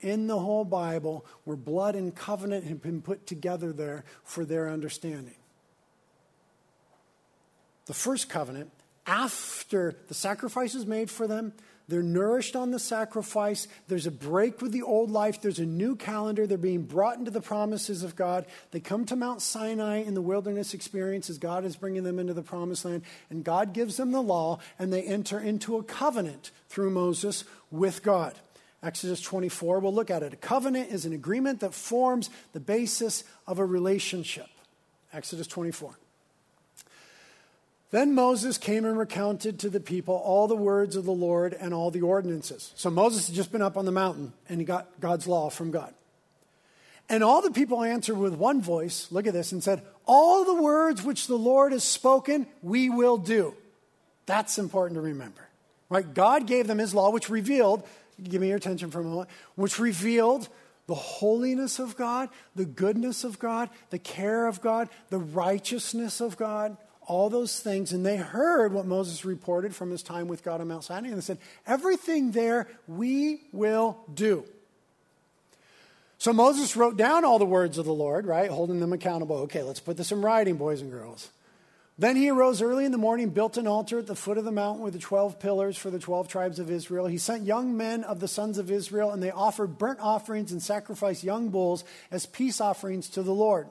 in 0.00 0.26
the 0.26 0.38
whole 0.38 0.64
Bible 0.64 1.26
where 1.44 1.56
blood 1.56 1.94
and 1.94 2.14
covenant 2.14 2.64
have 2.64 2.82
been 2.82 3.02
put 3.02 3.26
together 3.26 3.72
there 3.72 4.04
for 4.24 4.44
their 4.44 4.70
understanding. 4.70 5.34
The 7.86 7.94
first 7.94 8.28
covenant, 8.28 8.70
after 9.06 9.96
the 10.08 10.14
sacrifice 10.14 10.74
is 10.74 10.86
made 10.86 11.10
for 11.10 11.26
them, 11.26 11.52
they're 11.90 12.02
nourished 12.02 12.56
on 12.56 12.70
the 12.70 12.78
sacrifice. 12.78 13.66
There's 13.88 14.06
a 14.06 14.10
break 14.10 14.62
with 14.62 14.72
the 14.72 14.82
old 14.82 15.10
life. 15.10 15.42
There's 15.42 15.58
a 15.58 15.66
new 15.66 15.96
calendar. 15.96 16.46
They're 16.46 16.56
being 16.56 16.84
brought 16.84 17.18
into 17.18 17.30
the 17.30 17.40
promises 17.40 18.02
of 18.02 18.16
God. 18.16 18.46
They 18.70 18.80
come 18.80 19.04
to 19.06 19.16
Mount 19.16 19.42
Sinai 19.42 19.98
in 19.98 20.14
the 20.14 20.22
wilderness 20.22 20.72
experience 20.72 21.28
as 21.28 21.38
God 21.38 21.64
is 21.64 21.76
bringing 21.76 22.04
them 22.04 22.18
into 22.18 22.32
the 22.32 22.42
promised 22.42 22.84
land. 22.84 23.02
And 23.28 23.44
God 23.44 23.72
gives 23.72 23.96
them 23.96 24.12
the 24.12 24.22
law, 24.22 24.60
and 24.78 24.92
they 24.92 25.02
enter 25.02 25.38
into 25.38 25.76
a 25.76 25.82
covenant 25.82 26.50
through 26.68 26.90
Moses 26.90 27.44
with 27.70 28.02
God. 28.02 28.34
Exodus 28.82 29.20
24, 29.20 29.80
we'll 29.80 29.92
look 29.92 30.10
at 30.10 30.22
it. 30.22 30.32
A 30.32 30.36
covenant 30.36 30.90
is 30.90 31.04
an 31.04 31.12
agreement 31.12 31.60
that 31.60 31.74
forms 31.74 32.30
the 32.52 32.60
basis 32.60 33.24
of 33.46 33.58
a 33.58 33.64
relationship. 33.64 34.48
Exodus 35.12 35.46
24. 35.46 35.99
Then 37.90 38.14
Moses 38.14 38.56
came 38.56 38.84
and 38.84 38.96
recounted 38.96 39.58
to 39.60 39.70
the 39.70 39.80
people 39.80 40.14
all 40.14 40.46
the 40.46 40.54
words 40.54 40.94
of 40.94 41.04
the 41.04 41.12
Lord 41.12 41.54
and 41.54 41.74
all 41.74 41.90
the 41.90 42.02
ordinances. 42.02 42.72
So 42.76 42.88
Moses 42.88 43.26
had 43.26 43.34
just 43.34 43.50
been 43.50 43.62
up 43.62 43.76
on 43.76 43.84
the 43.84 43.92
mountain 43.92 44.32
and 44.48 44.60
he 44.60 44.64
got 44.64 44.88
God's 45.00 45.26
law 45.26 45.50
from 45.50 45.72
God. 45.72 45.92
And 47.08 47.24
all 47.24 47.42
the 47.42 47.50
people 47.50 47.82
answered 47.82 48.16
with 48.16 48.34
one 48.34 48.62
voice, 48.62 49.08
look 49.10 49.26
at 49.26 49.32
this, 49.32 49.50
and 49.50 49.64
said, 49.64 49.82
All 50.06 50.44
the 50.44 50.62
words 50.62 51.02
which 51.02 51.26
the 51.26 51.36
Lord 51.36 51.72
has 51.72 51.82
spoken, 51.82 52.46
we 52.62 52.88
will 52.88 53.16
do. 53.16 53.54
That's 54.26 54.58
important 54.58 54.96
to 54.96 55.00
remember. 55.00 55.48
Right? 55.88 56.14
God 56.14 56.46
gave 56.46 56.68
them 56.68 56.78
his 56.78 56.94
law, 56.94 57.10
which 57.10 57.28
revealed, 57.28 57.82
give 58.22 58.40
me 58.40 58.46
your 58.46 58.58
attention 58.58 58.92
for 58.92 59.00
a 59.00 59.04
moment, 59.04 59.28
which 59.56 59.80
revealed 59.80 60.48
the 60.86 60.94
holiness 60.94 61.80
of 61.80 61.96
God, 61.96 62.28
the 62.54 62.64
goodness 62.64 63.24
of 63.24 63.40
God, 63.40 63.70
the 63.90 63.98
care 63.98 64.46
of 64.46 64.60
God, 64.60 64.88
the 65.08 65.18
righteousness 65.18 66.20
of 66.20 66.36
God 66.36 66.76
all 67.10 67.28
those 67.28 67.58
things, 67.58 67.92
and 67.92 68.06
they 68.06 68.16
heard 68.16 68.72
what 68.72 68.86
Moses 68.86 69.24
reported 69.24 69.74
from 69.74 69.90
his 69.90 70.00
time 70.00 70.28
with 70.28 70.44
God 70.44 70.60
on 70.60 70.68
Mount 70.68 70.84
Sinai, 70.84 71.08
and 71.08 71.16
they 71.16 71.22
said, 71.22 71.38
Everything 71.66 72.30
there 72.30 72.68
we 72.86 73.42
will 73.52 73.98
do. 74.14 74.44
So 76.18 76.32
Moses 76.32 76.76
wrote 76.76 76.96
down 76.96 77.24
all 77.24 77.40
the 77.40 77.44
words 77.44 77.78
of 77.78 77.84
the 77.84 77.92
Lord, 77.92 78.26
right, 78.26 78.48
holding 78.48 78.78
them 78.78 78.92
accountable. 78.92 79.38
Okay, 79.38 79.64
let's 79.64 79.80
put 79.80 79.96
this 79.96 80.12
in 80.12 80.22
writing, 80.22 80.56
boys 80.56 80.82
and 80.82 80.90
girls. 80.90 81.30
Then 81.98 82.14
he 82.14 82.30
arose 82.30 82.62
early 82.62 82.84
in 82.84 82.92
the 82.92 82.98
morning, 82.98 83.30
built 83.30 83.56
an 83.56 83.66
altar 83.66 83.98
at 83.98 84.06
the 84.06 84.14
foot 84.14 84.38
of 84.38 84.44
the 84.44 84.52
mountain 84.52 84.84
with 84.84 84.92
the 84.92 85.00
12 85.00 85.40
pillars 85.40 85.76
for 85.76 85.90
the 85.90 85.98
12 85.98 86.28
tribes 86.28 86.60
of 86.60 86.70
Israel. 86.70 87.06
He 87.06 87.18
sent 87.18 87.44
young 87.44 87.76
men 87.76 88.04
of 88.04 88.20
the 88.20 88.28
sons 88.28 88.56
of 88.56 88.70
Israel, 88.70 89.10
and 89.10 89.20
they 89.20 89.32
offered 89.32 89.78
burnt 89.78 89.98
offerings 90.00 90.52
and 90.52 90.62
sacrificed 90.62 91.24
young 91.24 91.48
bulls 91.48 91.84
as 92.10 92.24
peace 92.24 92.60
offerings 92.60 93.08
to 93.10 93.22
the 93.22 93.34
Lord. 93.34 93.68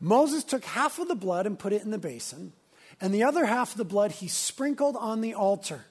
Moses 0.00 0.44
took 0.44 0.64
half 0.64 0.98
of 0.98 1.08
the 1.08 1.14
blood 1.14 1.46
and 1.46 1.58
put 1.58 1.72
it 1.72 1.82
in 1.82 1.90
the 1.90 1.98
basin, 1.98 2.52
and 3.00 3.12
the 3.12 3.24
other 3.24 3.46
half 3.46 3.72
of 3.72 3.78
the 3.78 3.84
blood 3.84 4.12
he 4.12 4.28
sprinkled 4.28 4.96
on 4.96 5.20
the 5.20 5.34
altar. 5.34 5.84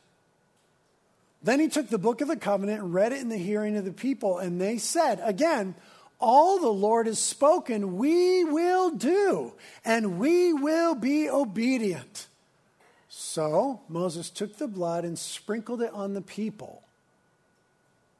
Then 1.43 1.59
he 1.59 1.67
took 1.67 1.89
the 1.89 1.97
book 1.97 2.21
of 2.21 2.27
the 2.27 2.35
covenant 2.35 2.81
and 2.81 2.93
read 2.93 3.11
it 3.11 3.21
in 3.21 3.29
the 3.29 3.37
hearing 3.37 3.77
of 3.77 3.85
the 3.85 3.91
people, 3.91 4.37
and 4.37 4.59
they 4.59 4.77
said, 4.77 5.19
again, 5.23 5.75
all 6.19 6.59
the 6.59 6.69
Lord 6.69 7.05
has 7.05 7.19
spoken, 7.19 7.97
we 7.97 8.43
will 8.43 8.89
do, 8.89 9.53
and 9.85 10.19
we 10.19 10.51
will 10.51 10.95
be 10.95 11.29
obedient. 11.29 12.27
So 13.07 13.81
Moses 13.87 14.29
took 14.29 14.57
the 14.57 14.67
blood 14.67 15.03
and 15.03 15.17
sprinkled 15.17 15.81
it 15.81 15.93
on 15.93 16.13
the 16.13 16.21
people. 16.21 16.81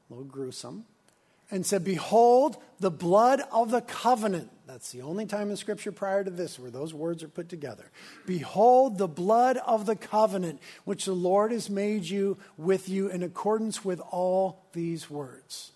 A 0.08 0.14
little 0.14 0.24
gruesome. 0.24 0.84
And 1.50 1.64
said, 1.64 1.84
Behold, 1.84 2.58
the 2.78 2.90
blood 2.90 3.42
of 3.50 3.70
the 3.70 3.80
covenant 3.80 4.50
that's 4.68 4.92
the 4.92 5.00
only 5.00 5.24
time 5.24 5.48
in 5.48 5.56
Scripture 5.56 5.90
prior 5.90 6.22
to 6.22 6.30
this 6.30 6.58
where 6.58 6.70
those 6.70 6.92
words 6.92 7.22
are 7.22 7.28
put 7.28 7.48
together. 7.48 7.90
Behold 8.26 8.98
the 8.98 9.08
blood 9.08 9.56
of 9.56 9.86
the 9.86 9.96
covenant 9.96 10.60
which 10.84 11.06
the 11.06 11.14
Lord 11.14 11.52
has 11.52 11.70
made 11.70 12.04
you 12.04 12.36
with 12.58 12.86
you 12.86 13.08
in 13.08 13.22
accordance 13.22 13.82
with 13.82 13.98
all 14.10 14.66
these 14.74 15.08
words. 15.08 15.72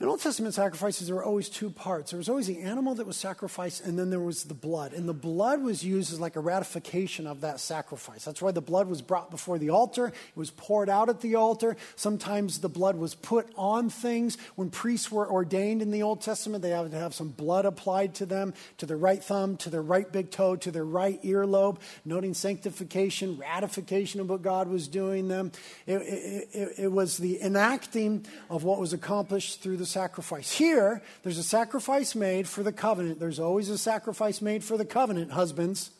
In 0.00 0.08
Old 0.08 0.20
Testament 0.20 0.54
sacrifices, 0.54 1.06
there 1.06 1.14
were 1.14 1.24
always 1.24 1.48
two 1.48 1.70
parts. 1.70 2.10
There 2.10 2.18
was 2.18 2.28
always 2.28 2.48
the 2.48 2.62
animal 2.62 2.96
that 2.96 3.06
was 3.06 3.16
sacrificed, 3.16 3.86
and 3.86 3.96
then 3.96 4.10
there 4.10 4.18
was 4.18 4.42
the 4.42 4.52
blood. 4.52 4.92
And 4.92 5.08
the 5.08 5.14
blood 5.14 5.62
was 5.62 5.84
used 5.84 6.12
as 6.12 6.18
like 6.18 6.34
a 6.34 6.40
ratification 6.40 7.28
of 7.28 7.42
that 7.42 7.60
sacrifice. 7.60 8.24
That's 8.24 8.42
why 8.42 8.50
the 8.50 8.60
blood 8.60 8.88
was 8.88 9.02
brought 9.02 9.30
before 9.30 9.56
the 9.56 9.70
altar. 9.70 10.08
It 10.08 10.36
was 10.36 10.50
poured 10.50 10.88
out 10.88 11.08
at 11.08 11.20
the 11.20 11.36
altar. 11.36 11.76
Sometimes 11.94 12.58
the 12.58 12.68
blood 12.68 12.96
was 12.96 13.14
put 13.14 13.48
on 13.56 13.88
things. 13.88 14.36
When 14.56 14.68
priests 14.68 15.12
were 15.12 15.30
ordained 15.30 15.80
in 15.80 15.92
the 15.92 16.02
Old 16.02 16.22
Testament, 16.22 16.62
they 16.62 16.70
had 16.70 16.90
to 16.90 16.98
have 16.98 17.14
some 17.14 17.28
blood 17.28 17.64
applied 17.64 18.16
to 18.16 18.26
them, 18.26 18.52
to 18.78 18.86
their 18.86 18.96
right 18.96 19.22
thumb, 19.22 19.56
to 19.58 19.70
their 19.70 19.80
right 19.80 20.10
big 20.10 20.32
toe, 20.32 20.56
to 20.56 20.72
their 20.72 20.84
right 20.84 21.22
earlobe, 21.22 21.78
noting 22.04 22.34
sanctification, 22.34 23.38
ratification 23.38 24.20
of 24.20 24.28
what 24.28 24.42
God 24.42 24.66
was 24.66 24.88
doing 24.88 25.28
them. 25.28 25.52
It, 25.86 25.98
it, 25.98 26.48
it, 26.52 26.68
it 26.78 26.92
was 26.92 27.16
the 27.16 27.40
enacting 27.40 28.26
of 28.50 28.64
what 28.64 28.80
was 28.80 28.92
accomplished 28.92 29.62
through 29.62 29.76
the 29.76 29.83
the 29.84 29.90
sacrifice. 29.90 30.50
Here, 30.50 31.02
there's 31.22 31.36
a 31.36 31.42
sacrifice 31.42 32.14
made 32.14 32.48
for 32.48 32.62
the 32.62 32.72
covenant. 32.72 33.20
There's 33.20 33.38
always 33.38 33.68
a 33.68 33.76
sacrifice 33.76 34.40
made 34.40 34.64
for 34.64 34.78
the 34.78 34.86
covenant, 34.86 35.30
husbands. 35.30 35.90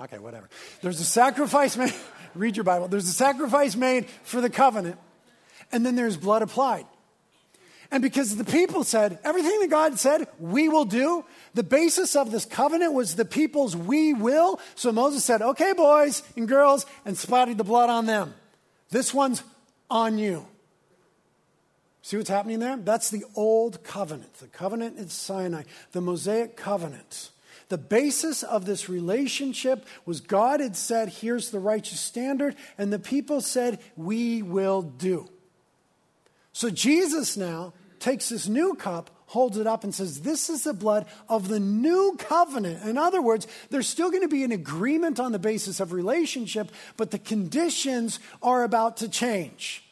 Okay, 0.00 0.18
whatever. 0.18 0.48
There's 0.82 1.00
a 1.00 1.04
sacrifice 1.04 1.76
made, 1.76 1.94
read 2.34 2.56
your 2.56 2.64
Bible. 2.64 2.88
There's 2.88 3.08
a 3.08 3.12
sacrifice 3.12 3.76
made 3.76 4.06
for 4.24 4.40
the 4.40 4.50
covenant, 4.50 4.98
and 5.70 5.86
then 5.86 5.94
there's 5.94 6.16
blood 6.16 6.42
applied. 6.42 6.86
And 7.92 8.02
because 8.02 8.36
the 8.36 8.44
people 8.44 8.82
said, 8.82 9.20
everything 9.22 9.60
that 9.60 9.70
God 9.70 9.96
said, 10.00 10.26
we 10.40 10.68
will 10.68 10.86
do, 10.86 11.24
the 11.54 11.62
basis 11.62 12.16
of 12.16 12.32
this 12.32 12.44
covenant 12.44 12.94
was 12.94 13.14
the 13.14 13.24
people's 13.24 13.76
we 13.76 14.12
will. 14.12 14.58
So 14.74 14.90
Moses 14.90 15.24
said, 15.24 15.40
okay, 15.40 15.72
boys 15.72 16.24
and 16.36 16.48
girls, 16.48 16.84
and 17.04 17.16
splattered 17.16 17.58
the 17.58 17.64
blood 17.64 17.88
on 17.88 18.06
them. 18.06 18.34
This 18.90 19.14
one's 19.14 19.44
on 19.90 20.18
you. 20.18 20.46
See 22.02 22.16
what's 22.16 22.30
happening 22.30 22.60
there? 22.60 22.76
That's 22.76 23.10
the 23.10 23.24
old 23.34 23.82
covenant, 23.82 24.34
the 24.34 24.46
covenant 24.46 24.98
at 24.98 25.10
Sinai, 25.10 25.64
the 25.92 26.00
Mosaic 26.00 26.56
covenant. 26.56 27.30
The 27.68 27.78
basis 27.78 28.44
of 28.44 28.64
this 28.64 28.88
relationship 28.88 29.84
was 30.04 30.20
God 30.20 30.60
had 30.60 30.76
said, 30.76 31.08
Here's 31.08 31.50
the 31.50 31.58
righteous 31.58 31.98
standard, 31.98 32.54
and 32.78 32.92
the 32.92 33.00
people 33.00 33.40
said, 33.40 33.80
We 33.96 34.40
will 34.40 34.82
do. 34.82 35.28
So 36.52 36.70
Jesus 36.70 37.36
now 37.36 37.72
takes 37.98 38.28
this 38.28 38.46
new 38.46 38.74
cup, 38.74 39.10
holds 39.36 39.58
it 39.58 39.66
up, 39.66 39.84
and 39.84 39.94
says, 39.94 40.22
This 40.22 40.48
is 40.48 40.64
the 40.64 40.72
blood 40.72 41.04
of 41.28 41.48
the 41.48 41.60
new 41.60 42.16
covenant. 42.18 42.82
In 42.84 42.96
other 42.96 43.20
words, 43.20 43.46
there's 43.68 43.86
still 43.86 44.10
going 44.10 44.22
to 44.22 44.28
be 44.28 44.44
an 44.44 44.50
agreement 44.50 45.20
on 45.20 45.32
the 45.32 45.38
basis 45.38 45.78
of 45.78 45.92
relationship, 45.92 46.70
but 46.96 47.10
the 47.10 47.18
conditions 47.18 48.18
are 48.42 48.64
about 48.64 48.96
to 48.98 49.08
change. 49.08 49.84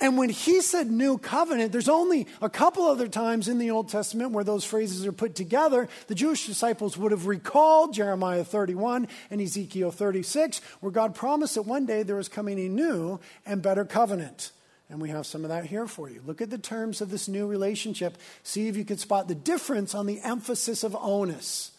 And 0.00 0.16
when 0.16 0.28
he 0.28 0.60
said 0.60 0.90
new 0.90 1.16
covenant, 1.18 1.72
there's 1.72 1.88
only 1.88 2.26
a 2.40 2.48
couple 2.48 2.84
other 2.84 3.08
times 3.08 3.48
in 3.48 3.58
the 3.58 3.70
Old 3.70 3.88
Testament 3.88 4.32
where 4.32 4.44
those 4.44 4.64
phrases 4.64 5.06
are 5.06 5.12
put 5.12 5.34
together. 5.34 5.88
The 6.06 6.14
Jewish 6.14 6.46
disciples 6.46 6.96
would 6.96 7.12
have 7.12 7.26
recalled 7.26 7.94
Jeremiah 7.94 8.44
31 8.44 9.08
and 9.30 9.40
Ezekiel 9.40 9.90
36, 9.90 10.60
where 10.80 10.92
God 10.92 11.14
promised 11.14 11.54
that 11.54 11.62
one 11.62 11.84
day 11.84 12.02
there 12.02 12.16
was 12.16 12.30
coming 12.30 12.58
a 12.58 12.68
new 12.68 13.20
and 13.44 13.60
better 13.60 13.84
covenant. 13.84 14.52
And 14.90 15.00
we 15.00 15.10
have 15.10 15.24
some 15.24 15.44
of 15.44 15.50
that 15.50 15.66
here 15.66 15.86
for 15.86 16.10
you. 16.10 16.20
Look 16.26 16.40
at 16.40 16.50
the 16.50 16.58
terms 16.58 17.00
of 17.00 17.10
this 17.10 17.28
new 17.28 17.46
relationship. 17.46 18.18
See 18.42 18.68
if 18.68 18.76
you 18.76 18.84
can 18.84 18.98
spot 18.98 19.28
the 19.28 19.34
difference 19.34 19.94
on 19.94 20.06
the 20.06 20.20
emphasis 20.20 20.82
of 20.82 20.96
onus. 20.96 21.70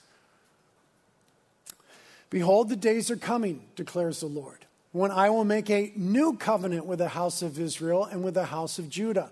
Behold, 2.30 2.70
the 2.70 2.78
days 2.78 3.12
are 3.12 3.18
coming, 3.18 3.62
declares 3.76 4.22
the 4.22 4.28
Lord 4.28 4.66
when 4.92 5.12
I 5.12 5.30
will 5.30 5.46
make 5.46 5.70
a 5.70 5.92
new 5.96 6.34
covenant 6.34 6.86
with 6.86 7.00
the 7.00 7.10
house 7.10 7.42
of 7.42 7.60
Israel 7.60 8.06
and 8.06 8.24
with 8.24 8.34
the 8.34 8.46
house 8.46 8.78
of 8.78 8.90
Judah. 8.90 9.32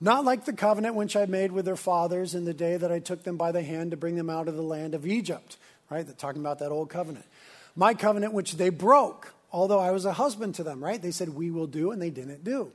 Not 0.00 0.24
like 0.24 0.44
the 0.44 0.52
covenant 0.52 0.94
which 0.94 1.16
I 1.16 1.26
made 1.26 1.52
with 1.52 1.64
their 1.64 1.76
fathers 1.76 2.34
in 2.34 2.44
the 2.44 2.54
day 2.54 2.76
that 2.76 2.92
I 2.92 2.98
took 2.98 3.22
them 3.22 3.36
by 3.36 3.52
the 3.52 3.62
hand 3.62 3.90
to 3.90 3.96
bring 3.96 4.16
them 4.16 4.30
out 4.30 4.48
of 4.48 4.56
the 4.56 4.62
land 4.62 4.94
of 4.94 5.06
Egypt. 5.06 5.56
Right? 5.90 6.04
They're 6.04 6.14
talking 6.14 6.40
about 6.40 6.58
that 6.58 6.70
old 6.70 6.90
covenant. 6.90 7.24
My 7.74 7.94
covenant 7.94 8.32
which 8.32 8.56
they 8.56 8.68
broke, 8.68 9.32
although 9.52 9.78
I 9.78 9.90
was 9.90 10.04
a 10.04 10.12
husband 10.12 10.54
to 10.56 10.62
them, 10.62 10.82
right? 10.82 11.00
They 11.00 11.10
said, 11.10 11.30
We 11.30 11.50
will 11.50 11.66
do, 11.66 11.92
and 11.92 12.00
they 12.00 12.10
didn't 12.10 12.44
do. 12.44 12.72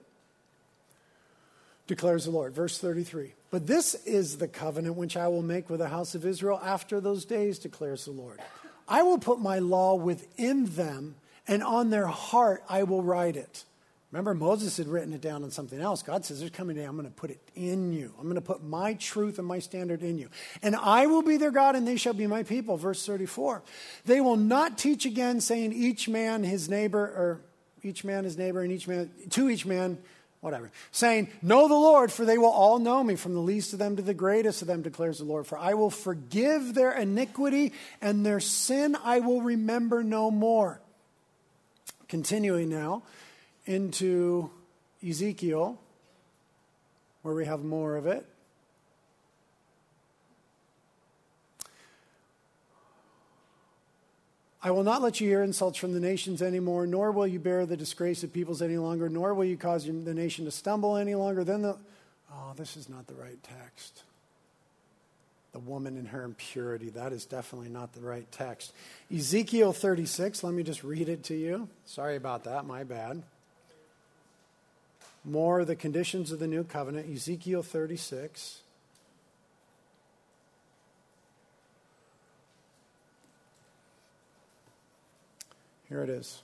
Declares 1.91 2.23
the 2.23 2.31
Lord. 2.31 2.53
Verse 2.53 2.77
33. 2.77 3.33
But 3.49 3.67
this 3.67 3.95
is 4.05 4.37
the 4.37 4.47
covenant 4.47 4.95
which 4.95 5.17
I 5.17 5.27
will 5.27 5.41
make 5.41 5.69
with 5.69 5.81
the 5.81 5.89
house 5.89 6.15
of 6.15 6.25
Israel 6.25 6.57
after 6.63 7.01
those 7.01 7.25
days, 7.25 7.59
declares 7.59 8.05
the 8.05 8.11
Lord. 8.11 8.39
I 8.87 9.03
will 9.03 9.17
put 9.17 9.41
my 9.41 9.59
law 9.59 9.95
within 9.95 10.63
them 10.67 11.15
and 11.49 11.61
on 11.61 11.89
their 11.89 12.07
heart 12.07 12.63
I 12.69 12.83
will 12.83 13.03
write 13.03 13.35
it. 13.35 13.65
Remember, 14.09 14.33
Moses 14.33 14.77
had 14.77 14.87
written 14.87 15.11
it 15.11 15.19
down 15.19 15.43
on 15.43 15.51
something 15.51 15.81
else. 15.81 16.01
God 16.01 16.23
says, 16.23 16.39
There's 16.39 16.51
coming 16.51 16.77
a 16.77 16.79
day, 16.79 16.85
I'm 16.85 16.95
going 16.95 17.09
to 17.09 17.13
put 17.13 17.29
it 17.29 17.41
in 17.55 17.91
you. 17.91 18.13
I'm 18.17 18.23
going 18.23 18.35
to 18.35 18.41
put 18.41 18.63
my 18.63 18.93
truth 18.93 19.37
and 19.37 19.45
my 19.45 19.59
standard 19.59 20.01
in 20.01 20.17
you. 20.17 20.29
And 20.61 20.77
I 20.77 21.07
will 21.07 21.23
be 21.23 21.35
their 21.35 21.51
God, 21.51 21.75
and 21.75 21.85
they 21.85 21.97
shall 21.97 22.13
be 22.13 22.25
my 22.25 22.43
people. 22.43 22.77
Verse 22.77 23.05
34. 23.05 23.63
They 24.05 24.21
will 24.21 24.37
not 24.37 24.77
teach 24.77 25.05
again, 25.05 25.41
saying, 25.41 25.73
Each 25.73 26.07
man 26.07 26.45
his 26.45 26.69
neighbor, 26.69 27.03
or 27.03 27.41
each 27.83 28.05
man 28.05 28.23
his 28.23 28.37
neighbor, 28.37 28.61
and 28.61 28.71
each 28.71 28.87
man, 28.87 29.11
to 29.31 29.49
each 29.49 29.65
man, 29.65 29.97
whatever, 30.41 30.71
saying, 30.91 31.29
Know 31.41 31.67
the 31.67 31.75
Lord, 31.75 32.11
for 32.11 32.25
they 32.25 32.37
will 32.37 32.49
all 32.49 32.79
know 32.79 33.03
me, 33.03 33.15
from 33.15 33.33
the 33.33 33.39
least 33.39 33.73
of 33.73 33.79
them 33.79 33.95
to 33.95 34.01
the 34.01 34.13
greatest 34.13 34.61
of 34.61 34.67
them, 34.67 34.81
declares 34.81 35.19
the 35.19 35.23
Lord. 35.23 35.47
For 35.47 35.57
I 35.57 35.75
will 35.75 35.89
forgive 35.89 36.73
their 36.73 36.91
iniquity, 36.91 37.73
and 38.01 38.25
their 38.25 38.39
sin 38.39 38.97
I 39.03 39.19
will 39.21 39.41
remember 39.41 40.03
no 40.03 40.29
more. 40.29 40.81
Continuing 42.07 42.69
now 42.69 43.03
into 43.65 44.49
Ezekiel, 45.07 45.79
where 47.21 47.35
we 47.35 47.45
have 47.45 47.63
more 47.63 47.95
of 47.95 48.07
it. 48.07 48.25
I 54.63 54.71
will 54.71 54.83
not 54.83 55.01
let 55.01 55.19
you 55.19 55.27
hear 55.27 55.41
insults 55.41 55.77
from 55.77 55.93
the 55.93 55.99
nations 55.99 56.41
anymore, 56.41 56.85
nor 56.85 57.11
will 57.11 57.27
you 57.27 57.39
bear 57.39 57.65
the 57.65 57.77
disgrace 57.77 58.23
of 58.23 58.31
peoples 58.31 58.61
any 58.61 58.77
longer, 58.77 59.09
nor 59.09 59.33
will 59.33 59.45
you 59.45 59.57
cause 59.57 59.85
the 59.85 60.13
nation 60.13 60.45
to 60.45 60.51
stumble 60.51 60.97
any 60.97 61.15
longer. 61.15 61.43
Then 61.43 61.63
the. 61.63 61.77
Oh, 62.31 62.53
this 62.55 62.77
is 62.77 62.87
not 62.87 63.07
the 63.07 63.15
right 63.15 63.41
text 63.43 64.03
the 65.51 65.59
woman 65.59 65.97
in 65.97 66.05
her 66.07 66.23
impurity. 66.23 66.89
That 66.89 67.11
is 67.11 67.25
definitely 67.25 67.69
not 67.69 67.93
the 67.93 68.01
right 68.01 68.29
text. 68.31 68.73
Ezekiel 69.13 69.73
36, 69.73 70.43
let 70.43 70.53
me 70.53 70.63
just 70.63 70.83
read 70.83 71.09
it 71.09 71.23
to 71.25 71.35
you. 71.35 71.67
Sorry 71.85 72.15
about 72.15 72.45
that, 72.45 72.65
my 72.65 72.83
bad. 72.83 73.21
More 75.25 75.65
the 75.65 75.75
conditions 75.75 76.31
of 76.31 76.39
the 76.39 76.47
new 76.47 76.63
covenant, 76.63 77.13
Ezekiel 77.13 77.63
36. 77.63 78.61
Here 85.91 86.03
it 86.03 86.09
is. 86.09 86.41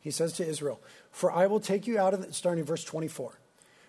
He 0.00 0.10
says 0.10 0.32
to 0.34 0.46
Israel, 0.46 0.80
For 1.10 1.30
I 1.30 1.48
will 1.48 1.60
take 1.60 1.86
you 1.86 1.98
out 1.98 2.14
of 2.14 2.26
the, 2.26 2.32
starting 2.32 2.64
verse 2.64 2.82
24. 2.82 3.38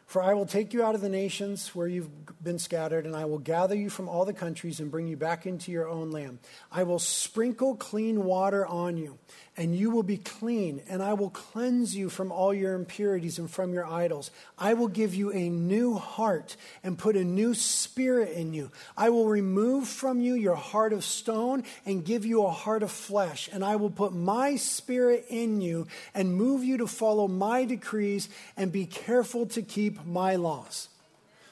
For 0.05 0.21
I 0.21 0.33
will 0.33 0.45
take 0.45 0.73
you 0.73 0.83
out 0.83 0.95
of 0.95 1.01
the 1.01 1.07
nations 1.07 1.73
where 1.73 1.87
you've 1.87 2.09
been 2.43 2.59
scattered, 2.59 3.05
and 3.05 3.15
I 3.15 3.23
will 3.23 3.39
gather 3.39 3.75
you 3.75 3.89
from 3.89 4.09
all 4.09 4.25
the 4.25 4.33
countries 4.33 4.81
and 4.81 4.91
bring 4.91 5.07
you 5.07 5.15
back 5.15 5.45
into 5.45 5.71
your 5.71 5.87
own 5.87 6.11
land. 6.11 6.39
I 6.69 6.83
will 6.83 6.99
sprinkle 6.99 7.75
clean 7.77 8.25
water 8.25 8.67
on 8.67 8.97
you, 8.97 9.17
and 9.57 9.75
you 9.75 9.89
will 9.89 10.03
be 10.03 10.17
clean, 10.17 10.83
and 10.87 11.01
I 11.01 11.13
will 11.13 11.31
cleanse 11.31 11.95
you 11.95 12.09
from 12.09 12.31
all 12.31 12.53
your 12.53 12.75
impurities 12.75 13.39
and 13.39 13.49
from 13.49 13.73
your 13.73 13.87
idols. 13.87 14.29
I 14.55 14.75
will 14.75 14.87
give 14.87 15.15
you 15.15 15.31
a 15.33 15.49
new 15.49 15.95
heart 15.95 16.55
and 16.83 16.97
put 16.97 17.15
a 17.15 17.23
new 17.23 17.55
spirit 17.55 18.33
in 18.33 18.53
you. 18.53 18.71
I 18.95 19.09
will 19.09 19.27
remove 19.27 19.87
from 19.87 20.21
you 20.21 20.35
your 20.35 20.55
heart 20.55 20.93
of 20.93 21.03
stone 21.03 21.63
and 21.87 22.05
give 22.05 22.23
you 22.23 22.43
a 22.45 22.51
heart 22.51 22.83
of 22.83 22.91
flesh, 22.91 23.49
and 23.51 23.65
I 23.65 23.77
will 23.77 23.89
put 23.89 24.13
my 24.13 24.57
spirit 24.57 25.25
in 25.27 25.59
you 25.59 25.87
and 26.13 26.35
move 26.35 26.63
you 26.63 26.77
to 26.77 26.87
follow 26.87 27.27
my 27.27 27.65
decrees 27.65 28.29
and 28.55 28.71
be 28.71 28.85
careful 28.85 29.47
to 29.47 29.63
keep 29.63 30.05
my 30.05 30.35
laws. 30.35 30.89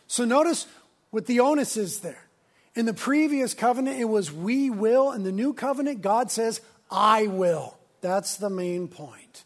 So 0.06 0.26
notice 0.26 0.68
what 1.10 1.26
the 1.26 1.39
onus 1.39 1.76
is 1.76 2.01
there. 2.01 2.22
In 2.76 2.86
the 2.86 2.93
previous 2.93 3.56
covenant, 3.56 3.99
it 3.99 4.06
was 4.06 4.32
we 4.32 4.70
will. 4.70 5.12
In 5.12 5.24
the 5.24 5.32
new 5.32 5.53
covenant, 5.53 6.03
God 6.03 6.30
says, 6.30 6.62
I 6.91 7.26
will. 7.26 7.76
That's 8.02 8.38
the 8.38 8.50
main 8.50 8.88
point. 8.88 9.43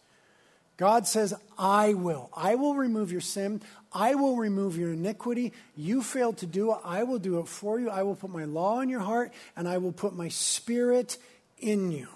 God 0.78 1.06
says, 1.06 1.34
I 1.58 1.94
will. 1.94 2.30
I 2.34 2.56
will 2.56 2.76
remove 2.76 3.12
your 3.12 3.22
sin. 3.22 3.62
I 3.92 4.16
will 4.16 4.38
remove 4.38 4.78
your 4.78 4.94
iniquity. 4.94 5.52
You 5.76 6.02
failed 6.02 6.38
to 6.38 6.46
do 6.46 6.72
it. 6.72 6.78
I 6.86 7.04
will 7.04 7.20
do 7.20 7.40
it 7.40 7.50
for 7.50 7.80
you. 7.80 7.90
I 7.90 8.04
will 8.04 8.16
put 8.16 8.30
my 8.30 8.46
law 8.46 8.80
in 8.80 8.88
your 8.88 9.02
heart, 9.02 9.34
and 9.58 9.68
I 9.68 9.78
will 9.78 9.92
put 9.92 10.16
my 10.16 10.30
spirit 10.30 11.18
in 11.58 11.92
you. 11.92 12.08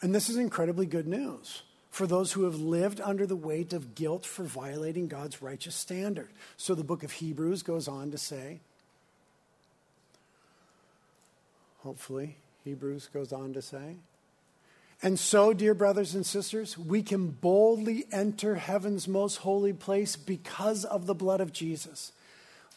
And 0.00 0.14
this 0.14 0.30
is 0.30 0.36
incredibly 0.36 0.86
good 0.86 1.06
news 1.06 1.62
for 1.90 2.06
those 2.06 2.32
who 2.32 2.44
have 2.44 2.54
lived 2.54 3.00
under 3.02 3.26
the 3.26 3.36
weight 3.36 3.74
of 3.74 3.94
guilt 3.94 4.24
for 4.24 4.44
violating 4.44 5.06
God's 5.08 5.42
righteous 5.42 5.74
standard. 5.74 6.30
So 6.56 6.74
the 6.74 6.84
book 6.84 7.02
of 7.02 7.12
Hebrews 7.12 7.62
goes 7.62 7.86
on 7.88 8.10
to 8.12 8.18
say, 8.18 8.60
hopefully, 11.80 12.36
Hebrews 12.64 13.10
goes 13.12 13.32
on 13.32 13.52
to 13.52 13.60
say, 13.60 13.96
And 15.02 15.18
so, 15.18 15.54
dear 15.54 15.72
brothers 15.72 16.14
and 16.14 16.26
sisters, 16.26 16.76
we 16.76 17.02
can 17.02 17.28
boldly 17.28 18.04
enter 18.12 18.56
heaven's 18.56 19.08
most 19.08 19.36
holy 19.36 19.72
place 19.72 20.14
because 20.16 20.84
of 20.84 21.06
the 21.06 21.14
blood 21.14 21.40
of 21.40 21.52
Jesus. 21.52 22.12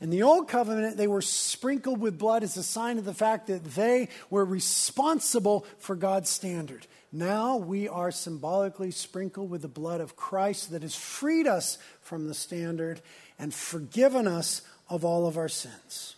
In 0.00 0.08
the 0.08 0.22
old 0.22 0.48
covenant, 0.48 0.96
they 0.96 1.06
were 1.06 1.20
sprinkled 1.20 2.00
with 2.00 2.18
blood 2.18 2.42
as 2.42 2.56
a 2.56 2.62
sign 2.62 2.96
of 2.96 3.04
the 3.04 3.12
fact 3.12 3.48
that 3.48 3.64
they 3.64 4.08
were 4.30 4.44
responsible 4.44 5.66
for 5.78 5.94
God's 5.94 6.30
standard. 6.30 6.86
Now 7.12 7.56
we 7.56 7.86
are 7.88 8.10
symbolically 8.10 8.92
sprinkled 8.92 9.50
with 9.50 9.62
the 9.62 9.68
blood 9.68 10.00
of 10.00 10.16
Christ 10.16 10.70
that 10.70 10.82
has 10.82 10.94
freed 10.94 11.46
us 11.46 11.76
from 12.00 12.28
the 12.28 12.34
standard 12.34 13.02
and 13.38 13.52
forgiven 13.52 14.26
us 14.26 14.62
of 14.88 15.04
all 15.04 15.26
of 15.26 15.36
our 15.36 15.48
sins. 15.48 16.16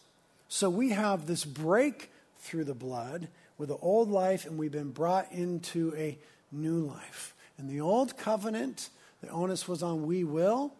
So 0.49 0.71
we 0.71 0.91
have 0.91 1.27
this 1.27 1.45
break 1.45 2.11
through 2.41 2.65
the 2.65 2.75
blood 2.75 3.29
with 3.59 3.71
the 3.71 3.77
old 3.77 4.11
life, 4.11 4.47
and 4.47 4.59
we've 4.59 4.73
been 4.73 4.91
brought 4.91 5.33
into 5.33 5.95
a 5.97 6.19
new 6.53 6.81
life. 6.81 7.35
In 7.59 7.69
the 7.69 7.81
old 7.81 8.17
covenant, 8.17 8.91
the 9.23 9.29
onus 9.31 9.67
was 9.67 9.83
on 9.83 10.07
we 10.07 10.25
will. 10.25 10.73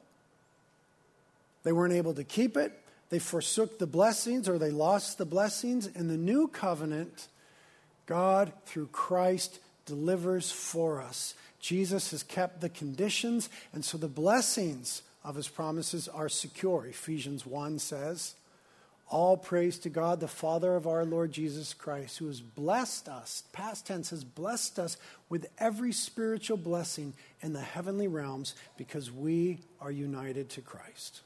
They 1.65 1.73
weren't 1.73 1.95
able 1.95 2.15
to 2.15 2.25
keep 2.25 2.57
it. 2.57 2.79
They 3.13 3.19
forsook 3.19 3.79
the 3.79 3.87
blessings 3.87 4.49
or 4.49 4.57
they 4.57 4.71
lost 4.71 5.19
the 5.19 5.27
blessings. 5.27 5.87
In 5.87 6.09
the 6.09 6.17
new 6.17 6.49
covenant, 6.49 7.29
God, 8.07 8.55
through 8.65 8.87
Christ, 8.87 9.59
delivers 9.85 10.51
for 10.51 11.03
us. 11.03 11.35
Jesus 11.61 12.13
has 12.13 12.23
kept 12.23 12.63
the 12.63 12.71
conditions, 12.71 13.51
and 13.75 13.85
so 13.85 13.99
the 13.99 14.09
blessings 14.09 15.03
of 15.23 15.35
his 15.35 15.47
promises 15.47 16.09
are 16.09 16.31
secure. 16.31 16.87
Ephesians 16.87 17.45
1 17.45 17.81
says, 17.81 18.35
All 19.11 19.37
praise 19.37 19.79
to 19.81 19.91
God, 19.91 20.21
the 20.21 20.27
Father 20.27 20.75
of 20.75 20.87
our 20.87 21.05
Lord 21.05 21.33
Jesus 21.33 21.75
Christ, 21.75 22.17
who 22.17 22.29
has 22.29 22.41
blessed 22.41 23.11
us, 23.11 23.43
past 23.53 23.87
tense, 23.87 24.09
has 24.09 24.25
blessed 24.25 24.79
us 24.79 24.97
with 25.29 25.51
every 25.59 25.93
spiritual 25.93 26.57
blessing 26.57 27.13
in 27.43 27.53
the 27.53 27.61
heavenly 27.61 28.09
realms 28.09 28.55
because 28.79 29.13
we 29.13 29.59
are 29.83 29.93
united 29.93 30.49
to 30.49 30.63
Christ. 30.63 31.21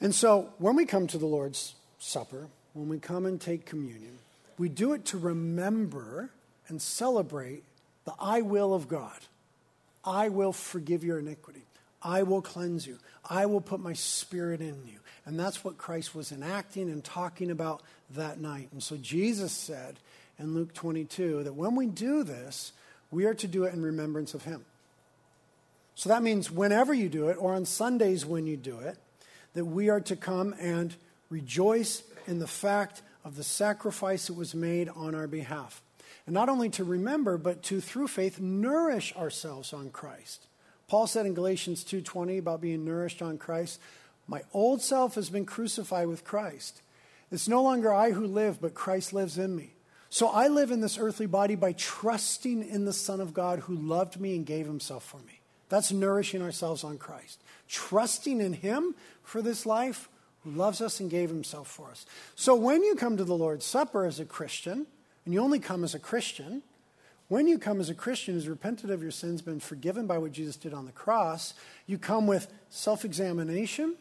And 0.00 0.14
so 0.14 0.52
when 0.58 0.76
we 0.76 0.84
come 0.84 1.06
to 1.08 1.18
the 1.18 1.26
Lord's 1.26 1.74
Supper, 1.98 2.48
when 2.74 2.88
we 2.88 2.98
come 2.98 3.24
and 3.26 3.40
take 3.40 3.64
communion, 3.64 4.18
we 4.58 4.68
do 4.68 4.92
it 4.92 5.04
to 5.06 5.18
remember 5.18 6.30
and 6.68 6.80
celebrate 6.80 7.62
the 8.04 8.14
I 8.18 8.42
will 8.42 8.74
of 8.74 8.88
God. 8.88 9.18
I 10.04 10.28
will 10.28 10.52
forgive 10.52 11.02
your 11.02 11.18
iniquity. 11.18 11.62
I 12.02 12.22
will 12.22 12.42
cleanse 12.42 12.86
you. 12.86 12.98
I 13.28 13.46
will 13.46 13.60
put 13.60 13.80
my 13.80 13.94
spirit 13.94 14.60
in 14.60 14.86
you. 14.86 14.98
And 15.24 15.38
that's 15.38 15.64
what 15.64 15.76
Christ 15.76 16.14
was 16.14 16.30
enacting 16.30 16.88
and 16.88 17.02
talking 17.02 17.50
about 17.50 17.82
that 18.14 18.40
night. 18.40 18.68
And 18.72 18.82
so 18.82 18.96
Jesus 18.96 19.52
said 19.52 19.96
in 20.38 20.54
Luke 20.54 20.72
22 20.72 21.42
that 21.44 21.54
when 21.54 21.74
we 21.74 21.86
do 21.86 22.22
this, 22.22 22.72
we 23.10 23.24
are 23.24 23.34
to 23.34 23.48
do 23.48 23.64
it 23.64 23.74
in 23.74 23.82
remembrance 23.82 24.34
of 24.34 24.44
him. 24.44 24.64
So 25.96 26.10
that 26.10 26.22
means 26.22 26.50
whenever 26.50 26.94
you 26.94 27.08
do 27.08 27.28
it, 27.28 27.36
or 27.40 27.54
on 27.54 27.64
Sundays 27.64 28.24
when 28.26 28.46
you 28.46 28.56
do 28.56 28.78
it, 28.78 28.98
that 29.56 29.64
we 29.64 29.88
are 29.88 30.02
to 30.02 30.16
come 30.16 30.54
and 30.60 30.94
rejoice 31.30 32.02
in 32.26 32.38
the 32.38 32.46
fact 32.46 33.00
of 33.24 33.36
the 33.36 33.42
sacrifice 33.42 34.26
that 34.26 34.34
was 34.34 34.54
made 34.54 34.90
on 34.90 35.14
our 35.14 35.26
behalf. 35.26 35.82
And 36.26 36.34
not 36.34 36.50
only 36.50 36.68
to 36.70 36.84
remember, 36.84 37.38
but 37.38 37.62
to, 37.64 37.80
through 37.80 38.08
faith, 38.08 38.38
nourish 38.38 39.16
ourselves 39.16 39.72
on 39.72 39.88
Christ. 39.88 40.46
Paul 40.88 41.06
said 41.06 41.24
in 41.24 41.32
Galatians 41.32 41.84
2:20 41.84 42.36
about 42.36 42.60
being 42.60 42.84
nourished 42.84 43.22
on 43.22 43.38
Christ, 43.38 43.80
"My 44.26 44.42
old 44.52 44.82
self 44.82 45.14
has 45.14 45.30
been 45.30 45.46
crucified 45.46 46.06
with 46.06 46.22
Christ. 46.22 46.82
It's 47.30 47.48
no 47.48 47.62
longer 47.62 47.92
I 47.92 48.10
who 48.10 48.26
live, 48.26 48.60
but 48.60 48.74
Christ 48.74 49.14
lives 49.14 49.38
in 49.38 49.56
me. 49.56 49.72
So 50.10 50.28
I 50.28 50.48
live 50.48 50.70
in 50.70 50.80
this 50.80 50.98
earthly 50.98 51.26
body 51.26 51.54
by 51.54 51.72
trusting 51.72 52.62
in 52.62 52.84
the 52.84 52.92
Son 52.92 53.22
of 53.22 53.32
God 53.32 53.60
who 53.60 53.74
loved 53.74 54.20
me 54.20 54.36
and 54.36 54.44
gave 54.44 54.66
himself 54.66 55.02
for 55.02 55.18
me. 55.18 55.40
That's 55.70 55.90
nourishing 55.90 56.42
ourselves 56.42 56.84
on 56.84 56.98
Christ 56.98 57.40
trusting 57.68 58.40
in 58.40 58.54
Him 58.54 58.94
for 59.22 59.42
this 59.42 59.66
life 59.66 60.08
who 60.44 60.50
loves 60.50 60.80
us 60.80 61.00
and 61.00 61.10
gave 61.10 61.28
Himself 61.28 61.68
for 61.68 61.90
us. 61.90 62.06
So 62.34 62.54
when 62.54 62.82
you 62.82 62.94
come 62.94 63.16
to 63.16 63.24
the 63.24 63.36
Lord's 63.36 63.66
Supper 63.66 64.04
as 64.04 64.20
a 64.20 64.24
Christian, 64.24 64.86
and 65.24 65.34
you 65.34 65.40
only 65.40 65.58
come 65.58 65.82
as 65.82 65.94
a 65.94 65.98
Christian, 65.98 66.62
when 67.28 67.48
you 67.48 67.58
come 67.58 67.80
as 67.80 67.90
a 67.90 67.94
Christian 67.94 68.34
who's 68.34 68.48
repented 68.48 68.90
of 68.90 69.02
your 69.02 69.10
sins, 69.10 69.42
been 69.42 69.58
forgiven 69.58 70.06
by 70.06 70.18
what 70.18 70.30
Jesus 70.30 70.56
did 70.56 70.72
on 70.72 70.86
the 70.86 70.92
cross, 70.92 71.54
you 71.86 71.98
come 71.98 72.26
with 72.26 72.52
self 72.70 73.04
examination. 73.04 73.96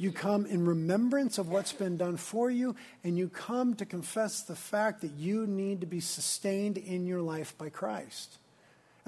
You 0.00 0.12
come 0.12 0.46
in 0.46 0.64
remembrance 0.64 1.38
of 1.38 1.48
what's 1.48 1.72
been 1.72 1.96
done 1.96 2.16
for 2.16 2.52
you, 2.52 2.76
and 3.02 3.18
you 3.18 3.28
come 3.28 3.74
to 3.74 3.84
confess 3.84 4.42
the 4.42 4.54
fact 4.54 5.00
that 5.00 5.10
you 5.18 5.44
need 5.44 5.80
to 5.80 5.88
be 5.88 5.98
sustained 5.98 6.78
in 6.78 7.04
your 7.04 7.20
life 7.20 7.58
by 7.58 7.68
Christ. 7.68 8.38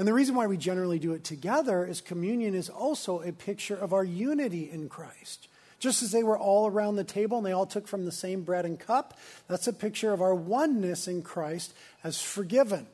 And 0.01 0.09
the 0.09 0.15
reason 0.15 0.35
why 0.35 0.47
we 0.47 0.57
generally 0.57 0.99
do 0.99 1.13
it 1.13 1.25
together 1.25 1.85
is 1.85 2.01
communion 2.01 2.55
is 2.55 2.71
also 2.71 3.21
a 3.21 3.33
picture 3.33 3.77
of 3.77 3.93
our 3.93 4.03
unity 4.03 4.71
in 4.71 4.89
Christ. 4.89 5.47
Just 5.79 6.03
as 6.03 6.11
they 6.11 6.23
were 6.23 6.39
all 6.39 6.67
around 6.67 6.97
the 6.97 7.05
table 7.05 7.37
and 7.37 7.47
they 7.47 7.53
all 7.53 7.67
took 7.67 7.87
from 7.87 8.07
the 8.07 8.11
same 8.11 8.41
bread 8.41 8.65
and 8.65 8.81
cup, 8.81 9.19
that's 9.47 9.67
a 9.67 9.75
picture 9.75 10.11
of 10.15 10.23
our 10.23 10.35
oneness 10.35 11.07
in 11.07 11.21
Christ 11.21 11.75
as 12.03 12.19
forgiven. 12.19 12.81
It 12.81 12.87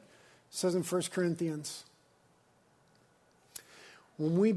says 0.50 0.74
in 0.74 0.82
1 0.82 1.02
Corinthians. 1.12 1.84
When 4.16 4.36
we 4.36 4.56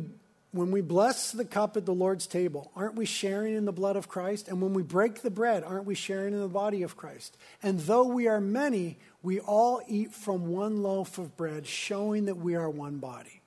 when 0.51 0.71
we 0.71 0.81
bless 0.81 1.31
the 1.31 1.45
cup 1.45 1.77
at 1.77 1.85
the 1.85 1.93
Lord's 1.93 2.25
table, 2.25 2.71
aren't 2.75 2.95
we 2.95 3.05
sharing 3.05 3.55
in 3.55 3.65
the 3.65 3.71
blood 3.71 3.95
of 3.95 4.07
Christ? 4.07 4.47
And 4.47 4.59
when 4.59 4.73
we 4.73 4.81
break 4.81 5.21
the 5.21 5.29
bread, 5.29 5.63
aren't 5.63 5.85
we 5.85 5.93
sharing 5.93 6.33
in 6.33 6.39
the 6.39 6.47
body 6.47 6.81
of 6.81 6.97
Christ? 6.97 7.37
And 7.61 7.79
though 7.81 8.05
we 8.05 8.27
are 8.27 8.41
many, 8.41 8.97
we 9.21 9.39
all 9.39 9.81
eat 9.87 10.13
from 10.13 10.49
one 10.49 10.81
loaf 10.81 11.17
of 11.17 11.35
bread, 11.35 11.67
showing 11.67 12.25
that 12.25 12.37
we 12.37 12.55
are 12.55 12.69
one 12.69 12.97
body. 12.97 13.41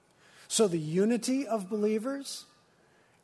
So 0.49 0.69
the 0.69 0.79
unity 0.79 1.47
of 1.47 1.71
believers, 1.71 2.45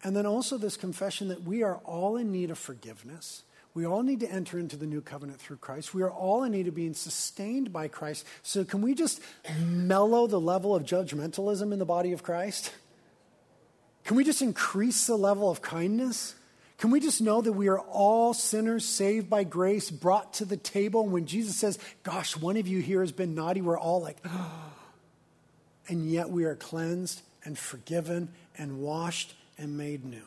and 0.02 0.16
then 0.16 0.24
also 0.24 0.56
this 0.56 0.76
confession 0.76 1.28
that 1.28 1.42
we 1.42 1.62
are 1.62 1.76
all 1.84 2.16
in 2.16 2.32
need 2.32 2.50
of 2.50 2.58
forgiveness. 2.58 3.42
We 3.74 3.86
all 3.86 4.02
need 4.02 4.20
to 4.20 4.32
enter 4.32 4.58
into 4.58 4.76
the 4.76 4.86
new 4.86 5.02
covenant 5.02 5.40
through 5.40 5.58
Christ. 5.58 5.92
We 5.92 6.02
are 6.02 6.10
all 6.10 6.42
in 6.42 6.52
need 6.52 6.68
of 6.68 6.74
being 6.74 6.94
sustained 6.94 7.72
by 7.72 7.86
Christ. 7.86 8.26
So, 8.42 8.64
can 8.64 8.80
we 8.80 8.94
just 8.94 9.20
mellow 9.60 10.26
the 10.26 10.40
level 10.40 10.74
of 10.74 10.84
judgmentalism 10.84 11.72
in 11.72 11.78
the 11.78 11.84
body 11.84 12.12
of 12.12 12.22
Christ? 12.22 12.72
Can 14.04 14.16
we 14.16 14.24
just 14.24 14.40
increase 14.40 15.06
the 15.06 15.18
level 15.18 15.50
of 15.50 15.60
kindness? 15.60 16.34
Can 16.78 16.90
we 16.92 17.00
just 17.00 17.20
know 17.20 17.40
that 17.40 17.52
we 17.52 17.68
are 17.68 17.80
all 17.80 18.32
sinners 18.32 18.84
saved 18.84 19.28
by 19.28 19.42
grace, 19.42 19.90
brought 19.90 20.34
to 20.34 20.44
the 20.44 20.56
table? 20.56 21.06
When 21.06 21.26
Jesus 21.26 21.56
says, 21.56 21.78
Gosh, 22.04 22.36
one 22.36 22.56
of 22.56 22.68
you 22.68 22.80
here 22.80 23.00
has 23.00 23.12
been 23.12 23.34
naughty, 23.34 23.60
we're 23.60 23.78
all 23.78 24.00
like, 24.00 24.18
oh. 24.24 24.52
And 25.90 26.10
yet 26.10 26.28
we 26.28 26.44
are 26.44 26.54
cleansed 26.54 27.22
and 27.44 27.58
forgiven 27.58 28.28
and 28.58 28.80
washed 28.80 29.34
and 29.56 29.78
made 29.78 30.04
new. 30.04 30.26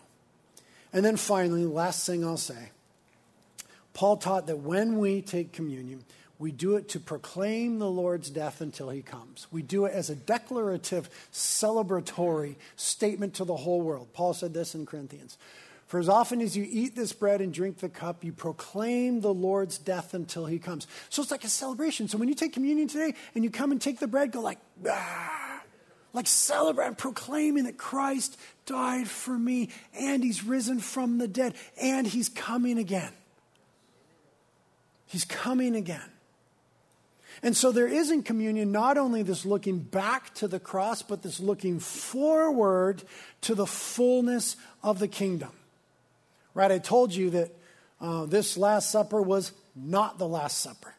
And 0.92 1.06
then 1.06 1.18
finally, 1.18 1.66
last 1.66 2.06
thing 2.06 2.26
I'll 2.26 2.36
say 2.36 2.72
Paul 3.94 4.18
taught 4.18 4.48
that 4.48 4.58
when 4.58 4.98
we 4.98 5.22
take 5.22 5.52
communion, 5.52 6.04
we 6.40 6.52
do 6.52 6.76
it 6.78 6.90
to 6.90 7.00
proclaim 7.00 7.78
the 7.78 7.90
Lord's 7.90 8.32
death 8.32 8.62
until 8.62 8.90
he 8.90 9.04
comes. 9.04 9.46
We 9.52 9.62
do 9.62 9.86
it 9.86 9.94
as 9.94 10.10
a 10.10 10.16
declarative, 10.16 11.10
celebratory 11.32 12.56
statement 12.76 13.36
to 13.36 13.46
the 13.46 13.56
whole 13.56 13.82
world. 13.82 14.08
Paul 14.14 14.34
said 14.34 14.54
this 14.54 14.74
in 14.74 14.88
Corinthians 14.88 15.38
For 15.92 16.00
as 16.00 16.08
often 16.08 16.40
as 16.40 16.56
you 16.56 16.66
eat 16.72 16.96
this 16.96 17.12
bread 17.12 17.42
and 17.42 17.54
drink 17.54 17.80
the 17.80 17.90
cup, 17.90 18.24
you 18.24 18.32
proclaim 18.32 19.20
the 19.20 19.34
Lord's 19.34 19.78
death 19.78 20.14
until 20.14 20.46
he 20.46 20.58
comes. 20.58 20.88
So 21.10 21.22
it's 21.22 21.32
like 21.32 21.44
a 21.44 21.50
celebration. 21.50 22.08
So 22.08 22.18
when 22.18 22.30
you 22.30 22.34
take 22.34 22.54
communion 22.54 22.88
today 22.88 23.14
and 23.36 23.44
you 23.44 23.50
come 23.50 23.74
and 23.74 23.82
take 23.82 24.00
the 24.00 24.08
bread, 24.08 24.32
go 24.32 24.40
like, 24.40 24.60
ah, 24.90 25.62
like 26.14 26.28
celebrate, 26.28 26.98
proclaiming 26.98 27.66
that 27.66 27.78
Christ 27.78 28.40
died 28.66 29.10
for 29.10 29.38
me 29.38 29.68
and 30.00 30.24
he's 30.24 30.46
risen 30.46 30.80
from 30.80 31.18
the 31.18 31.28
dead 31.28 31.56
and 31.82 32.08
he's 32.08 32.30
coming 32.30 32.78
again. 32.78 33.12
He's 35.08 35.26
coming 35.26 35.76
again. 35.76 36.10
And 37.44 37.54
so 37.54 37.74
there 37.74 37.90
is 37.90 38.12
in 38.12 38.24
communion 38.24 38.72
not 38.72 38.98
only 38.98 39.24
this 39.24 39.46
looking 39.46 39.80
back 39.80 40.34
to 40.36 40.48
the 40.48 40.62
cross, 40.62 41.02
but 41.02 41.22
this 41.22 41.42
looking 41.42 41.80
forward 41.80 43.04
to 43.42 43.56
the 43.56 43.68
fullness 43.68 44.56
of 44.82 45.00
the 45.00 45.10
kingdom. 45.10 45.52
Right? 46.54 46.72
I 46.72 46.80
told 46.80 47.14
you 47.14 47.30
that 47.32 47.52
uh, 48.00 48.26
this 48.26 48.58
Last 48.58 48.92
Supper 48.92 49.22
was 49.22 49.52
not 49.76 50.18
the 50.18 50.28
Last 50.28 50.60
Supper. 50.60 50.96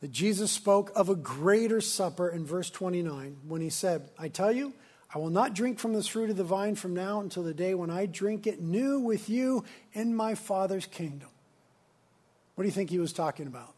That 0.00 0.12
Jesus 0.12 0.50
spoke 0.52 0.92
of 0.94 1.08
a 1.08 1.16
greater 1.16 1.80
supper 1.80 2.28
in 2.28 2.44
verse 2.44 2.68
29 2.70 3.38
when 3.48 3.62
he 3.62 3.70
said, 3.70 4.08
I 4.18 4.28
tell 4.28 4.52
you, 4.52 4.74
I 5.14 5.18
will 5.18 5.30
not 5.30 5.54
drink 5.54 5.78
from 5.78 5.94
this 5.94 6.06
fruit 6.06 6.28
of 6.28 6.36
the 6.36 6.44
vine 6.44 6.74
from 6.74 6.92
now 6.92 7.20
until 7.20 7.42
the 7.42 7.54
day 7.54 7.74
when 7.74 7.90
I 7.90 8.04
drink 8.06 8.46
it 8.46 8.60
new 8.60 9.00
with 9.00 9.30
you 9.30 9.64
in 9.94 10.14
my 10.14 10.34
Father's 10.34 10.84
kingdom. 10.84 11.30
What 12.54 12.64
do 12.64 12.68
you 12.68 12.72
think 12.72 12.90
he 12.90 12.98
was 12.98 13.12
talking 13.14 13.46
about? 13.46 13.72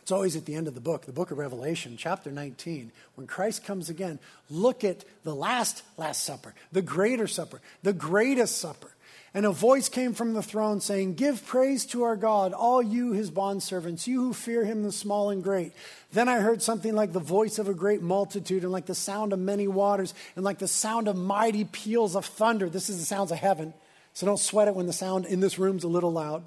It's 0.00 0.12
always 0.12 0.34
at 0.34 0.44
the 0.44 0.54
end 0.54 0.66
of 0.66 0.74
the 0.74 0.80
book, 0.80 1.06
the 1.06 1.12
book 1.12 1.30
of 1.30 1.38
Revelation, 1.38 1.96
chapter 1.96 2.32
19. 2.32 2.90
When 3.14 3.26
Christ 3.26 3.64
comes 3.64 3.88
again, 3.88 4.18
look 4.48 4.82
at 4.82 5.04
the 5.22 5.34
last 5.34 5.82
Last 5.96 6.24
Supper, 6.24 6.54
the 6.72 6.82
greater 6.82 7.26
supper, 7.26 7.60
the 7.82 7.92
greatest 7.92 8.58
supper. 8.58 8.90
And 9.32 9.46
a 9.46 9.52
voice 9.52 9.88
came 9.88 10.12
from 10.12 10.34
the 10.34 10.42
throne 10.42 10.80
saying, 10.80 11.14
Give 11.14 11.44
praise 11.46 11.86
to 11.86 12.02
our 12.02 12.16
God, 12.16 12.52
all 12.52 12.82
you, 12.82 13.12
his 13.12 13.30
bondservants, 13.30 14.08
you 14.08 14.20
who 14.20 14.32
fear 14.32 14.64
him, 14.64 14.82
the 14.82 14.90
small 14.90 15.30
and 15.30 15.42
great. 15.42 15.72
Then 16.12 16.28
I 16.28 16.40
heard 16.40 16.62
something 16.62 16.96
like 16.96 17.12
the 17.12 17.20
voice 17.20 17.60
of 17.60 17.68
a 17.68 17.74
great 17.74 18.02
multitude, 18.02 18.64
and 18.64 18.72
like 18.72 18.86
the 18.86 18.94
sound 18.94 19.32
of 19.32 19.38
many 19.38 19.68
waters, 19.68 20.14
and 20.34 20.44
like 20.44 20.58
the 20.58 20.66
sound 20.66 21.06
of 21.06 21.16
mighty 21.16 21.64
peals 21.64 22.16
of 22.16 22.26
thunder. 22.26 22.68
This 22.68 22.90
is 22.90 22.98
the 22.98 23.04
sounds 23.04 23.30
of 23.30 23.38
heaven. 23.38 23.72
So 24.14 24.26
don't 24.26 24.36
sweat 24.36 24.66
it 24.66 24.74
when 24.74 24.86
the 24.86 24.92
sound 24.92 25.26
in 25.26 25.38
this 25.38 25.60
room's 25.60 25.84
a 25.84 25.88
little 25.88 26.12
loud. 26.12 26.42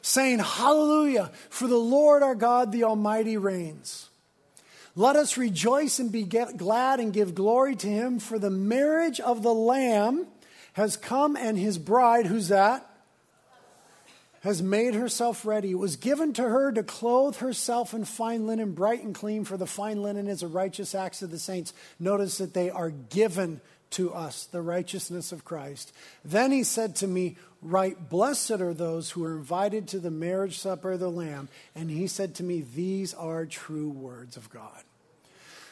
Saying, 0.00 0.38
Hallelujah, 0.38 1.30
for 1.50 1.68
the 1.68 1.76
Lord 1.76 2.22
our 2.22 2.34
God, 2.34 2.72
the 2.72 2.84
Almighty, 2.84 3.36
reigns. 3.36 4.08
Let 4.96 5.14
us 5.14 5.36
rejoice 5.36 5.98
and 5.98 6.10
be 6.10 6.24
glad 6.24 7.00
and 7.00 7.12
give 7.12 7.34
glory 7.34 7.76
to 7.76 7.86
him, 7.86 8.18
for 8.18 8.38
the 8.38 8.50
marriage 8.50 9.20
of 9.20 9.42
the 9.42 9.52
Lamb 9.52 10.26
has 10.74 10.96
come 10.96 11.36
and 11.36 11.58
his 11.58 11.78
bride, 11.78 12.26
who's 12.26 12.48
that? 12.48 12.84
Has 14.42 14.62
made 14.62 14.94
herself 14.94 15.44
ready. 15.44 15.72
It 15.72 15.78
was 15.78 15.96
given 15.96 16.32
to 16.34 16.42
her 16.42 16.70
to 16.70 16.82
clothe 16.84 17.36
herself 17.38 17.92
in 17.92 18.04
fine 18.04 18.46
linen, 18.46 18.72
bright 18.72 19.02
and 19.02 19.14
clean, 19.14 19.44
for 19.44 19.56
the 19.56 19.66
fine 19.66 20.02
linen 20.02 20.28
is 20.28 20.42
a 20.42 20.48
righteous 20.48 20.94
acts 20.94 21.22
of 21.22 21.30
the 21.30 21.38
saints. 21.38 21.72
Notice 21.98 22.38
that 22.38 22.54
they 22.54 22.70
are 22.70 22.90
given 22.90 23.60
to 23.90 24.12
us, 24.12 24.44
the 24.46 24.62
righteousness 24.62 25.32
of 25.32 25.44
Christ. 25.44 25.92
Then 26.24 26.52
he 26.52 26.62
said 26.62 26.96
to 26.96 27.06
me, 27.06 27.36
Right, 27.60 28.08
blessed 28.08 28.52
are 28.52 28.74
those 28.74 29.10
who 29.10 29.24
are 29.24 29.36
invited 29.36 29.88
to 29.88 29.98
the 29.98 30.12
marriage 30.12 30.58
supper 30.58 30.92
of 30.92 31.00
the 31.00 31.10
Lamb. 31.10 31.48
And 31.74 31.90
he 31.90 32.06
said 32.06 32.36
to 32.36 32.44
me, 32.44 32.60
These 32.74 33.14
are 33.14 33.46
true 33.46 33.88
words 33.88 34.36
of 34.36 34.48
God. 34.50 34.84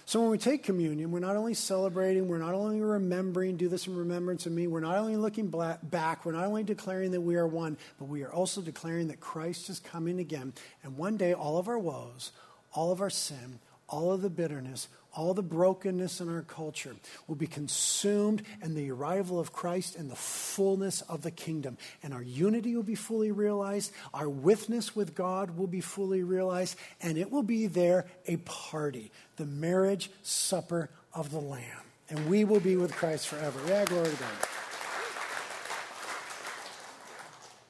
So 0.09 0.21
when 0.21 0.31
we 0.31 0.39
take 0.39 0.63
communion, 0.63 1.11
we're 1.11 1.19
not 1.19 1.35
only 1.35 1.55
celebrating, 1.55 2.29
we're 2.29 2.39
not 2.39 2.55
only 2.55 2.81
remembering, 2.81 3.57
do 3.57 3.69
this 3.69 3.89
in 3.89 3.97
remembrance 3.97 4.47
of 4.47 4.53
me, 4.53 4.69
we're 4.69 4.79
not 4.79 4.99
only 4.99 5.17
looking 5.17 5.53
back, 5.83 6.25
we're 6.25 6.31
not 6.31 6.45
only 6.45 6.63
declaring 6.63 7.11
that 7.11 7.23
we 7.23 7.35
are 7.35 7.47
one, 7.47 7.77
but 7.99 8.05
we 8.05 8.23
are 8.23 8.33
also 8.33 8.61
declaring 8.61 9.09
that 9.09 9.19
Christ 9.19 9.69
is 9.69 9.81
coming 9.81 10.21
again. 10.21 10.53
And 10.85 10.97
one 10.97 11.17
day, 11.17 11.33
all 11.33 11.59
of 11.59 11.67
our 11.67 11.79
woes, 11.79 12.31
all 12.73 12.93
of 12.93 13.01
our 13.01 13.11
sin, 13.11 13.59
all 13.89 14.13
of 14.13 14.23
the 14.23 14.31
bitterness, 14.31 14.87
all 15.13 15.35
the 15.35 15.43
brokenness 15.43 16.21
in 16.21 16.29
our 16.29 16.43
culture 16.43 16.95
will 17.27 17.37
be 17.37 17.47
consumed 17.47 18.43
in 18.63 18.75
the 18.75 18.91
arrival 18.91 19.41
of 19.41 19.53
Christ 19.53 19.97
and 19.97 20.11
the 20.11 20.15
fullness 20.15 21.01
of 21.03 21.23
the 21.23 21.31
kingdom. 21.31 21.79
And 22.03 22.13
our 22.13 22.23
unity 22.23 22.77
will 22.77 22.83
be 22.83 22.95
fully 22.95 23.33
realized, 23.33 23.93
our 24.13 24.29
witness 24.29 24.95
with 24.95 25.15
God 25.15 25.57
will 25.57 25.67
be 25.67 25.81
fully 25.81 26.23
realized, 26.23 26.77
and 27.01 27.17
it 27.17 27.33
will 27.33 27.43
be 27.43 27.67
there 27.67 28.07
a 28.27 28.37
party, 28.37 29.11
the 29.37 29.47
marriage 29.47 30.11
supper 30.23 30.91
of 31.15 31.31
the 31.31 31.41
Lamb. 31.41 31.63
And 32.09 32.29
we 32.29 32.45
will 32.45 32.61
be 32.61 32.77
with 32.77 32.95
Christ 32.95 33.29
forever. 33.29 33.59
Yeah, 33.67 33.85
glory 33.85 34.11
to 34.11 34.17
God. 34.17 34.31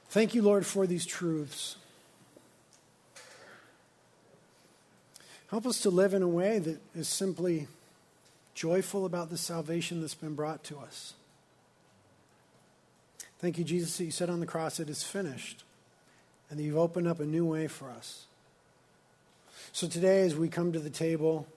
Thank 0.09 0.33
you, 0.33 0.41
Lord, 0.41 0.65
for 0.65 0.87
these 0.87 1.05
truths. 1.05 1.75
Help 5.49 5.65
us 5.65 5.81
to 5.81 5.89
live 5.89 6.13
in 6.13 6.21
a 6.21 6.27
way 6.27 6.59
that 6.59 6.79
is 6.95 7.07
simply 7.07 7.67
joyful 8.53 9.05
about 9.05 9.29
the 9.29 9.37
salvation 9.37 10.01
that's 10.01 10.15
been 10.15 10.35
brought 10.35 10.63
to 10.65 10.77
us. 10.77 11.13
Thank 13.39 13.57
you, 13.57 13.63
Jesus, 13.63 13.95
that 13.97 14.05
you 14.05 14.11
said 14.11 14.29
on 14.29 14.39
the 14.39 14.45
cross, 14.45 14.79
it 14.79 14.89
is 14.89 15.03
finished, 15.03 15.63
and 16.49 16.57
that 16.57 16.63
you've 16.63 16.77
opened 16.77 17.07
up 17.07 17.19
a 17.19 17.25
new 17.25 17.45
way 17.45 17.67
for 17.67 17.89
us. 17.89 18.25
So 19.71 19.87
today, 19.87 20.21
as 20.21 20.35
we 20.35 20.49
come 20.49 20.73
to 20.73 20.79
the 20.79 20.89
table, 20.89 21.47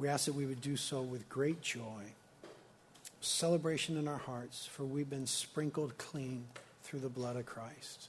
we 0.00 0.08
ask 0.08 0.24
that 0.24 0.34
we 0.34 0.46
would 0.46 0.62
do 0.62 0.76
so 0.76 1.02
with 1.02 1.28
great 1.28 1.60
joy, 1.60 2.14
celebration 3.20 3.98
in 3.98 4.08
our 4.08 4.16
hearts, 4.16 4.64
for 4.64 4.84
we've 4.84 5.10
been 5.10 5.26
sprinkled 5.26 5.98
clean 5.98 6.46
through 6.82 7.00
the 7.00 7.08
blood 7.10 7.36
of 7.36 7.44
Christ. 7.44 8.08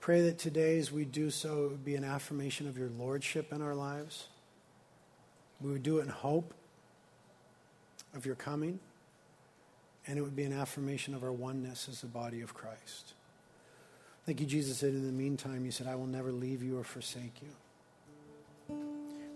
Pray 0.00 0.20
that 0.20 0.38
today, 0.38 0.78
as 0.78 0.92
we 0.92 1.06
do 1.06 1.30
so, 1.30 1.64
it 1.64 1.70
would 1.70 1.84
be 1.84 1.94
an 1.94 2.04
affirmation 2.04 2.68
of 2.68 2.76
your 2.76 2.90
lordship 2.90 3.54
in 3.54 3.62
our 3.62 3.74
lives. 3.74 4.28
We 5.62 5.72
would 5.72 5.82
do 5.82 5.98
it 5.98 6.02
in 6.02 6.08
hope 6.08 6.52
of 8.14 8.26
your 8.26 8.34
coming, 8.34 8.80
and 10.06 10.18
it 10.18 10.22
would 10.22 10.36
be 10.36 10.44
an 10.44 10.52
affirmation 10.52 11.14
of 11.14 11.24
our 11.24 11.32
oneness 11.32 11.88
as 11.88 12.02
the 12.02 12.06
body 12.06 12.42
of 12.42 12.52
Christ. 12.52 13.14
Thank 14.26 14.40
you, 14.40 14.46
Jesus 14.46 14.76
said, 14.76 14.90
in 14.90 15.06
the 15.06 15.12
meantime, 15.12 15.64
you 15.64 15.70
said, 15.70 15.86
I 15.86 15.94
will 15.94 16.06
never 16.06 16.30
leave 16.30 16.62
you 16.62 16.78
or 16.78 16.84
forsake 16.84 17.40
you. 17.40 17.48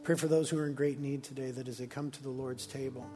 Pray 0.05 0.15
for 0.17 0.29
those 0.29 0.51
who 0.51 0.59
are 0.59 0.67
in 0.67 0.75
great 0.75 1.01
need 1.01 1.23
today 1.23 1.51
that 1.51 1.67
as 1.67 1.79
they 1.79 1.87
come 1.87 2.11
to 2.11 2.23
the 2.23 2.29
Lord's 2.29 2.67
table 2.67 3.07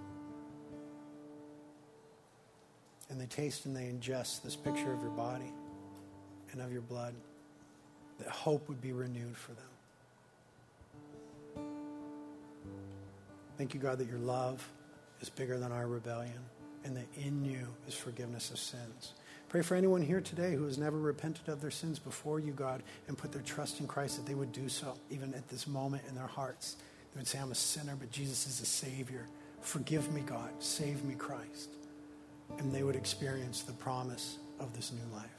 and 3.10 3.20
they 3.20 3.26
taste 3.26 3.66
and 3.66 3.76
they 3.76 3.84
ingest 3.84 4.42
this 4.42 4.56
picture 4.56 4.90
of 4.90 5.02
your 5.02 5.10
body 5.10 5.52
and 6.52 6.62
of 6.62 6.72
your 6.72 6.80
blood, 6.80 7.14
that 8.18 8.28
hope 8.28 8.66
would 8.70 8.80
be 8.80 8.92
renewed 8.92 9.36
for 9.36 9.52
them. 9.52 9.64
Thank 13.58 13.74
you, 13.74 13.80
God, 13.80 13.98
that 13.98 14.08
your 14.08 14.18
love 14.18 14.66
is 15.20 15.28
bigger 15.28 15.58
than 15.58 15.72
our 15.72 15.86
rebellion 15.86 16.40
and 16.84 16.96
that 16.96 17.06
in 17.16 17.44
you 17.44 17.66
is 17.86 17.92
forgiveness 17.92 18.50
of 18.50 18.58
sins. 18.58 19.12
Pray 19.48 19.62
for 19.62 19.76
anyone 19.76 20.02
here 20.02 20.20
today 20.20 20.54
who 20.54 20.64
has 20.64 20.76
never 20.76 20.98
repented 20.98 21.48
of 21.48 21.62
their 21.62 21.70
sins 21.70 21.98
before 21.98 22.38
you, 22.38 22.52
God, 22.52 22.82
and 23.06 23.16
put 23.16 23.32
their 23.32 23.40
trust 23.40 23.80
in 23.80 23.86
Christ 23.86 24.16
that 24.16 24.26
they 24.26 24.34
would 24.34 24.52
do 24.52 24.68
so, 24.68 24.94
even 25.08 25.32
at 25.32 25.48
this 25.48 25.66
moment 25.66 26.02
in 26.06 26.14
their 26.14 26.26
hearts. 26.26 26.76
They 27.14 27.20
would 27.20 27.26
say, 27.26 27.38
I'm 27.38 27.50
a 27.50 27.54
sinner, 27.54 27.96
but 27.98 28.10
Jesus 28.10 28.46
is 28.46 28.60
a 28.60 28.66
Savior. 28.66 29.26
Forgive 29.62 30.12
me, 30.12 30.20
God. 30.20 30.50
Save 30.58 31.02
me, 31.02 31.14
Christ. 31.14 31.70
And 32.58 32.74
they 32.74 32.82
would 32.82 32.94
experience 32.94 33.62
the 33.62 33.72
promise 33.72 34.36
of 34.60 34.74
this 34.76 34.92
new 34.92 35.16
life. 35.16 35.30